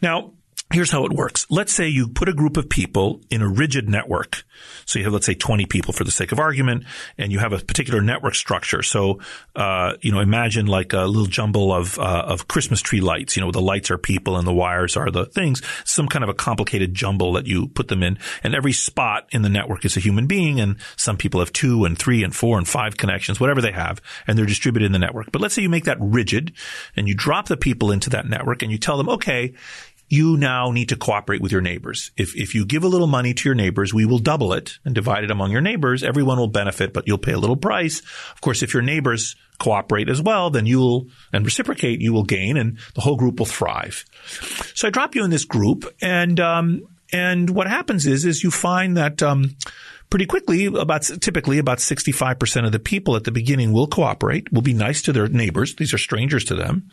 Now, 0.01 0.33
Here's 0.71 0.91
how 0.91 1.03
it 1.03 1.11
works. 1.11 1.47
Let's 1.49 1.73
say 1.73 1.87
you 1.87 2.07
put 2.07 2.29
a 2.29 2.33
group 2.33 2.55
of 2.55 2.69
people 2.69 3.21
in 3.31 3.41
a 3.41 3.47
rigid 3.47 3.89
network. 3.89 4.43
So 4.85 4.99
you 4.99 5.05
have, 5.05 5.13
let's 5.13 5.25
say, 5.25 5.33
20 5.33 5.65
people 5.65 5.93
for 5.93 6.03
the 6.03 6.11
sake 6.11 6.31
of 6.31 6.37
argument, 6.37 6.83
and 7.17 7.31
you 7.31 7.39
have 7.39 7.53
a 7.53 7.57
particular 7.57 8.01
network 8.01 8.35
structure. 8.35 8.83
So, 8.83 9.19
uh, 9.55 9.93
you 10.01 10.11
know, 10.11 10.19
imagine 10.19 10.67
like 10.67 10.93
a 10.93 11.05
little 11.05 11.25
jumble 11.25 11.73
of 11.73 11.97
uh, 11.97 12.23
of 12.27 12.47
Christmas 12.47 12.81
tree 12.81 13.01
lights. 13.01 13.35
You 13.35 13.41
know, 13.41 13.51
the 13.51 13.61
lights 13.61 13.89
are 13.89 13.97
people 13.97 14.37
and 14.37 14.45
the 14.45 14.53
wires 14.53 14.95
are 14.95 15.09
the 15.09 15.25
things. 15.25 15.63
Some 15.85 16.07
kind 16.07 16.23
of 16.23 16.29
a 16.29 16.35
complicated 16.35 16.93
jumble 16.93 17.33
that 17.33 17.47
you 17.47 17.67
put 17.69 17.87
them 17.87 18.03
in, 18.03 18.19
and 18.43 18.53
every 18.53 18.73
spot 18.73 19.27
in 19.31 19.41
the 19.41 19.49
network 19.49 19.85
is 19.85 19.97
a 19.97 19.99
human 19.99 20.27
being. 20.27 20.59
And 20.59 20.77
some 20.97 21.17
people 21.17 21.39
have 21.39 21.51
two 21.51 21.83
and 21.83 21.97
three 21.97 22.23
and 22.23 22.35
four 22.35 22.59
and 22.59 22.67
five 22.67 22.95
connections, 22.95 23.39
whatever 23.39 23.61
they 23.61 23.71
have, 23.71 24.01
and 24.27 24.37
they're 24.37 24.45
distributed 24.45 24.85
in 24.85 24.91
the 24.91 24.99
network. 24.99 25.31
But 25.31 25.41
let's 25.41 25.55
say 25.55 25.63
you 25.63 25.69
make 25.69 25.85
that 25.85 25.97
rigid, 25.99 26.51
and 26.95 27.07
you 27.07 27.15
drop 27.15 27.47
the 27.47 27.57
people 27.57 27.91
into 27.91 28.11
that 28.11 28.27
network, 28.27 28.61
and 28.61 28.71
you 28.71 28.77
tell 28.77 28.97
them, 28.97 29.09
okay 29.09 29.55
you 30.09 30.37
now 30.37 30.71
need 30.71 30.89
to 30.89 30.95
cooperate 30.95 31.41
with 31.41 31.51
your 31.51 31.61
neighbors. 31.61 32.11
If, 32.17 32.35
if 32.35 32.55
you 32.55 32.65
give 32.65 32.83
a 32.83 32.87
little 32.87 33.07
money 33.07 33.33
to 33.35 33.47
your 33.47 33.55
neighbors, 33.55 33.93
we 33.93 34.05
will 34.05 34.17
double 34.17 34.53
it 34.53 34.79
and 34.83 34.95
divide 34.95 35.23
it 35.23 35.31
among 35.31 35.51
your 35.51 35.61
neighbors. 35.61 36.03
Everyone 36.03 36.39
will 36.39 36.47
benefit, 36.47 36.93
but 36.93 37.07
you'll 37.07 37.19
pay 37.19 37.33
a 37.33 37.37
little 37.37 37.55
price. 37.55 37.99
Of 37.99 38.41
course, 38.41 38.63
if 38.63 38.73
your 38.73 38.81
neighbors 38.81 39.35
cooperate 39.59 40.09
as 40.09 40.21
well, 40.21 40.49
then 40.49 40.65
you 40.65 40.79
will, 40.79 41.07
and 41.31 41.45
reciprocate, 41.45 42.01
you 42.01 42.11
will 42.11 42.23
gain 42.23 42.57
and 42.57 42.79
the 42.95 43.01
whole 43.01 43.17
group 43.17 43.37
will 43.37 43.45
thrive. 43.45 44.03
So 44.73 44.87
I 44.87 44.91
drop 44.91 45.13
you 45.13 45.23
in 45.23 45.29
this 45.29 45.45
group 45.45 45.85
and, 46.01 46.39
um, 46.39 46.87
and 47.13 47.49
what 47.51 47.67
happens 47.67 48.07
is, 48.07 48.25
is 48.25 48.43
you 48.43 48.51
find 48.51 48.97
that, 48.97 49.21
um, 49.21 49.55
pretty 50.09 50.25
quickly, 50.25 50.65
about 50.65 51.03
typically 51.21 51.59
about 51.59 51.77
65% 51.77 52.65
of 52.65 52.71
the 52.71 52.79
people 52.79 53.15
at 53.15 53.25
the 53.25 53.31
beginning 53.31 53.73
will 53.73 53.87
cooperate, 53.87 54.51
will 54.51 54.63
be 54.63 54.73
nice 54.73 55.03
to 55.03 55.13
their 55.13 55.27
neighbors. 55.27 55.75
These 55.75 55.93
are 55.93 55.99
strangers 55.99 56.45
to 56.45 56.55
them. 56.55 56.89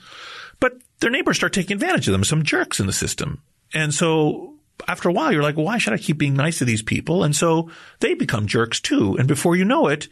But 0.60 0.74
their 1.00 1.10
neighbors 1.10 1.36
start 1.36 1.52
taking 1.52 1.74
advantage 1.74 2.08
of 2.08 2.12
them, 2.12 2.24
some 2.24 2.42
jerks 2.42 2.80
in 2.80 2.86
the 2.86 2.92
system. 2.92 3.42
And 3.74 3.92
so 3.92 4.54
after 4.88 5.08
a 5.08 5.12
while, 5.12 5.32
you're 5.32 5.42
like, 5.42 5.56
why 5.56 5.78
should 5.78 5.92
I 5.92 5.98
keep 5.98 6.18
being 6.18 6.34
nice 6.34 6.58
to 6.58 6.64
these 6.64 6.82
people? 6.82 7.24
And 7.24 7.34
so 7.34 7.70
they 8.00 8.14
become 8.14 8.46
jerks 8.46 8.80
too. 8.80 9.16
And 9.18 9.28
before 9.28 9.56
you 9.56 9.64
know 9.64 9.88
it, 9.88 10.08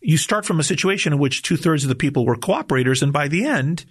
you 0.00 0.16
start 0.16 0.44
from 0.44 0.58
a 0.58 0.64
situation 0.64 1.12
in 1.12 1.18
which 1.18 1.42
two 1.42 1.56
thirds 1.56 1.84
of 1.84 1.88
the 1.88 1.94
people 1.94 2.26
were 2.26 2.36
cooperators. 2.36 3.02
And 3.02 3.12
by 3.12 3.28
the 3.28 3.44
end, 3.44 3.84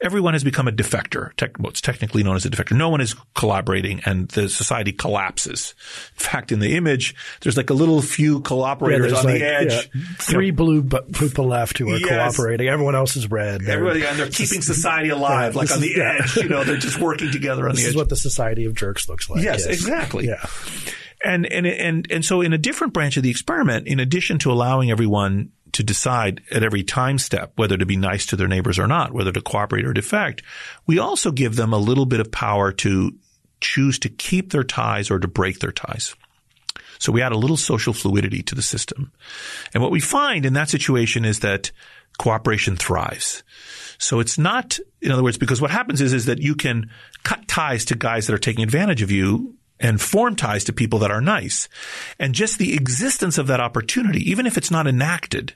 everyone 0.00 0.34
has 0.34 0.44
become 0.44 0.68
a 0.68 0.72
defector. 0.72 1.34
Tech, 1.36 1.58
what's 1.58 1.80
technically 1.80 2.22
known 2.22 2.36
as 2.36 2.44
a 2.44 2.50
defector. 2.50 2.76
No 2.76 2.88
one 2.88 3.00
is 3.00 3.14
collaborating 3.34 4.00
and 4.04 4.28
the 4.28 4.48
society 4.48 4.92
collapses. 4.92 5.74
In 6.16 6.24
fact, 6.24 6.52
in 6.52 6.58
the 6.58 6.76
image, 6.76 7.14
there's 7.40 7.56
like 7.56 7.70
a 7.70 7.74
little 7.74 8.02
few 8.02 8.40
collaborators 8.40 9.12
yeah, 9.12 9.18
on 9.18 9.24
like, 9.24 9.38
the 9.38 9.46
edge. 9.46 9.90
Yeah, 9.94 10.02
three 10.18 10.46
you 10.46 10.52
know, 10.52 10.56
blue 10.56 10.82
people 10.82 11.46
left 11.46 11.78
who 11.78 11.92
are 11.92 11.98
yes. 11.98 12.36
cooperating. 12.36 12.68
Everyone 12.68 12.94
else 12.94 13.16
is 13.16 13.30
red. 13.30 13.62
They're, 13.62 13.78
Everybody, 13.78 14.04
and 14.04 14.18
they're 14.18 14.28
keeping 14.28 14.62
society 14.62 15.08
alive, 15.08 15.54
yeah, 15.54 15.60
like 15.60 15.72
on 15.72 15.80
the 15.80 15.88
is, 15.88 16.36
edge. 16.36 16.44
You 16.44 16.48
know, 16.48 16.64
they're 16.64 16.76
just 16.76 17.00
working 17.00 17.32
together 17.32 17.68
on 17.68 17.74
this 17.74 17.78
the 17.78 17.82
edge. 17.82 17.86
This 17.86 17.90
is 17.90 17.96
what 17.96 18.08
the 18.08 18.16
society 18.16 18.64
of 18.66 18.74
jerks 18.74 19.08
looks 19.08 19.30
like. 19.30 19.42
Yes, 19.42 19.66
yes. 19.66 19.74
exactly. 19.74 20.26
Yeah. 20.26 20.44
And, 21.24 21.46
and, 21.46 21.66
and, 21.66 22.06
and 22.10 22.24
so 22.24 22.42
in 22.42 22.52
a 22.52 22.58
different 22.58 22.92
branch 22.92 23.16
of 23.16 23.22
the 23.22 23.30
experiment, 23.30 23.88
in 23.88 23.98
addition 23.98 24.38
to 24.40 24.52
allowing 24.52 24.90
everyone 24.90 25.50
to 25.72 25.82
decide 25.82 26.42
at 26.50 26.62
every 26.62 26.82
time 26.82 27.18
step 27.18 27.52
whether 27.56 27.76
to 27.76 27.86
be 27.86 27.96
nice 27.96 28.26
to 28.26 28.36
their 28.36 28.48
neighbors 28.48 28.78
or 28.78 28.86
not, 28.86 29.12
whether 29.12 29.32
to 29.32 29.40
cooperate 29.40 29.84
or 29.84 29.92
defect, 29.92 30.42
we 30.86 30.98
also 30.98 31.30
give 31.30 31.56
them 31.56 31.72
a 31.72 31.78
little 31.78 32.06
bit 32.06 32.20
of 32.20 32.30
power 32.30 32.72
to 32.72 33.12
choose 33.60 33.98
to 34.00 34.08
keep 34.08 34.52
their 34.52 34.64
ties 34.64 35.10
or 35.10 35.18
to 35.18 35.28
break 35.28 35.58
their 35.58 35.72
ties. 35.72 36.14
So 36.98 37.12
we 37.12 37.22
add 37.22 37.32
a 37.32 37.38
little 37.38 37.56
social 37.56 37.92
fluidity 37.92 38.42
to 38.44 38.54
the 38.54 38.62
system. 38.62 39.12
And 39.74 39.82
what 39.82 39.92
we 39.92 40.00
find 40.00 40.46
in 40.46 40.54
that 40.54 40.70
situation 40.70 41.24
is 41.24 41.40
that 41.40 41.70
cooperation 42.18 42.76
thrives. 42.76 43.42
So 43.98 44.20
it's 44.20 44.38
not, 44.38 44.78
in 45.00 45.10
other 45.10 45.22
words, 45.22 45.38
because 45.38 45.60
what 45.60 45.70
happens 45.70 46.00
is, 46.00 46.12
is 46.12 46.26
that 46.26 46.40
you 46.40 46.54
can 46.54 46.90
cut 47.22 47.46
ties 47.48 47.84
to 47.86 47.94
guys 47.94 48.26
that 48.26 48.34
are 48.34 48.38
taking 48.38 48.62
advantage 48.62 49.02
of 49.02 49.10
you 49.10 49.56
and 49.78 50.00
form 50.00 50.36
ties 50.36 50.64
to 50.64 50.72
people 50.72 50.98
that 51.00 51.10
are 51.10 51.20
nice. 51.20 51.68
And 52.18 52.34
just 52.34 52.58
the 52.58 52.74
existence 52.74 53.38
of 53.38 53.46
that 53.48 53.60
opportunity, 53.60 54.30
even 54.30 54.46
if 54.46 54.56
it's 54.56 54.70
not 54.70 54.86
enacted, 54.86 55.54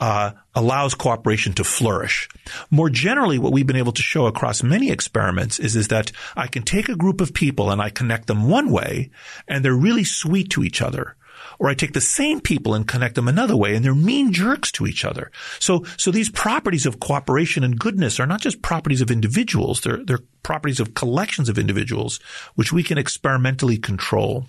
uh, 0.00 0.32
allows 0.54 0.94
cooperation 0.94 1.52
to 1.54 1.64
flourish. 1.64 2.28
More 2.70 2.90
generally, 2.90 3.38
what 3.38 3.52
we've 3.52 3.66
been 3.66 3.76
able 3.76 3.92
to 3.92 4.02
show 4.02 4.26
across 4.26 4.62
many 4.62 4.90
experiments 4.90 5.58
is, 5.58 5.76
is 5.76 5.88
that 5.88 6.12
I 6.36 6.46
can 6.46 6.62
take 6.62 6.88
a 6.88 6.96
group 6.96 7.20
of 7.20 7.34
people 7.34 7.70
and 7.70 7.80
I 7.80 7.90
connect 7.90 8.26
them 8.26 8.48
one 8.48 8.70
way 8.70 9.10
and 9.46 9.64
they're 9.64 9.74
really 9.74 10.04
sweet 10.04 10.50
to 10.50 10.62
each 10.62 10.80
other. 10.80 11.16
Or 11.58 11.68
I 11.68 11.74
take 11.74 11.92
the 11.92 12.00
same 12.00 12.40
people 12.40 12.74
and 12.74 12.86
connect 12.86 13.16
them 13.16 13.26
another 13.26 13.56
way 13.56 13.74
and 13.74 13.84
they're 13.84 13.94
mean 13.94 14.32
jerks 14.32 14.70
to 14.72 14.86
each 14.86 15.04
other. 15.04 15.32
So, 15.58 15.84
so 15.96 16.10
these 16.10 16.30
properties 16.30 16.86
of 16.86 17.00
cooperation 17.00 17.64
and 17.64 17.78
goodness 17.78 18.20
are 18.20 18.26
not 18.26 18.40
just 18.40 18.62
properties 18.62 19.00
of 19.00 19.10
individuals. 19.10 19.80
They're, 19.80 20.04
they're 20.04 20.20
properties 20.42 20.78
of 20.78 20.94
collections 20.94 21.48
of 21.48 21.58
individuals, 21.58 22.20
which 22.54 22.72
we 22.72 22.82
can 22.82 22.96
experimentally 22.96 23.76
control. 23.76 24.46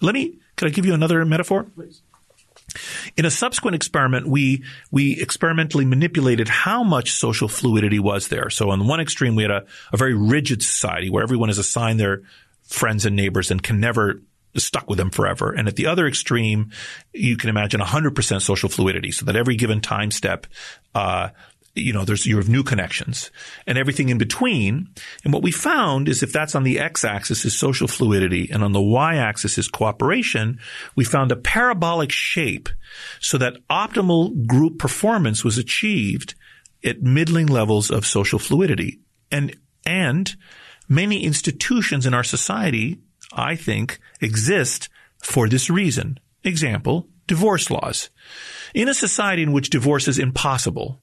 Let 0.00 0.14
me, 0.14 0.38
could 0.56 0.68
I 0.68 0.70
give 0.72 0.84
you 0.84 0.94
another 0.94 1.24
metaphor? 1.24 1.64
Please. 1.74 2.02
In 3.16 3.24
a 3.24 3.30
subsequent 3.30 3.74
experiment, 3.74 4.28
we 4.28 4.62
we 4.90 5.20
experimentally 5.20 5.86
manipulated 5.86 6.48
how 6.48 6.82
much 6.84 7.12
social 7.12 7.48
fluidity 7.48 7.98
was 7.98 8.28
there. 8.28 8.50
So 8.50 8.70
on 8.70 8.78
the 8.78 8.84
one 8.84 9.00
extreme, 9.00 9.36
we 9.36 9.42
had 9.42 9.50
a, 9.50 9.64
a 9.92 9.96
very 9.96 10.14
rigid 10.14 10.62
society 10.62 11.08
where 11.08 11.22
everyone 11.22 11.48
is 11.48 11.58
assigned 11.58 11.98
their 11.98 12.22
friends 12.64 13.06
and 13.06 13.16
neighbors 13.16 13.50
and 13.50 13.62
can 13.62 13.80
never 13.80 14.20
stuck 14.56 14.88
with 14.88 14.98
them 14.98 15.10
forever. 15.10 15.52
And 15.52 15.68
at 15.68 15.76
the 15.76 15.86
other 15.86 16.06
extreme, 16.06 16.70
you 17.12 17.36
can 17.36 17.50
imagine 17.50 17.80
100% 17.80 18.42
social 18.42 18.68
fluidity, 18.68 19.12
so 19.12 19.24
that 19.26 19.36
every 19.36 19.56
given 19.56 19.80
time 19.80 20.10
step, 20.10 20.46
uh, 20.94 21.28
you 21.74 21.92
know, 21.92 22.04
there's 22.04 22.26
you 22.26 22.36
have 22.36 22.48
new 22.48 22.62
connections 22.62 23.30
and 23.66 23.78
everything 23.78 24.08
in 24.08 24.18
between. 24.18 24.88
And 25.24 25.32
what 25.32 25.42
we 25.42 25.52
found 25.52 26.08
is 26.08 26.22
if 26.22 26.32
that's 26.32 26.54
on 26.54 26.64
the 26.64 26.78
x-axis 26.78 27.44
is 27.44 27.56
social 27.56 27.88
fluidity 27.88 28.50
and 28.50 28.64
on 28.64 28.72
the 28.72 28.80
y-axis 28.80 29.58
is 29.58 29.68
cooperation, 29.68 30.58
we 30.96 31.04
found 31.04 31.30
a 31.30 31.36
parabolic 31.36 32.10
shape 32.10 32.68
so 33.20 33.38
that 33.38 33.66
optimal 33.68 34.46
group 34.46 34.78
performance 34.78 35.44
was 35.44 35.58
achieved 35.58 36.34
at 36.84 37.02
middling 37.02 37.46
levels 37.46 37.90
of 37.90 38.06
social 38.06 38.38
fluidity. 38.38 39.00
And 39.30 39.56
and 39.86 40.34
many 40.88 41.24
institutions 41.24 42.06
in 42.06 42.14
our 42.14 42.24
society, 42.24 42.98
I 43.32 43.56
think, 43.56 43.98
exist 44.20 44.88
for 45.22 45.48
this 45.48 45.68
reason. 45.70 46.18
Example, 46.44 47.06
divorce 47.26 47.70
laws. 47.70 48.10
In 48.74 48.88
a 48.88 48.94
society 48.94 49.42
in 49.42 49.52
which 49.52 49.70
divorce 49.70 50.08
is 50.08 50.18
impossible, 50.18 51.00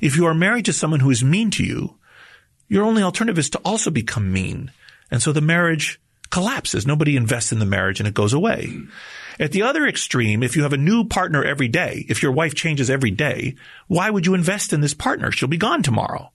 if 0.00 0.16
you 0.16 0.26
are 0.26 0.34
married 0.34 0.64
to 0.66 0.72
someone 0.72 1.00
who 1.00 1.10
is 1.10 1.24
mean 1.24 1.50
to 1.52 1.64
you, 1.64 1.96
your 2.68 2.84
only 2.84 3.02
alternative 3.02 3.38
is 3.38 3.50
to 3.50 3.58
also 3.64 3.90
become 3.90 4.32
mean. 4.32 4.72
And 5.10 5.22
so 5.22 5.32
the 5.32 5.40
marriage 5.40 6.00
collapses. 6.30 6.86
Nobody 6.86 7.16
invests 7.16 7.52
in 7.52 7.58
the 7.58 7.66
marriage 7.66 8.00
and 8.00 8.08
it 8.08 8.14
goes 8.14 8.32
away. 8.32 8.76
At 9.40 9.52
the 9.52 9.62
other 9.62 9.86
extreme, 9.86 10.42
if 10.42 10.56
you 10.56 10.62
have 10.64 10.72
a 10.72 10.78
new 10.78 11.04
partner 11.04 11.44
every 11.44 11.68
day, 11.68 12.04
if 12.08 12.22
your 12.22 12.32
wife 12.32 12.54
changes 12.54 12.90
every 12.90 13.10
day, 13.10 13.54
why 13.86 14.10
would 14.10 14.26
you 14.26 14.34
invest 14.34 14.72
in 14.72 14.80
this 14.80 14.94
partner? 14.94 15.30
She'll 15.30 15.48
be 15.48 15.56
gone 15.56 15.82
tomorrow. 15.82 16.32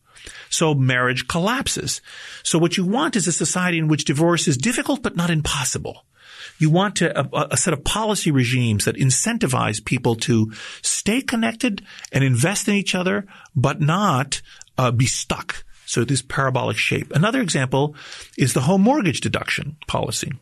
So 0.54 0.76
marriage 0.76 1.28
collapses. 1.28 2.00
So 2.44 2.60
what 2.60 2.78
you 2.78 2.86
want 2.86 3.16
is 3.16 3.28
a 3.28 3.32
society 3.32 3.80
in 3.80 3.88
which 3.88 4.06
divorce 4.06 4.48
is 4.48 4.56
difficult 4.56 5.02
but 5.02 5.16
not 5.16 5.32
impossible. 5.32 6.06
You 6.60 6.70
want 6.70 6.98
to, 6.98 7.20
a, 7.20 7.48
a, 7.52 7.58
set 7.58 7.74
of 7.74 7.84
policy 7.84 8.30
regimes 8.30 8.86
that 8.86 8.96
incentivize 8.96 9.84
people 9.84 10.16
to 10.18 10.52
stay 10.84 11.22
connected 11.22 11.82
and 12.12 12.24
invest 12.24 12.68
in 12.68 12.76
each 12.76 12.94
other, 12.94 13.26
but 13.56 13.82
not 13.82 14.42
uh, 14.78 14.92
be 14.92 15.08
stuck. 15.08 15.66
So 15.86 16.04
this 16.04 16.22
parabolic 16.22 16.78
shape. 16.78 17.12
Another 17.14 17.42
example 17.42 17.96
is 18.38 18.54
the 18.54 18.62
home 18.62 18.82
mortgage 18.82 19.22
deduction 19.22 19.78
policy. 19.88 20.34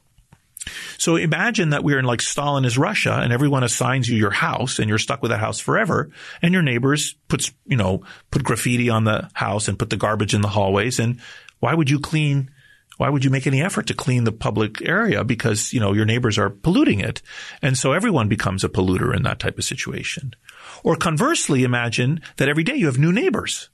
So 0.97 1.15
imagine 1.15 1.69
that 1.71 1.83
we're 1.83 1.97
in 1.97 2.05
like 2.05 2.19
Stalinist 2.19 2.77
Russia 2.77 3.19
and 3.21 3.33
everyone 3.33 3.63
assigns 3.63 4.07
you 4.07 4.15
your 4.15 4.31
house 4.31 4.77
and 4.77 4.87
you're 4.87 4.99
stuck 4.99 5.21
with 5.21 5.31
that 5.31 5.39
house 5.39 5.59
forever 5.59 6.11
and 6.41 6.53
your 6.53 6.61
neighbors 6.61 7.15
puts, 7.27 7.51
you 7.65 7.77
know, 7.77 8.03
put 8.29 8.43
graffiti 8.43 8.89
on 8.89 9.03
the 9.03 9.29
house 9.33 9.67
and 9.67 9.79
put 9.79 9.89
the 9.89 9.97
garbage 9.97 10.33
in 10.33 10.41
the 10.41 10.47
hallways 10.47 10.99
and 10.99 11.19
why 11.59 11.73
would 11.73 11.89
you 11.89 11.99
clean 11.99 12.51
why 12.97 13.09
would 13.09 13.25
you 13.25 13.31
make 13.31 13.47
any 13.47 13.63
effort 13.63 13.87
to 13.87 13.95
clean 13.95 14.25
the 14.25 14.31
public 14.31 14.79
area 14.87 15.23
because, 15.23 15.73
you 15.73 15.79
know, 15.79 15.91
your 15.91 16.05
neighbors 16.05 16.37
are 16.37 16.51
polluting 16.51 16.99
it? 16.99 17.23
And 17.59 17.75
so 17.75 17.93
everyone 17.93 18.27
becomes 18.27 18.63
a 18.63 18.69
polluter 18.69 19.15
in 19.15 19.23
that 19.23 19.39
type 19.39 19.57
of 19.57 19.63
situation. 19.63 20.35
Or 20.83 20.95
conversely, 20.95 21.63
imagine 21.63 22.21
that 22.37 22.47
every 22.47 22.63
day 22.63 22.75
you 22.75 22.85
have 22.85 22.99
new 22.99 23.11
neighbors. 23.11 23.70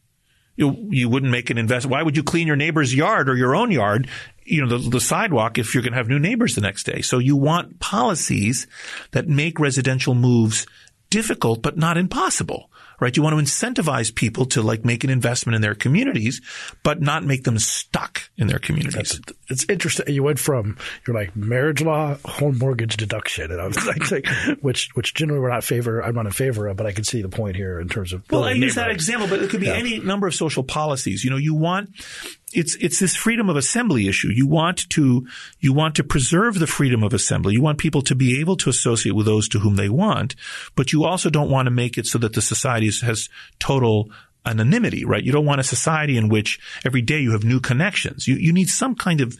You, 0.57 0.89
you 0.89 1.07
wouldn't 1.07 1.31
make 1.31 1.49
an 1.49 1.57
investment. 1.57 1.91
Why 1.93 2.03
would 2.03 2.17
you 2.17 2.23
clean 2.23 2.47
your 2.47 2.55
neighbor's 2.55 2.93
yard 2.93 3.29
or 3.29 3.35
your 3.35 3.55
own 3.55 3.71
yard, 3.71 4.09
you 4.43 4.65
know, 4.65 4.77
the, 4.77 4.89
the 4.89 4.99
sidewalk 4.99 5.57
if 5.57 5.73
you're 5.73 5.83
going 5.83 5.93
to 5.93 5.97
have 5.97 6.09
new 6.09 6.19
neighbors 6.19 6.55
the 6.55 6.61
next 6.61 6.83
day? 6.83 7.01
So 7.01 7.19
you 7.19 7.35
want 7.35 7.79
policies 7.79 8.67
that 9.11 9.27
make 9.27 9.59
residential 9.59 10.15
moves 10.15 10.65
difficult 11.09 11.61
but 11.61 11.77
not 11.77 11.95
impossible 11.95 12.69
right? 12.99 13.15
You 13.15 13.23
want 13.23 13.37
to 13.37 13.43
incentivize 13.43 14.13
people 14.13 14.45
to 14.47 14.61
like 14.61 14.85
make 14.85 15.03
an 15.03 15.09
investment 15.09 15.55
in 15.55 15.61
their 15.61 15.75
communities, 15.75 16.41
but 16.83 17.01
not 17.01 17.23
make 17.23 17.43
them 17.43 17.59
stuck 17.59 18.23
in 18.37 18.47
their 18.47 18.59
communities. 18.59 19.19
That's, 19.25 19.39
it's 19.49 19.65
interesting. 19.69 20.13
You 20.13 20.23
went 20.23 20.39
from 20.39 20.77
you're 21.05 21.15
like 21.15 21.35
marriage 21.35 21.81
law, 21.81 22.17
home 22.25 22.57
mortgage 22.57 22.97
deduction, 22.97 23.51
and 23.51 23.61
I 23.61 23.67
was 23.67 23.85
like, 23.85 24.11
like 24.11 24.27
which 24.61 24.89
which 24.93 25.13
generally 25.13 25.41
we're 25.41 25.49
not 25.49 25.63
favor. 25.63 26.01
I'm 26.01 26.15
not 26.15 26.25
in 26.25 26.31
favor 26.31 26.67
of, 26.67 26.77
but 26.77 26.85
I 26.85 26.91
can 26.91 27.03
see 27.03 27.21
the 27.21 27.29
point 27.29 27.55
here 27.55 27.79
in 27.79 27.89
terms 27.89 28.13
of. 28.13 28.23
Well, 28.31 28.43
I 28.43 28.51
use 28.51 28.75
that 28.75 28.91
example, 28.91 29.27
but 29.27 29.41
it 29.41 29.49
could 29.49 29.61
be 29.61 29.67
yeah. 29.67 29.73
any 29.73 29.99
number 29.99 30.27
of 30.27 30.35
social 30.35 30.63
policies. 30.63 31.23
You 31.23 31.29
know, 31.29 31.37
you 31.37 31.55
want 31.55 31.89
it's 32.53 32.75
it's 32.75 32.99
this 32.99 33.15
freedom 33.15 33.49
of 33.49 33.57
assembly 33.57 34.07
issue. 34.07 34.29
You 34.29 34.47
want 34.47 34.89
to 34.91 35.27
you 35.59 35.73
want 35.73 35.95
to 35.95 36.03
preserve 36.03 36.59
the 36.59 36.67
freedom 36.67 37.03
of 37.03 37.13
assembly. 37.13 37.53
You 37.53 37.61
want 37.61 37.77
people 37.77 38.01
to 38.03 38.15
be 38.15 38.39
able 38.39 38.55
to 38.57 38.69
associate 38.69 39.13
with 39.13 39.25
those 39.25 39.49
to 39.49 39.59
whom 39.59 39.75
they 39.75 39.89
want, 39.89 40.35
but 40.75 40.93
you 40.93 41.03
also 41.03 41.29
don't 41.29 41.49
want 41.49 41.65
to 41.65 41.71
make 41.71 41.97
it 41.97 42.05
so 42.05 42.17
that 42.19 42.33
the 42.33 42.41
society 42.41 42.89
has 43.01 43.29
total 43.59 44.09
anonymity, 44.45 45.03
right? 45.03 45.23
You 45.23 45.31
don't 45.31 45.45
want 45.45 45.59
a 45.59 45.63
society 45.63 46.15
in 46.17 46.29
which 46.29 46.59
every 46.85 47.01
day 47.01 47.19
you 47.19 47.31
have 47.31 47.43
new 47.43 47.59
connections. 47.59 48.27
You 48.27 48.35
you 48.35 48.53
need 48.53 48.69
some 48.69 48.95
kind 48.95 49.21
of 49.21 49.37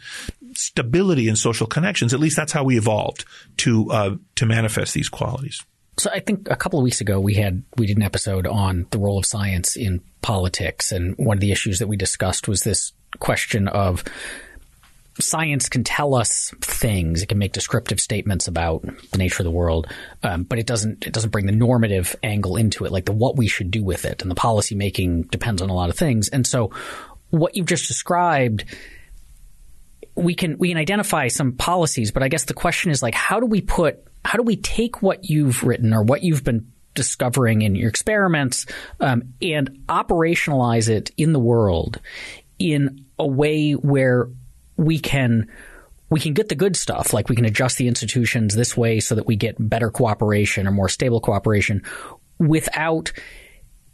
stability 0.54 1.28
in 1.28 1.36
social 1.36 1.68
connections. 1.68 2.14
At 2.14 2.20
least 2.20 2.36
that's 2.36 2.52
how 2.52 2.64
we 2.64 2.78
evolved 2.78 3.26
to 3.58 3.90
uh, 3.92 4.16
to 4.36 4.46
manifest 4.46 4.94
these 4.94 5.10
qualities. 5.10 5.64
So 5.98 6.12
I 6.12 6.20
think 6.20 6.48
a 6.52 6.56
couple 6.56 6.78
of 6.78 6.84
weeks 6.84 7.02
ago 7.02 7.20
we 7.20 7.36
had 7.36 7.64
we 7.78 7.88
did 7.88 7.98
an 7.98 8.04
episode 8.04 8.46
on 8.46 8.86
the 8.92 9.00
role 9.00 9.18
of 9.18 9.26
science 9.26 9.76
in 9.76 10.02
politics, 10.22 10.92
and 10.92 11.16
one 11.18 11.38
of 11.38 11.42
the 11.42 11.52
issues 11.52 11.80
that 11.80 11.88
we 11.88 11.98
discussed 11.98 12.48
was 12.48 12.64
this 12.64 12.92
question 13.20 13.68
of 13.68 14.04
science 15.20 15.68
can 15.70 15.84
tell 15.84 16.14
us 16.14 16.54
things. 16.62 17.24
It 17.24 17.30
can 17.30 17.38
make 17.38 17.54
descriptive 17.54 18.00
statements 18.00 18.48
about 18.48 18.84
the 19.12 19.18
nature 19.18 19.42
of 19.42 19.46
the 19.46 19.52
world, 19.52 19.88
um, 20.24 20.44
but 20.44 20.60
it 20.60 20.68
doesn't. 20.68 21.06
It 21.06 21.14
doesn't 21.14 21.32
bring 21.32 21.46
the 21.46 21.52
normative 21.52 22.16
angle 22.24 22.58
into 22.58 22.86
it, 22.86 22.92
like 22.92 23.06
the 23.06 23.12
what 23.12 23.36
we 23.36 23.48
should 23.48 23.72
do 23.72 23.84
with 23.84 24.06
it, 24.06 24.22
and 24.22 24.30
the 24.30 24.36
policy 24.36 24.76
making 24.76 25.24
depends 25.24 25.62
on 25.62 25.70
a 25.70 25.74
lot 25.74 25.90
of 25.90 25.98
things. 25.98 26.30
And 26.30 26.46
so, 26.46 26.72
what 27.30 27.56
you've 27.56 27.66
just 27.66 27.88
described 27.88 28.66
we 30.18 30.34
can 30.34 30.58
we 30.58 30.70
can 30.70 30.78
identify 30.78 31.28
some 31.28 31.54
policies, 31.54 32.12
but 32.12 32.24
I 32.24 32.28
guess 32.28 32.46
the 32.46 32.54
question 32.54 32.92
is 32.92 33.02
like 33.02 33.14
how 33.14 33.40
do 33.40 33.46
we 33.46 33.62
put 33.62 34.04
how 34.26 34.38
do 34.38 34.44
we 34.44 34.58
take 34.58 35.02
what 35.02 35.30
you've 35.30 35.64
written 35.64 35.94
or 35.94 36.04
what 36.04 36.24
you've 36.24 36.44
been 36.44 36.72
discovering 36.96 37.62
in 37.62 37.76
your 37.76 37.90
experiments 37.90 38.66
um, 39.00 39.34
and 39.42 39.70
operationalize 39.88 40.90
it 40.90 41.12
in 41.16 41.32
the 41.32 41.40
world 41.40 42.00
in 42.60 43.06
a 43.20 43.28
way 43.28 43.74
where 43.74 44.30
we 44.76 45.00
can 45.00 45.48
we 46.10 46.20
can 46.20 46.34
get 46.34 46.48
the 46.48 46.56
good 46.56 46.76
stuff, 46.78 47.14
like 47.14 47.28
we 47.28 47.36
can 47.36 47.46
adjust 47.46 47.78
the 47.78 47.88
institutions 47.88 48.56
this 48.56 48.78
way 48.78 49.00
so 49.00 49.16
that 49.16 49.28
we 49.28 49.36
get 49.36 49.56
better 49.60 49.92
cooperation 49.92 50.66
or 50.66 50.72
more 50.72 50.88
stable 50.88 51.20
cooperation 51.20 51.84
without 52.40 53.12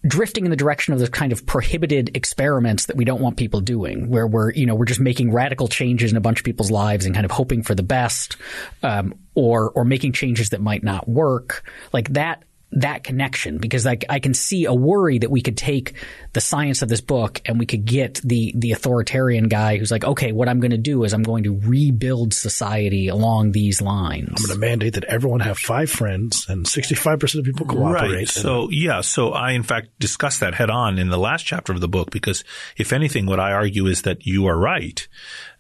drifting 0.05 0.43
in 0.45 0.51
the 0.51 0.57
direction 0.57 0.93
of 0.93 0.99
the 0.99 1.07
kind 1.07 1.32
of 1.32 1.45
prohibited 1.45 2.16
experiments 2.16 2.88
that 2.88 2.97
we 2.97 3.05
don't 3.05 3.22
want 3.22 3.38
people 3.38 3.61
doing, 3.61 4.09
where 4.09 4.28
we're 4.28 4.51
you 4.51 4.66
know 4.66 4.76
we're 4.76 4.86
just 4.86 4.99
making 4.99 5.32
radical 5.32 5.68
changes 5.68 6.11
in 6.11 6.18
a 6.18 6.22
bunch 6.22 6.39
of 6.39 6.45
people's 6.45 6.72
lives 6.72 7.05
and 7.05 7.16
kind 7.16 7.26
of 7.26 7.32
hoping 7.32 7.64
for 7.64 7.74
the 7.74 7.84
best, 7.84 8.36
um, 8.84 9.16
or 9.34 9.72
or 9.72 9.86
making 9.86 10.11
changes 10.11 10.49
that 10.49 10.61
might 10.61 10.84
not 10.84 11.07
work. 11.07 11.64
Like 11.93 12.09
that 12.14 12.43
that 12.78 13.03
connection 13.03 13.57
because 13.57 13.86
like 13.86 14.05
I 14.09 14.19
can 14.19 14.34
see 14.34 14.65
a 14.65 14.74
worry 14.74 15.19
that 15.19 15.30
we 15.30 15.41
could 15.41 15.57
take 15.57 15.93
the 16.34 16.41
science 16.41 16.82
of 16.82 16.89
this 16.89 17.01
book 17.01 17.41
and 17.45 17.59
we 17.59 17.65
could 17.65 17.86
get 17.86 18.15
the 18.24 18.53
the 18.55 18.71
authoritarian 18.71 19.47
guy 19.47 19.78
who's 19.78 19.91
like, 19.91 20.03
okay, 20.03 20.32
what 20.32 20.49
I'm 20.49 20.59
going 20.59 20.71
to 20.71 20.78
do 20.78 21.03
is 21.03 21.13
I'm 21.13 21.24
going 21.24 21.43
to 21.43 21.59
rebuild 21.59 22.34
society 22.34 23.07
along 23.07 23.51
these 23.51 23.82
lines. 23.82 24.30
I'm 24.30 24.47
going 24.47 24.59
to 24.59 24.65
mandate 24.67 24.93
that 24.95 25.03
everyone 25.05 25.41
have 25.41 25.57
five 25.57 25.89
friends 25.89 26.45
and 26.49 26.67
65 26.67 27.19
percent 27.19 27.39
of 27.41 27.45
people 27.45 27.65
cooperate. 27.67 28.15
Right. 28.15 28.30
So 28.30 28.69
yeah. 28.71 29.01
So 29.01 29.32
I 29.32 29.51
in 29.51 29.63
fact 29.63 29.89
discussed 29.99 30.39
that 30.39 30.55
head 30.55 30.69
on 30.69 30.97
in 30.97 31.09
the 31.09 31.19
last 31.19 31.45
chapter 31.45 31.74
of 31.74 31.82
the 31.82 31.88
book 31.88 32.11
because 32.11 32.43
if 32.78 32.93
anything, 32.93 33.26
what 33.26 33.39
I 33.39 33.51
argue 33.51 33.86
is 33.86 34.03
that 34.03 34.26
you 34.26 34.47
are 34.47 34.57
right 34.57 35.07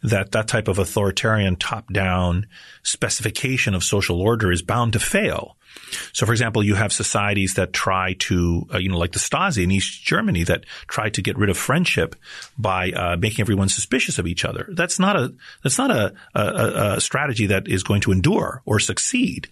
that 0.03 0.33
that 0.33 0.47
type 0.47 0.67
of 0.67 0.79
authoritarian 0.79 1.55
top 1.55 1.91
down 1.91 2.45
specification 2.83 3.73
of 3.73 3.83
social 3.83 4.21
order 4.21 4.51
is 4.51 4.61
bound 4.61 4.93
to 4.93 4.99
fail 4.99 5.55
so, 6.11 6.25
for 6.25 6.31
example, 6.31 6.63
you 6.63 6.75
have 6.75 6.91
societies 6.91 7.55
that 7.55 7.73
try 7.73 8.13
to, 8.19 8.67
uh, 8.73 8.77
you 8.77 8.89
know, 8.89 8.97
like 8.97 9.11
the 9.11 9.19
Stasi 9.19 9.63
in 9.63 9.71
East 9.71 10.03
Germany 10.03 10.43
that 10.43 10.65
try 10.87 11.09
to 11.09 11.21
get 11.21 11.37
rid 11.37 11.49
of 11.49 11.57
friendship 11.57 12.15
by 12.57 12.91
uh, 12.91 13.17
making 13.17 13.41
everyone 13.41 13.69
suspicious 13.69 14.19
of 14.19 14.27
each 14.27 14.45
other. 14.45 14.67
That's 14.71 14.99
not 14.99 15.15
a 15.15 15.33
that's 15.63 15.77
not 15.77 15.91
a, 15.91 16.13
a, 16.35 16.95
a 16.95 17.01
strategy 17.01 17.47
that 17.47 17.67
is 17.67 17.83
going 17.83 18.01
to 18.01 18.11
endure 18.11 18.61
or 18.65 18.79
succeed. 18.79 19.47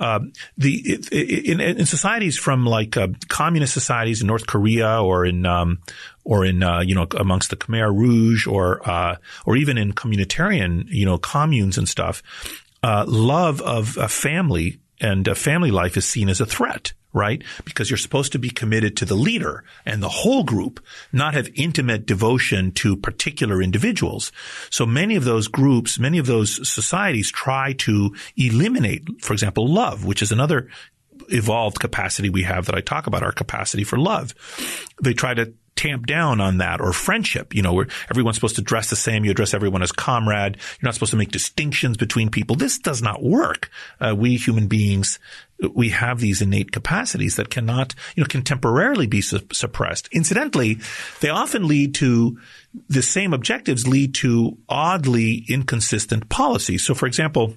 Um, 0.00 0.32
the 0.56 1.00
in, 1.12 1.60
in, 1.60 1.86
societies 1.86 2.36
from 2.38 2.66
like 2.66 2.96
uh, 2.96 3.08
communist 3.28 3.72
societies 3.72 4.20
in 4.20 4.26
North 4.26 4.46
Korea 4.46 5.02
or 5.02 5.24
in 5.24 5.46
um, 5.46 5.78
or 6.24 6.44
in 6.44 6.62
uh, 6.62 6.80
you 6.80 6.94
know 6.94 7.06
amongst 7.18 7.50
the 7.50 7.56
Khmer 7.56 7.94
Rouge 7.94 8.46
or 8.46 8.86
uh, 8.88 9.16
or 9.44 9.56
even 9.56 9.78
in 9.78 9.92
communitarian 9.92 10.86
you 10.88 11.06
know 11.06 11.18
communes 11.18 11.78
and 11.78 11.88
stuff, 11.88 12.22
uh, 12.82 13.04
love 13.06 13.60
of 13.62 13.96
a 13.96 14.08
family 14.08 14.78
and 15.00 15.26
family 15.36 15.70
life 15.70 15.96
is 15.96 16.04
seen 16.04 16.28
as 16.28 16.40
a 16.40 16.46
threat, 16.46 16.92
right? 17.12 17.42
Because 17.64 17.90
you're 17.90 17.96
supposed 17.96 18.32
to 18.32 18.38
be 18.38 18.50
committed 18.50 18.96
to 18.96 19.04
the 19.04 19.14
leader 19.14 19.64
and 19.84 20.02
the 20.02 20.08
whole 20.08 20.44
group, 20.44 20.84
not 21.12 21.34
have 21.34 21.48
intimate 21.54 22.06
devotion 22.06 22.72
to 22.72 22.96
particular 22.96 23.62
individuals. 23.62 24.32
So 24.70 24.86
many 24.86 25.16
of 25.16 25.24
those 25.24 25.48
groups, 25.48 25.98
many 25.98 26.18
of 26.18 26.26
those 26.26 26.68
societies 26.68 27.30
try 27.30 27.72
to 27.78 28.14
eliminate, 28.36 29.22
for 29.22 29.32
example, 29.32 29.66
love, 29.66 30.04
which 30.04 30.22
is 30.22 30.32
another 30.32 30.68
evolved 31.28 31.80
capacity 31.80 32.28
we 32.28 32.42
have 32.42 32.66
that 32.66 32.74
I 32.74 32.80
talk 32.80 33.06
about, 33.06 33.22
our 33.22 33.32
capacity 33.32 33.84
for 33.84 33.98
love. 33.98 34.34
They 35.02 35.12
try 35.12 35.34
to 35.34 35.54
tamp 35.76 36.06
down 36.06 36.40
on 36.40 36.58
that 36.58 36.80
or 36.80 36.92
friendship, 36.92 37.54
you 37.54 37.62
know, 37.62 37.72
where 37.72 37.86
everyone's 38.10 38.36
supposed 38.36 38.56
to 38.56 38.62
dress 38.62 38.90
the 38.90 38.96
same. 38.96 39.24
You 39.24 39.30
address 39.30 39.54
everyone 39.54 39.82
as 39.82 39.92
comrade. 39.92 40.56
You're 40.56 40.88
not 40.88 40.94
supposed 40.94 41.12
to 41.12 41.16
make 41.16 41.30
distinctions 41.30 41.96
between 41.96 42.30
people. 42.30 42.56
This 42.56 42.78
does 42.78 43.02
not 43.02 43.22
work. 43.22 43.70
Uh, 44.00 44.14
we 44.16 44.36
human 44.36 44.66
beings, 44.66 45.18
we 45.74 45.90
have 45.90 46.20
these 46.20 46.42
innate 46.42 46.72
capacities 46.72 47.36
that 47.36 47.50
cannot, 47.50 47.94
you 48.14 48.22
know, 48.22 48.28
can 48.28 48.42
temporarily 48.42 49.06
be 49.06 49.20
su- 49.20 49.46
suppressed. 49.52 50.08
Incidentally, 50.12 50.78
they 51.20 51.28
often 51.28 51.68
lead 51.68 51.94
to 51.96 52.38
the 52.88 53.02
same 53.02 53.32
objectives 53.32 53.86
lead 53.86 54.14
to 54.14 54.58
oddly 54.68 55.44
inconsistent 55.48 56.28
policies. 56.28 56.84
So, 56.84 56.94
for 56.94 57.06
example, 57.06 57.54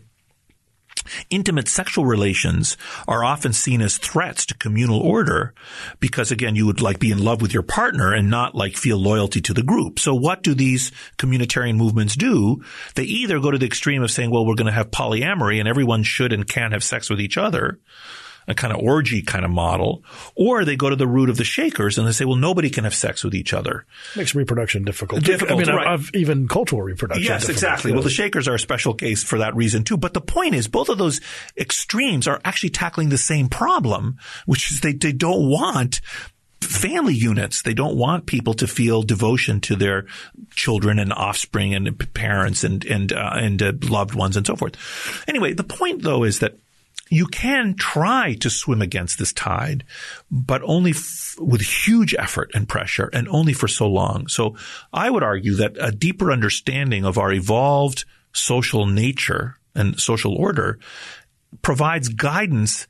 Intimate 1.30 1.68
sexual 1.68 2.06
relations 2.06 2.78
are 3.08 3.24
often 3.24 3.54
seen 3.54 3.82
as 3.82 3.98
threats 3.98 4.46
to 4.48 4.58
communal 4.58 5.00
order 5.00 5.54
because 6.00 6.32
again, 6.32 6.56
you 6.56 6.66
would 6.66 6.82
like 6.82 7.00
be 7.00 7.12
in 7.12 7.24
love 7.24 7.42
with 7.42 7.54
your 7.54 7.64
partner 7.64 8.14
and 8.14 8.30
not 8.30 8.56
like 8.56 8.76
feel 8.76 8.98
loyalty 8.98 9.42
to 9.42 9.54
the 9.54 9.64
group. 9.64 10.00
So 10.00 10.14
what 10.16 10.44
do 10.44 10.54
these 10.54 10.92
communitarian 11.18 11.78
movements 11.78 12.16
do? 12.16 12.64
They 12.96 13.04
either 13.04 13.40
go 13.40 13.52
to 13.52 13.58
the 13.58 13.66
extreme 13.66 14.04
of 14.04 14.12
saying, 14.12 14.32
well, 14.32 14.46
we're 14.46 14.56
going 14.56 14.68
to 14.68 14.72
have 14.72 14.92
polyamory 14.92 15.60
and 15.60 15.68
everyone 15.68 16.04
should 16.04 16.34
and 16.34 16.48
can 16.48 16.72
have 16.72 16.84
sex 16.84 17.10
with 17.10 17.22
each 17.22 17.38
other 17.38 17.80
a 18.50 18.56
kind 18.56 18.74
of 18.74 18.80
orgy 18.80 19.22
kind 19.22 19.46
of 19.46 19.52
model, 19.52 20.04
or 20.36 20.66
they 20.66 20.76
go 20.76 20.90
to 20.90 20.96
the 20.96 21.08
root 21.08 21.30
of 21.30 21.38
the 21.38 21.44
Shakers 21.44 21.98
and 21.98 22.08
they 22.08 22.12
say, 22.12 22.26
well, 22.26 22.36
nobody 22.36 22.70
can 22.70 22.84
have 22.84 22.96
sex 22.96 23.24
with 23.24 23.36
each 23.36 23.54
other. 23.54 23.86
Makes 24.16 24.34
reproduction 24.34 24.84
difficult. 24.84 25.24
Difficult, 25.24 25.62
I 25.62 25.64
mean, 25.64 25.76
right. 25.76 25.94
Of 25.94 26.10
even 26.16 26.48
cultural 26.48 26.82
reproduction. 26.82 27.26
Yes, 27.26 27.48
exactly. 27.48 27.94
Well, 27.94 28.02
the 28.02 28.10
Shakers 28.10 28.48
are 28.48 28.56
a 28.56 28.60
special 28.60 28.94
case 28.94 29.24
for 29.24 29.38
that 29.38 29.56
reason 29.56 29.84
too. 29.84 29.98
But 29.98 30.14
the 30.14 30.22
point 30.22 30.56
is, 30.56 30.68
both 30.68 30.90
of 30.90 30.98
those 30.98 31.22
extremes 31.56 32.28
are 32.28 32.42
actually 32.44 32.72
tackling 32.72 33.10
the 33.10 33.18
same 33.18 33.48
problem, 33.48 34.18
which 34.46 34.72
is 34.72 34.82
they, 34.82 34.94
they 34.94 35.14
don't 35.14 35.50
want 35.50 36.02
family 36.62 37.14
units. 37.14 37.62
They 37.62 37.74
don't 37.74 37.98
want 37.98 38.26
people 38.26 38.54
to 38.56 38.68
feel 38.68 39.02
devotion 39.04 39.62
to 39.62 39.76
their 39.76 40.06
children 40.52 41.00
and 41.00 41.14
offspring 41.14 41.74
and 41.74 42.14
parents 42.14 42.64
and 42.64 42.84
and 42.86 43.14
uh, 43.14 43.32
and 43.36 43.62
uh, 43.62 43.74
loved 43.84 44.16
ones 44.16 44.38
and 44.38 44.46
so 44.46 44.56
forth. 44.56 44.76
Anyway, 45.28 45.54
the 45.54 45.64
point 45.64 46.02
though 46.02 46.24
is 46.24 46.40
that 46.40 46.58
you 47.10 47.26
can 47.26 47.76
try 47.76 48.36
to 48.36 48.50
swim 48.50 48.82
against 48.82 49.18
this 49.18 49.34
tide, 49.34 49.84
but 50.30 50.62
only 50.64 50.92
f- 50.92 51.36
with 51.40 51.62
huge 51.62 52.14
effort 52.18 52.52
and 52.54 52.70
pressure 52.70 53.10
and 53.12 53.28
only 53.30 53.54
for 53.54 53.68
so 53.68 53.88
long. 53.88 54.28
So 54.28 54.56
I 54.94 55.10
would 55.10 55.24
argue 55.24 55.56
that 55.56 55.76
a 55.80 55.92
deeper 55.92 56.32
understanding 56.32 57.06
of 57.06 57.18
our 57.18 57.34
evolved 57.34 58.06
social 58.32 58.86
nature 58.86 59.58
and 59.76 60.00
social 60.00 60.36
order 60.36 60.80
provides 61.62 62.10
guidance 62.10 62.88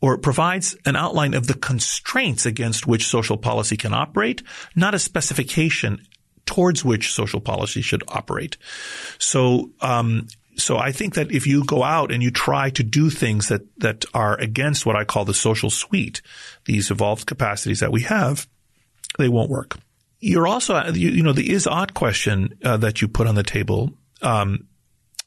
or 0.00 0.18
provides 0.18 0.76
an 0.86 0.96
outline 0.96 1.34
of 1.34 1.46
the 1.46 1.54
constraints 1.54 2.46
against 2.46 2.86
which 2.86 3.06
social 3.06 3.36
policy 3.36 3.76
can 3.76 3.92
operate, 3.92 4.42
not 4.74 4.94
a 4.94 4.98
specification 4.98 6.02
towards 6.46 6.84
which 6.84 7.12
social 7.12 7.40
policy 7.40 7.82
should 7.82 8.02
operate. 8.08 8.56
So, 9.18 9.70
um, 9.80 10.26
so 10.60 10.78
I 10.78 10.92
think 10.92 11.14
that 11.14 11.32
if 11.32 11.46
you 11.46 11.64
go 11.64 11.82
out 11.82 12.12
and 12.12 12.22
you 12.22 12.30
try 12.30 12.70
to 12.70 12.82
do 12.82 13.10
things 13.10 13.48
that, 13.48 13.62
that 13.78 14.04
are 14.14 14.38
against 14.38 14.86
what 14.86 14.96
I 14.96 15.04
call 15.04 15.24
the 15.24 15.34
social 15.34 15.70
suite, 15.70 16.22
these 16.64 16.90
evolved 16.90 17.26
capacities 17.26 17.80
that 17.80 17.92
we 17.92 18.02
have, 18.02 18.48
they 19.18 19.28
won't 19.28 19.50
work. 19.50 19.76
You're 20.20 20.46
also, 20.46 20.82
you, 20.92 21.10
you 21.10 21.22
know, 21.22 21.32
the 21.32 21.50
is 21.50 21.66
ought 21.66 21.94
question 21.94 22.58
uh, 22.64 22.76
that 22.78 23.00
you 23.00 23.08
put 23.08 23.26
on 23.26 23.34
the 23.34 23.42
table, 23.42 23.90
um, 24.22 24.66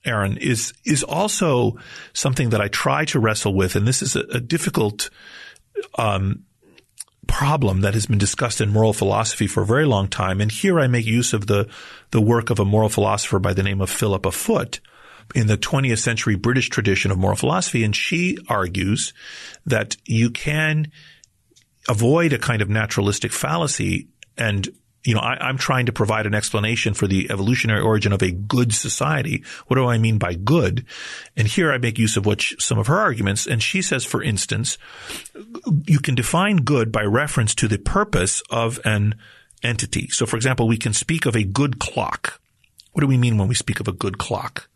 Aaron, 0.06 0.38
is 0.38 0.74
is 0.86 1.04
also 1.04 1.78
something 2.14 2.50
that 2.52 2.62
I 2.62 2.68
try 2.68 3.06
to 3.06 3.20
wrestle 3.20 3.56
with, 3.56 3.76
and 3.76 3.88
this 3.88 4.02
is 4.02 4.16
a, 4.16 4.22
a 4.34 4.40
difficult 4.40 5.10
um, 5.98 6.44
problem 7.28 7.82
that 7.82 7.94
has 7.94 8.06
been 8.06 8.18
discussed 8.18 8.62
in 8.62 8.70
moral 8.70 8.94
philosophy 8.94 9.48
for 9.48 9.64
a 9.64 9.66
very 9.66 9.86
long 9.86 10.08
time. 10.08 10.42
And 10.42 10.52
here 10.52 10.80
I 10.80 10.88
make 10.88 11.06
use 11.06 11.34
of 11.34 11.48
the, 11.48 11.70
the 12.12 12.22
work 12.22 12.50
of 12.50 12.60
a 12.60 12.66
moral 12.66 12.90
philosopher 12.90 13.40
by 13.40 13.54
the 13.54 13.64
name 13.64 13.82
of 13.82 13.90
Philippa 13.90 14.32
Foot 14.32 14.80
in 15.36 15.48
the 15.48 15.58
20th 15.58 16.00
century 16.00 16.36
British 16.36 16.70
tradition 16.70 17.12
of 17.12 17.18
moral 17.18 17.38
philosophy. 17.38 17.84
And 17.84 17.96
she 17.96 18.38
argues 18.48 19.14
that 19.66 19.98
you 20.06 20.30
can 20.30 20.92
avoid 21.90 22.34
a 22.34 22.40
kind 22.40 22.62
of 22.62 22.70
naturalistic 22.70 23.32
fallacy 23.32 24.08
and 24.38 24.70
you 25.04 25.14
know, 25.14 25.20
I, 25.20 25.50
am 25.50 25.58
trying 25.58 25.88
to 25.88 25.92
provide 25.92 26.26
an 26.26 26.34
explanation 26.34 26.94
for 26.94 27.08
the 27.08 27.30
evolutionary 27.30 27.82
origin 27.82 28.14
of 28.14 28.22
a 28.22 28.32
good 28.32 28.74
society. 28.74 29.44
What 29.68 29.76
do 29.76 29.86
I 29.86 29.98
mean 29.98 30.18
by 30.18 30.34
good? 30.34 30.86
And 31.36 31.48
here 31.48 31.72
I 31.72 31.78
make 31.78 32.00
use 32.00 32.16
of 32.16 32.26
what 32.26 32.42
some 32.60 32.80
of 32.80 32.88
her 32.88 32.98
arguments. 32.98 33.46
And 33.46 33.62
she 33.62 33.82
says, 33.82 34.06
for 34.06 34.24
instance, 34.24 34.78
you 35.86 36.00
can 36.00 36.16
define 36.16 36.58
good 36.58 36.92
by 36.92 37.04
reference 37.04 37.54
to 37.56 37.68
the 37.68 37.78
purpose 37.78 38.42
of 38.50 38.80
an 38.86 39.16
entity. 39.62 40.08
So, 40.10 40.26
for 40.26 40.38
example, 40.38 40.68
we 40.68 40.78
can 40.78 40.94
speak 40.94 41.26
of 41.26 41.36
a 41.36 41.44
good 41.44 41.80
clock. 41.80 42.40
What 42.94 43.02
do 43.02 43.08
we 43.08 43.18
mean 43.18 43.38
when 43.38 43.48
we 43.48 43.56
speak 43.56 43.80
of 43.80 43.88
a 43.88 43.94
good 43.94 44.18
clock? 44.18 44.70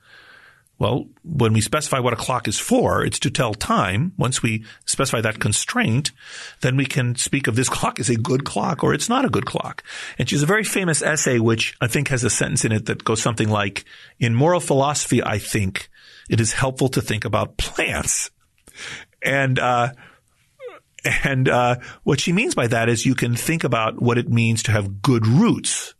Well, 0.79 1.07
when 1.23 1.53
we 1.53 1.61
specify 1.61 1.99
what 1.99 2.13
a 2.13 2.17
clock 2.17 2.47
is 2.47 2.59
for, 2.59 3.03
it's 3.03 3.17
to 3.19 3.31
tell 3.31 3.55
time. 3.55 4.13
Once 4.15 4.43
we 4.43 4.63
specify 4.85 5.21
that 5.21 5.39
constraint, 5.39 6.11
then 6.61 6.77
we 6.77 6.85
can 6.85 7.15
speak 7.15 7.47
of 7.47 7.55
this 7.55 7.69
clock 7.77 7.99
as 7.99 8.09
a 8.09 8.15
good 8.15 8.45
clock 8.45 8.83
or 8.83 8.93
it's 8.93 9.09
not 9.09 9.25
a 9.25 9.29
good 9.29 9.45
clock. 9.45 9.83
And 10.19 10.29
she 10.29 10.35
has 10.35 10.43
a 10.43 10.47
very 10.47 10.63
famous 10.63 11.01
essay, 11.01 11.39
which 11.39 11.75
I 11.81 11.87
think 11.87 12.09
has 12.09 12.23
a 12.23 12.29
sentence 12.29 12.63
in 12.63 12.71
it 12.71 12.85
that 12.85 13.03
goes 13.03 13.21
something 13.21 13.49
like, 13.49 13.85
in 14.19 14.35
moral 14.35 14.59
philosophy, 14.59 15.23
I 15.23 15.39
think 15.39 15.89
it 16.29 16.39
is 16.39 16.53
helpful 16.53 16.89
to 16.89 17.01
think 17.01 17.25
about 17.25 17.57
plants. 17.57 18.29
And, 19.23 19.57
uh, 19.57 19.93
and, 21.23 21.49
uh, 21.49 21.77
what 22.03 22.19
she 22.19 22.33
means 22.33 22.53
by 22.53 22.67
that 22.67 22.87
is 22.87 23.05
you 23.05 23.15
can 23.15 23.35
think 23.35 23.63
about 23.63 23.99
what 23.99 24.19
it 24.19 24.29
means 24.29 24.61
to 24.63 24.71
have 24.71 25.01
good 25.01 25.25
roots. 25.25 25.95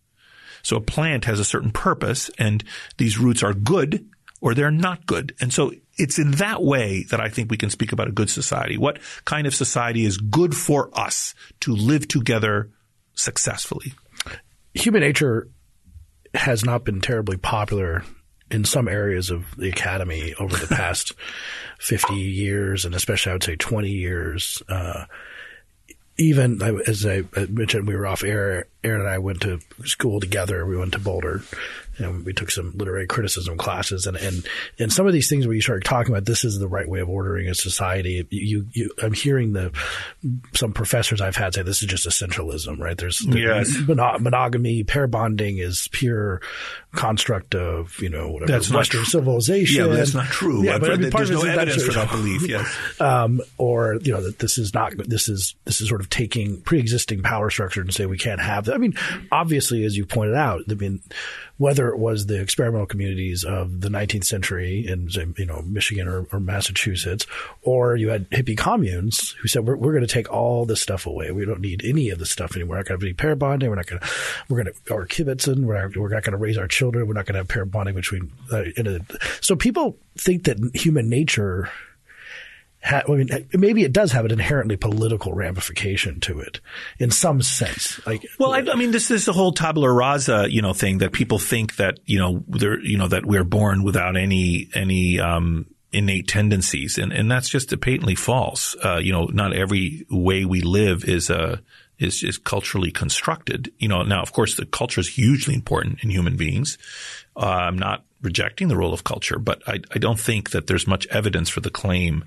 So 0.61 0.77
a 0.77 0.81
plant 0.81 1.25
has 1.25 1.39
a 1.39 1.45
certain 1.45 1.71
purpose 1.71 2.29
and 2.37 2.63
these 2.97 3.17
roots 3.17 3.41
are 3.41 3.53
good 3.53 4.05
or 4.41 4.53
they're 4.53 4.71
not 4.71 5.05
good. 5.05 5.35
And 5.39 5.51
so 5.51 5.71
it's 5.97 6.19
in 6.19 6.31
that 6.31 6.63
way 6.63 7.03
that 7.09 7.19
I 7.19 7.29
think 7.29 7.49
we 7.49 7.57
can 7.57 7.69
speak 7.69 7.91
about 7.91 8.07
a 8.07 8.11
good 8.11 8.29
society. 8.29 8.77
What 8.77 8.99
kind 9.25 9.47
of 9.47 9.55
society 9.55 10.05
is 10.05 10.17
good 10.17 10.55
for 10.55 10.89
us 10.93 11.33
to 11.61 11.73
live 11.73 12.07
together 12.07 12.69
successfully? 13.13 13.93
Human 14.73 15.01
nature 15.01 15.49
has 16.33 16.63
not 16.63 16.83
been 16.83 17.01
terribly 17.01 17.37
popular 17.37 18.03
in 18.51 18.63
some 18.63 18.87
areas 18.87 19.29
of 19.29 19.45
the 19.57 19.69
academy 19.69 20.33
over 20.39 20.55
the 20.55 20.67
past 20.75 21.13
50 21.79 22.13
years, 22.13 22.85
and 22.85 22.95
especially 22.95 23.31
I 23.31 23.35
would 23.35 23.43
say 23.43 23.55
20 23.55 23.89
years. 23.89 24.61
Uh, 24.69 25.05
even 26.17 26.61
as 26.87 27.05
I 27.05 27.23
mentioned, 27.49 27.87
we 27.87 27.95
were 27.95 28.07
off 28.07 28.23
air. 28.23 28.65
Aaron 28.83 29.01
and 29.01 29.09
I 29.09 29.19
went 29.19 29.41
to 29.41 29.59
school 29.83 30.19
together. 30.19 30.65
We 30.65 30.77
went 30.77 30.93
to 30.93 30.99
Boulder 30.99 31.43
and 31.97 32.25
we 32.25 32.33
took 32.33 32.51
some 32.51 32.73
literary 32.75 33.07
criticism 33.07 33.57
classes 33.57 34.05
and, 34.05 34.17
and, 34.17 34.45
and 34.79 34.93
some 34.93 35.07
of 35.07 35.13
these 35.13 35.29
things 35.29 35.47
where 35.47 35.55
you 35.55 35.61
start 35.61 35.83
talking 35.83 36.13
about 36.13 36.25
this 36.25 36.43
is 36.43 36.59
the 36.59 36.67
right 36.67 36.87
way 36.87 36.99
of 36.99 37.09
ordering 37.09 37.47
a 37.47 37.55
society. 37.55 38.25
You, 38.29 38.67
you, 38.73 38.91
I'm 39.01 39.13
hearing 39.13 39.53
the, 39.53 39.71
some 40.53 40.73
professors 40.73 41.21
I've 41.21 41.35
had 41.35 41.53
say 41.53 41.63
this 41.63 41.81
is 41.81 41.87
just 41.87 42.07
essentialism, 42.07 42.79
right? 42.79 42.97
There's 42.97 43.25
yes. 43.25 43.75
monogamy, 43.87 44.83
pair 44.83 45.07
bonding 45.07 45.57
is 45.57 45.87
pure 45.91 46.41
construct 46.93 47.55
of, 47.55 47.99
you 47.99 48.09
know, 48.09 48.29
whatever, 48.29 48.51
that's 48.51 48.71
Western 48.71 49.05
civilization. 49.05 49.85
Yeah, 49.85 49.95
that's 49.95 50.13
not 50.13 50.27
true. 50.27 50.63
Yeah, 50.63 50.79
but, 50.79 50.91
I 50.91 50.95
mean, 50.95 51.09
there's 51.09 51.31
no 51.31 51.43
evidence 51.43 51.83
for 51.83 51.93
that 51.93 52.09
belief. 52.09 52.47
Yes. 52.47 52.67
Um, 52.99 53.41
or, 53.57 53.99
you 54.01 54.11
know, 54.11 54.21
that 54.21 54.39
this 54.39 54.57
is 54.57 54.73
not, 54.73 54.93
this 54.97 55.29
is, 55.29 55.55
this 55.65 55.81
is 55.81 55.87
sort 55.87 56.01
of 56.01 56.09
taking 56.09 56.61
pre-existing 56.61 57.21
power 57.21 57.49
structure 57.49 57.81
and 57.81 57.93
say 57.93 58.05
we 58.05 58.17
can't 58.17 58.41
have 58.41 58.65
that. 58.65 58.75
I 58.75 58.77
mean, 58.77 58.95
obviously, 59.31 59.83
as 59.85 59.95
you 59.95 60.05
pointed 60.05 60.35
out, 60.35 60.63
I 60.69 60.73
mean, 60.73 61.01
whether 61.57 61.86
it 61.89 61.99
was 61.99 62.25
the 62.25 62.41
experimental 62.41 62.85
communities 62.85 63.43
of 63.43 63.81
the 63.81 63.89
19th 63.89 64.25
century 64.25 64.85
in, 64.87 65.09
you 65.37 65.45
know, 65.45 65.61
Michigan 65.61 66.07
or, 66.07 66.25
or 66.31 66.39
Massachusetts, 66.39 67.25
or 67.61 67.95
you 67.95 68.09
had 68.09 68.29
hippie 68.29 68.57
communes 68.57 69.35
who 69.41 69.47
said, 69.47 69.65
we're, 69.65 69.75
we're 69.75 69.91
going 69.91 70.05
to 70.05 70.13
take 70.13 70.31
all 70.31 70.65
this 70.65 70.81
stuff 70.81 71.05
away. 71.05 71.31
We 71.31 71.45
don't 71.45 71.61
need 71.61 71.81
any 71.83 72.09
of 72.09 72.19
this 72.19 72.31
stuff 72.31 72.55
anymore. 72.55 72.75
We're 72.75 72.77
not 72.77 72.87
going 72.87 72.99
to 72.99 73.05
have 73.05 73.09
any 73.09 73.13
pair 73.13 73.35
bonding. 73.35 73.69
We're 73.69 73.75
not 73.75 73.87
going 73.87 74.01
to, 74.01 74.07
we're 74.49 74.63
going 74.63 74.73
to, 74.73 74.93
or 74.93 75.05
kibbutzim. 75.05 75.63
We're 75.63 75.81
not, 75.81 75.97
we're 75.97 76.09
not 76.09 76.23
going 76.23 76.31
to 76.31 76.37
raise 76.37 76.57
our 76.57 76.67
children. 76.67 77.07
We're 77.07 77.13
not 77.13 77.25
going 77.25 77.33
to 77.33 77.39
have 77.39 77.47
pair 77.47 77.65
bonding 77.65 77.95
between, 77.95 78.31
uh, 78.51 78.63
so 79.41 79.55
people 79.55 79.97
think 80.17 80.45
that 80.45 80.57
human 80.73 81.09
nature 81.09 81.69
ha- 82.83 83.03
I 83.07 83.11
mean, 83.11 83.47
maybe 83.53 83.83
it 83.83 83.93
does 83.93 84.11
have 84.11 84.25
an 84.25 84.31
inherently 84.31 84.77
political 84.77 85.33
ramification 85.33 86.19
to 86.21 86.39
it 86.39 86.59
in 86.99 87.11
some 87.11 87.41
sense. 87.41 88.05
Like, 88.05 88.25
well, 88.39 88.53
I, 88.53 88.59
I 88.59 88.75
mean, 88.75 88.91
this 88.91 89.11
is 89.11 89.25
the 89.25 89.33
whole 89.33 89.51
tabula 89.51 89.91
rasa, 89.91 90.47
you 90.49 90.61
know, 90.61 90.73
thing 90.73 90.99
that 90.99 91.11
people 91.11 91.39
think 91.39 91.77
that 91.77 91.99
you 92.05 92.19
know, 92.19 92.43
they're, 92.47 92.79
you 92.79 92.97
know, 92.97 93.07
that 93.07 93.25
we're 93.25 93.43
born 93.43 93.83
without 93.83 94.17
any 94.17 94.69
any 94.73 95.19
um, 95.19 95.65
innate 95.91 96.27
tendencies, 96.27 96.97
and 96.97 97.11
and 97.11 97.29
that's 97.29 97.49
just 97.49 97.69
patently 97.81 98.15
false. 98.15 98.75
Uh, 98.83 98.97
you 98.97 99.11
know, 99.11 99.25
not 99.25 99.53
every 99.53 100.05
way 100.09 100.45
we 100.45 100.61
live 100.61 101.05
is 101.05 101.29
a 101.29 101.53
uh, 101.53 101.57
is 101.99 102.37
culturally 102.37 102.91
constructed. 102.91 103.71
You 103.79 103.87
know, 103.87 104.03
now 104.03 104.21
of 104.21 104.33
course 104.33 104.55
the 104.55 104.65
culture 104.65 105.01
is 105.01 105.09
hugely 105.09 105.55
important 105.55 106.03
in 106.03 106.09
human 106.09 106.37
beings. 106.37 106.77
Uh, 107.35 107.45
I'm 107.45 107.77
not 107.77 108.03
rejecting 108.21 108.67
the 108.67 108.77
role 108.77 108.93
of 108.93 109.03
culture, 109.03 109.39
but 109.39 109.61
I, 109.67 109.79
I 109.93 109.99
don't 109.99 110.19
think 110.19 110.51
that 110.51 110.67
there's 110.67 110.87
much 110.87 111.07
evidence 111.07 111.49
for 111.49 111.61
the 111.61 111.69
claim 111.69 112.25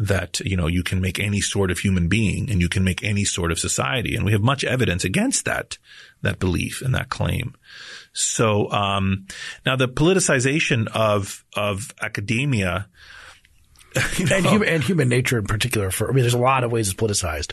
that, 0.00 0.40
you 0.40 0.56
know, 0.56 0.66
you 0.66 0.82
can 0.82 1.00
make 1.02 1.20
any 1.20 1.42
sort 1.42 1.70
of 1.70 1.78
human 1.78 2.08
being 2.08 2.50
and 2.50 2.60
you 2.60 2.70
can 2.70 2.82
make 2.82 3.04
any 3.04 3.22
sort 3.22 3.52
of 3.52 3.58
society. 3.58 4.16
And 4.16 4.24
we 4.24 4.32
have 4.32 4.40
much 4.40 4.64
evidence 4.64 5.04
against 5.04 5.44
that, 5.44 5.76
that 6.22 6.38
belief 6.38 6.80
and 6.80 6.94
that 6.94 7.10
claim. 7.10 7.54
So, 8.14 8.70
um, 8.72 9.26
now 9.66 9.76
the 9.76 9.88
politicization 9.88 10.88
of, 10.88 11.44
of 11.54 11.94
academia, 12.00 12.88
you 14.16 14.24
know, 14.24 14.36
and, 14.36 14.46
human, 14.46 14.68
and 14.68 14.82
human 14.82 15.08
nature 15.08 15.38
in 15.38 15.44
particular. 15.44 15.90
For 15.90 16.08
I 16.08 16.12
mean, 16.12 16.22
there's 16.22 16.34
a 16.34 16.38
lot 16.38 16.64
of 16.64 16.72
ways 16.72 16.88
it's 16.88 16.98
politicized, 16.98 17.52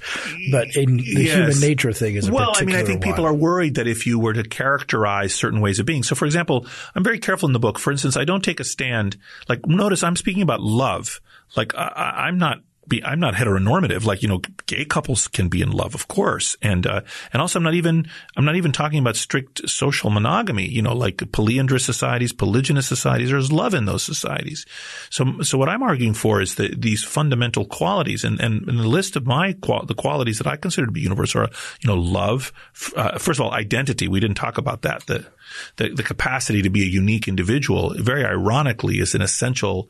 but 0.51 0.67
in 0.75 0.97
the 0.97 1.03
yes. 1.03 1.35
human 1.35 1.59
nature 1.59 1.91
thing 1.91 2.15
is 2.15 2.29
well. 2.29 2.53
I 2.55 2.63
mean, 2.63 2.75
I 2.75 2.83
think 2.83 3.03
one. 3.03 3.11
people 3.11 3.25
are 3.25 3.33
worried 3.33 3.75
that 3.75 3.87
if 3.87 4.05
you 4.05 4.19
were 4.19 4.33
to 4.33 4.43
characterize 4.43 5.33
certain 5.33 5.61
ways 5.61 5.79
of 5.79 5.87
being. 5.87 6.03
So, 6.03 6.13
for 6.13 6.25
example, 6.25 6.67
I'm 6.93 7.03
very 7.03 7.17
careful 7.17 7.49
in 7.49 7.53
the 7.53 7.59
book. 7.59 7.79
For 7.79 7.91
instance, 7.91 8.15
I 8.15 8.23
don't 8.23 8.43
take 8.43 8.59
a 8.59 8.63
stand. 8.63 9.17
Like, 9.49 9.65
notice 9.65 10.03
I'm 10.03 10.15
speaking 10.15 10.43
about 10.43 10.61
love. 10.61 11.19
Like 11.55 11.75
I, 11.75 12.25
I'm 12.27 12.37
not 12.37 12.59
be, 12.87 13.03
I'm 13.03 13.19
not 13.19 13.33
heteronormative. 13.33 14.05
Like, 14.05 14.21
you 14.21 14.29
know, 14.29 14.41
gay 14.65 14.85
couples 14.85 15.27
can 15.27 15.49
be 15.49 15.61
in 15.61 15.71
love, 15.71 15.93
of 15.93 16.07
course. 16.07 16.55
And, 16.61 16.87
uh, 16.87 17.01
and 17.33 17.41
also 17.41 17.59
I'm 17.59 17.63
not 17.63 17.73
even, 17.73 18.07
I'm 18.35 18.45
not 18.45 18.55
even 18.55 18.71
talking 18.71 18.99
about 18.99 19.15
strict 19.15 19.67
social 19.69 20.09
monogamy, 20.09 20.67
you 20.67 20.81
know, 20.81 20.95
like 20.95 21.17
polyandrous 21.31 21.85
societies, 21.85 22.33
polygynous 22.33 22.85
societies. 22.85 23.29
There's 23.29 23.51
love 23.51 23.73
in 23.73 23.85
those 23.85 24.03
societies. 24.03 24.65
So, 25.09 25.41
so 25.41 25.57
what 25.57 25.69
I'm 25.69 25.83
arguing 25.83 26.13
for 26.13 26.41
is 26.41 26.55
that 26.55 26.81
these 26.81 27.03
fundamental 27.03 27.65
qualities 27.65 28.23
and, 28.23 28.39
and, 28.39 28.67
and 28.67 28.79
the 28.79 28.87
list 28.87 29.15
of 29.15 29.25
my, 29.25 29.53
qual- 29.53 29.85
the 29.85 29.95
qualities 29.95 30.37
that 30.37 30.47
I 30.47 30.55
consider 30.55 30.87
to 30.87 30.91
be 30.91 31.01
universal 31.01 31.41
are, 31.41 31.49
you 31.81 31.87
know, 31.87 31.99
love. 31.99 32.53
Uh, 32.95 33.17
first 33.17 33.39
of 33.39 33.45
all, 33.45 33.51
identity. 33.51 34.07
We 34.07 34.19
didn't 34.19 34.37
talk 34.37 34.57
about 34.57 34.83
that. 34.83 35.05
The, 35.07 35.25
the, 35.77 35.89
the 35.89 36.03
capacity 36.03 36.61
to 36.61 36.69
be 36.69 36.83
a 36.83 36.87
unique 36.87 37.27
individual, 37.27 37.93
very 37.97 38.25
ironically, 38.25 38.99
is 38.99 39.15
an 39.15 39.21
essential 39.21 39.89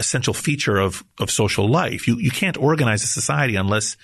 essential 0.00 0.34
feature 0.34 0.76
of, 0.78 1.04
of 1.20 1.30
social 1.30 1.68
life. 1.68 2.08
You, 2.08 2.18
you 2.18 2.30
can't 2.30 2.56
organize 2.56 3.04
a 3.04 3.06
society 3.06 3.54
unless, 3.54 3.96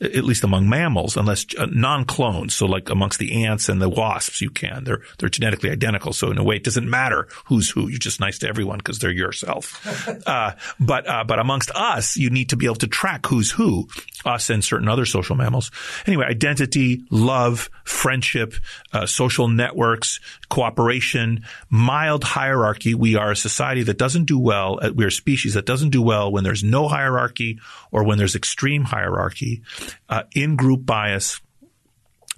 at 0.00 0.24
least 0.24 0.42
among 0.42 0.68
mammals, 0.68 1.16
unless 1.16 1.46
uh, 1.56 1.66
non-clones. 1.66 2.54
So 2.54 2.66
like 2.66 2.90
amongst 2.90 3.18
the 3.20 3.44
ants 3.44 3.68
and 3.68 3.80
the 3.80 3.88
wasps, 3.88 4.40
you 4.40 4.50
can. 4.50 4.84
They're, 4.84 5.02
they're 5.18 5.28
genetically 5.28 5.70
identical. 5.70 6.12
So 6.12 6.30
in 6.30 6.38
a 6.38 6.44
way, 6.44 6.56
it 6.56 6.64
doesn't 6.64 6.88
matter 6.88 7.28
who's 7.46 7.70
who. 7.70 7.88
You're 7.88 7.98
just 7.98 8.18
nice 8.18 8.38
to 8.40 8.48
everyone 8.48 8.78
because 8.78 8.98
they're 8.98 9.10
yourself. 9.10 9.86
uh, 10.26 10.52
but, 10.80 11.08
uh, 11.08 11.24
but 11.24 11.38
amongst 11.38 11.70
us, 11.74 12.16
you 12.16 12.30
need 12.30 12.48
to 12.48 12.56
be 12.56 12.66
able 12.66 12.76
to 12.76 12.88
track 12.88 13.26
who's 13.26 13.52
who, 13.52 13.88
us 14.26 14.50
and 14.50 14.62
certain 14.64 14.88
other 14.88 15.06
social 15.06 15.36
mammals. 15.36 15.70
Anyway, 16.06 16.26
identity, 16.26 17.04
love, 17.10 17.70
friendship, 17.84 18.54
uh, 18.92 19.06
social 19.06 19.48
networks, 19.48 20.20
cooperation, 20.48 21.44
mild 21.70 22.24
hierarchy. 22.24 22.94
We 22.94 23.16
are 23.16 23.30
a 23.30 23.36
society 23.36 23.84
that 23.84 23.98
doesn't 23.98 24.24
do 24.24 24.38
well. 24.38 24.78
We're 24.94 25.08
a 25.08 25.12
species 25.12 25.54
that 25.54 25.66
doesn't 25.66 25.90
do 25.90 26.02
well 26.02 26.32
when 26.32 26.44
there's 26.44 26.64
no 26.64 26.88
hierarchy 26.88 27.60
or 27.92 28.04
when 28.04 28.18
there's 28.18 28.34
extreme 28.34 28.84
hierarchy, 28.84 29.62
uh, 30.08 30.24
in-group 30.34 30.84
bias, 30.84 31.40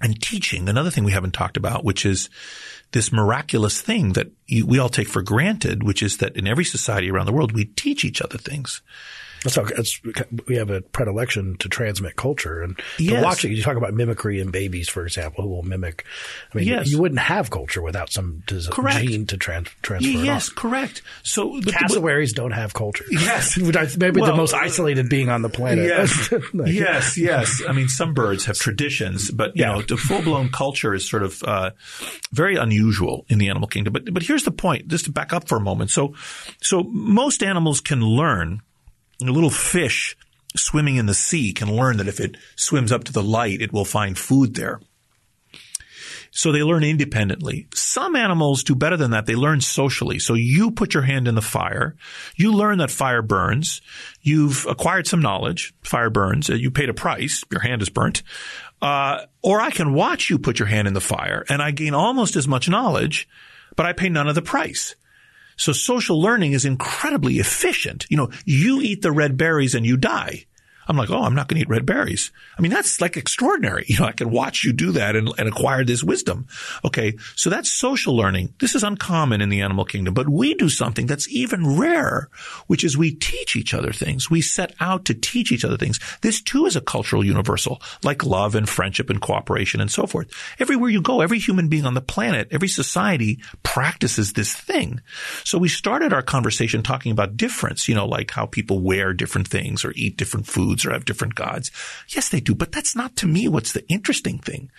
and 0.01 0.21
teaching. 0.21 0.69
Another 0.69 0.89
thing 0.89 1.03
we 1.03 1.11
haven't 1.11 1.33
talked 1.33 1.57
about, 1.57 1.83
which 1.83 2.05
is 2.05 2.29
this 2.91 3.11
miraculous 3.11 3.81
thing 3.81 4.13
that 4.13 4.31
we 4.47 4.79
all 4.79 4.89
take 4.89 5.09
for 5.09 5.21
granted, 5.21 5.83
which 5.83 6.01
is 6.01 6.17
that 6.17 6.37
in 6.37 6.47
every 6.47 6.63
society 6.63 7.11
around 7.11 7.25
the 7.25 7.33
world, 7.33 7.51
we 7.51 7.65
teach 7.65 8.05
each 8.05 8.21
other 8.21 8.37
things. 8.37 8.81
That's 9.43 9.55
how 9.55 9.65
it's, 9.65 10.01
we 10.47 10.55
have 10.55 10.69
a 10.69 10.81
predilection 10.81 11.55
to 11.57 11.69
transmit 11.69 12.15
culture 12.15 12.61
and 12.61 12.79
Yes. 12.97 13.19
to 13.19 13.23
watch 13.23 13.45
it. 13.45 13.51
You 13.51 13.61
talk 13.63 13.77
about 13.77 13.93
mimicry 13.93 14.39
in 14.39 14.51
babies, 14.51 14.89
for 14.89 15.05
example, 15.05 15.43
who 15.43 15.49
will 15.49 15.63
mimic. 15.63 16.05
I 16.53 16.57
mean, 16.57 16.67
Yes. 16.67 16.91
you 16.91 16.99
wouldn't 16.99 17.19
have 17.21 17.49
culture 17.49 17.81
without 17.81 18.11
some 18.11 18.43
Correct. 18.71 18.99
gene 19.05 19.25
to 19.27 19.37
trans- 19.37 19.69
transfer. 19.81 20.09
yes, 20.11 20.49
correct. 20.49 21.01
So 21.23 21.59
but- 21.61 21.73
Cassowaries 21.73 22.33
don't 22.33 22.51
have 22.51 22.73
culture. 22.73 23.05
Yes. 23.09 23.57
Which 23.57 23.75
maybe 23.97 24.21
Well, 24.21 24.31
the 24.31 24.37
most 24.37 24.53
isolated 24.53 25.09
being 25.09 25.29
on 25.29 25.41
the 25.41 25.49
planet. 25.49 25.85
Yes, 25.85 26.31
Like, 26.53 26.73
yes, 26.73 27.17
yes. 27.17 27.61
I 27.67 27.71
mean, 27.71 27.87
some 27.87 28.13
birds 28.13 28.45
have 28.45 28.57
traditions, 28.57 29.31
but 29.31 29.55
you 29.55 29.63
Yeah. 29.63 29.73
know, 29.73 29.81
the 29.81 29.97
full 29.97 30.21
blown 30.21 30.49
culture 30.49 30.93
is 30.93 31.07
sort 31.09 31.23
of 31.23 31.41
uh, 31.43 31.71
very 32.31 32.55
unusual 32.55 33.25
in 33.29 33.37
the 33.37 33.49
animal 33.49 33.67
kingdom. 33.67 33.93
But 33.93 34.13
but 34.13 34.23
here's 34.23 34.43
the 34.43 34.51
point. 34.51 34.87
Just 34.87 35.05
to 35.05 35.11
back 35.11 35.33
up 35.33 35.47
for 35.47 35.57
a 35.57 35.61
moment. 35.61 35.91
So 35.91 36.13
so 36.61 36.83
most 36.83 37.43
animals 37.43 37.79
can 37.81 38.01
learn. 38.01 38.61
A 39.21 39.25
little 39.25 39.49
fish 39.49 40.15
swimming 40.55 40.95
in 40.95 41.05
the 41.05 41.13
sea 41.13 41.53
can 41.53 41.75
learn 41.75 41.97
that 41.97 42.07
if 42.07 42.19
it 42.19 42.37
swims 42.55 42.91
up 42.91 43.03
to 43.05 43.11
the 43.13 43.23
light, 43.23 43.61
it 43.61 43.73
will 43.73 43.85
find 43.85 44.17
food 44.17 44.55
there. 44.55 44.79
So 46.31 46.51
they 46.51 46.61
learn 46.61 46.83
independently. 46.83 47.67
Some 47.73 48.15
animals 48.15 48.63
do 48.63 48.75
better 48.75 48.95
than 48.97 49.11
that. 49.11 49.25
They 49.25 49.35
learn 49.35 49.61
socially. 49.61 50.19
So 50.19 50.35
you 50.35 50.71
put 50.71 50.93
your 50.93 51.03
hand 51.03 51.27
in 51.27 51.35
the 51.35 51.41
fire. 51.41 51.95
You 52.35 52.53
learn 52.53 52.77
that 52.77 52.91
fire 52.91 53.23
burns. 53.23 53.81
You've 54.21 54.65
acquired 54.67 55.07
some 55.07 55.21
knowledge. 55.21 55.73
Fire 55.81 56.11
burns. 56.11 56.49
Uh, 56.49 56.53
You 56.53 56.69
paid 56.71 56.89
a 56.89 56.93
price. 56.93 57.43
Your 57.51 57.61
hand 57.61 57.81
is 57.81 57.89
burnt. 57.89 58.21
Uh, 58.81 59.25
or 59.41 59.59
I 59.59 59.71
can 59.71 59.93
watch 59.93 60.29
you 60.29 60.37
put 60.37 60.59
your 60.59 60.67
hand 60.67 60.87
in 60.87 60.93
the 60.93 61.01
fire 61.01 61.43
and 61.49 61.61
I 61.61 61.71
gain 61.71 61.93
almost 61.93 62.35
as 62.35 62.47
much 62.47 62.69
knowledge, 62.69 63.27
but 63.75 63.85
I 63.85 63.93
pay 63.93 64.07
none 64.09 64.27
of 64.29 64.35
the 64.35 64.41
price. 64.41 64.95
So 65.59 65.73
social 65.73 66.21
learning 66.21 66.53
is 66.53 66.63
incredibly 66.63 67.37
efficient. 67.37 68.05
You 68.09 68.15
know, 68.15 68.29
you 68.45 68.81
eat 68.81 69.01
the 69.01 69.11
red 69.11 69.35
berries 69.35 69.75
and 69.75 69.85
you 69.85 69.97
die. 69.97 70.45
I'm 70.89 70.97
like, 70.97 71.11
oh, 71.11 71.21
I'm 71.21 71.35
not 71.35 71.47
going 71.47 71.57
to 71.57 71.61
eat 71.61 71.69
red 71.69 71.85
berries. 71.85 72.31
I 72.57 72.61
mean, 72.61 72.71
that's 72.71 72.99
like 72.99 73.15
extraordinary. 73.15 73.85
You 73.99 73.99
know, 73.99 74.05
I 74.05 74.11
can 74.11 74.29
watch 74.29 74.63
you 74.63 74.71
do 74.71 74.91
that 74.93 75.15
and, 75.15 75.31
and 75.39 75.47
acquire 75.47 75.83
this 75.83 76.03
wisdom. 76.03 76.47
Okay. 76.85 77.17
So 77.35 77.49
that's 77.49 77.71
social 77.71 78.15
learning. 78.15 78.53
This 78.59 78.75
is 78.75 78.83
uncommon 78.83 79.41
in 79.41 79.49
the 79.49 79.61
animal 79.61 79.83
kingdom, 79.83 80.13
but 80.13 80.29
we 80.29 80.53
do 80.53 80.69
something 80.69 81.07
that's 81.07 81.27
even 81.29 81.77
rarer, 81.77 82.29
which 82.67 82.83
is 82.83 82.97
we 82.97 83.11
teach 83.11 83.55
each 83.55 83.73
other 83.73 83.91
things. 83.91 84.29
We 84.29 84.41
set 84.41 84.73
out 84.79 85.05
to 85.05 85.15
teach 85.15 85.51
each 85.51 85.65
other 85.65 85.75
things. 85.75 85.99
This 86.21 86.39
too 86.41 86.65
is 86.65 86.75
a 86.75 86.81
cultural 86.81 87.25
universal, 87.25 87.81
like 88.03 88.25
love 88.25 88.55
and 88.55 88.69
friendship 88.69 89.09
and 89.09 89.19
cooperation 89.19 89.81
and 89.81 89.91
so 89.91 90.05
forth. 90.05 90.31
Everywhere 90.59 90.89
you 90.89 91.01
go, 91.01 91.21
every 91.21 91.39
human 91.39 91.67
being 91.67 91.85
on 91.85 91.95
the 91.95 92.01
planet, 92.01 92.47
every 92.51 92.67
society 92.67 93.39
practices 93.63 94.33
this 94.33 94.53
thing. 94.53 95.01
So 95.43 95.57
we 95.57 95.67
started 95.67 96.13
our 96.13 96.21
conversation 96.21 96.83
talking 96.83 97.11
about 97.11 97.37
difference, 97.37 97.87
you 97.87 97.95
know, 97.95 98.05
like 98.05 98.31
how 98.31 98.45
people 98.45 98.79
wear 98.81 99.13
different 99.13 99.47
things 99.47 99.83
or 99.83 99.93
eat 99.95 100.15
different 100.15 100.47
foods 100.47 100.78
or 100.85 100.91
have 100.91 101.05
different 101.05 101.35
gods. 101.35 101.71
Yes, 102.09 102.29
they 102.29 102.39
do, 102.39 102.55
but 102.55 102.71
that's 102.71 102.95
not 102.95 103.15
to 103.17 103.27
me 103.27 103.47
what's 103.47 103.73
the 103.73 103.87
interesting 103.87 104.39
thing. 104.39 104.71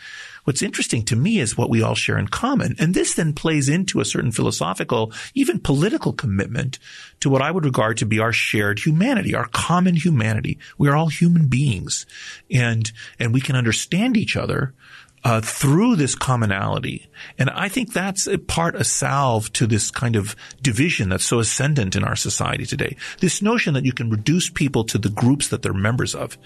What's 0.45 0.63
interesting 0.63 1.05
to 1.05 1.17
me 1.17 1.39
is 1.39 1.57
what 1.57 1.71
we 1.71 1.83
all 1.83 1.95
share 1.95 2.19
in 2.19 2.29
common. 2.29 2.75
And 2.79 2.95
this 2.95 3.15
then 3.15 3.35
plays 3.35 3.69
into 3.69 4.01
a 4.01 4.05
certain 4.05 4.33
philosophical, 4.33 5.13
even 5.35 5.61
political 5.61 6.13
commitment 6.13 6.79
to 7.21 7.29
what 7.29 7.43
I 7.43 7.51
would 7.51 7.65
regard 7.65 7.99
to 7.99 8.07
be 8.07 8.19
our 8.19 8.33
shared 8.33 8.79
humanity, 8.79 9.35
our 9.35 9.49
common 9.49 9.97
humanity. 9.97 10.59
We 10.79 10.89
are 10.89 10.97
all 10.97 11.09
human 11.09 11.49
beings 11.49 12.07
and, 12.51 12.91
and 13.19 13.35
we 13.35 13.41
can 13.41 13.57
understand 13.57 14.17
each 14.17 14.37
other 14.37 14.75
uh, 15.23 15.41
through 15.41 15.97
this 15.97 16.15
commonality. 16.15 17.09
And 17.39 17.51
I 17.51 17.69
think 17.69 17.93
that's 17.93 18.27
a 18.27 18.39
part, 18.39 18.75
a 18.75 18.85
salve 18.85 19.53
to 19.55 19.67
this 19.67 19.91
kind 19.91 20.17
of 20.17 20.35
division 20.63 21.11
that's 21.11 21.25
so 21.25 21.41
ascendant 21.41 21.97
in 21.97 22.05
our 22.05 22.17
society 22.17 22.65
today. 22.65 22.97
This 23.21 23.43
notion 23.43 23.75
that 23.75 23.85
you 23.85 23.93
can 23.93 24.11
reduce 24.11 24.49
people 24.49 24.85
to 24.85 24.99
the 24.99 25.11
groups 25.11 25.49
that 25.49 25.63
they're 25.63 25.73
members 25.75 26.15
of 26.15 26.39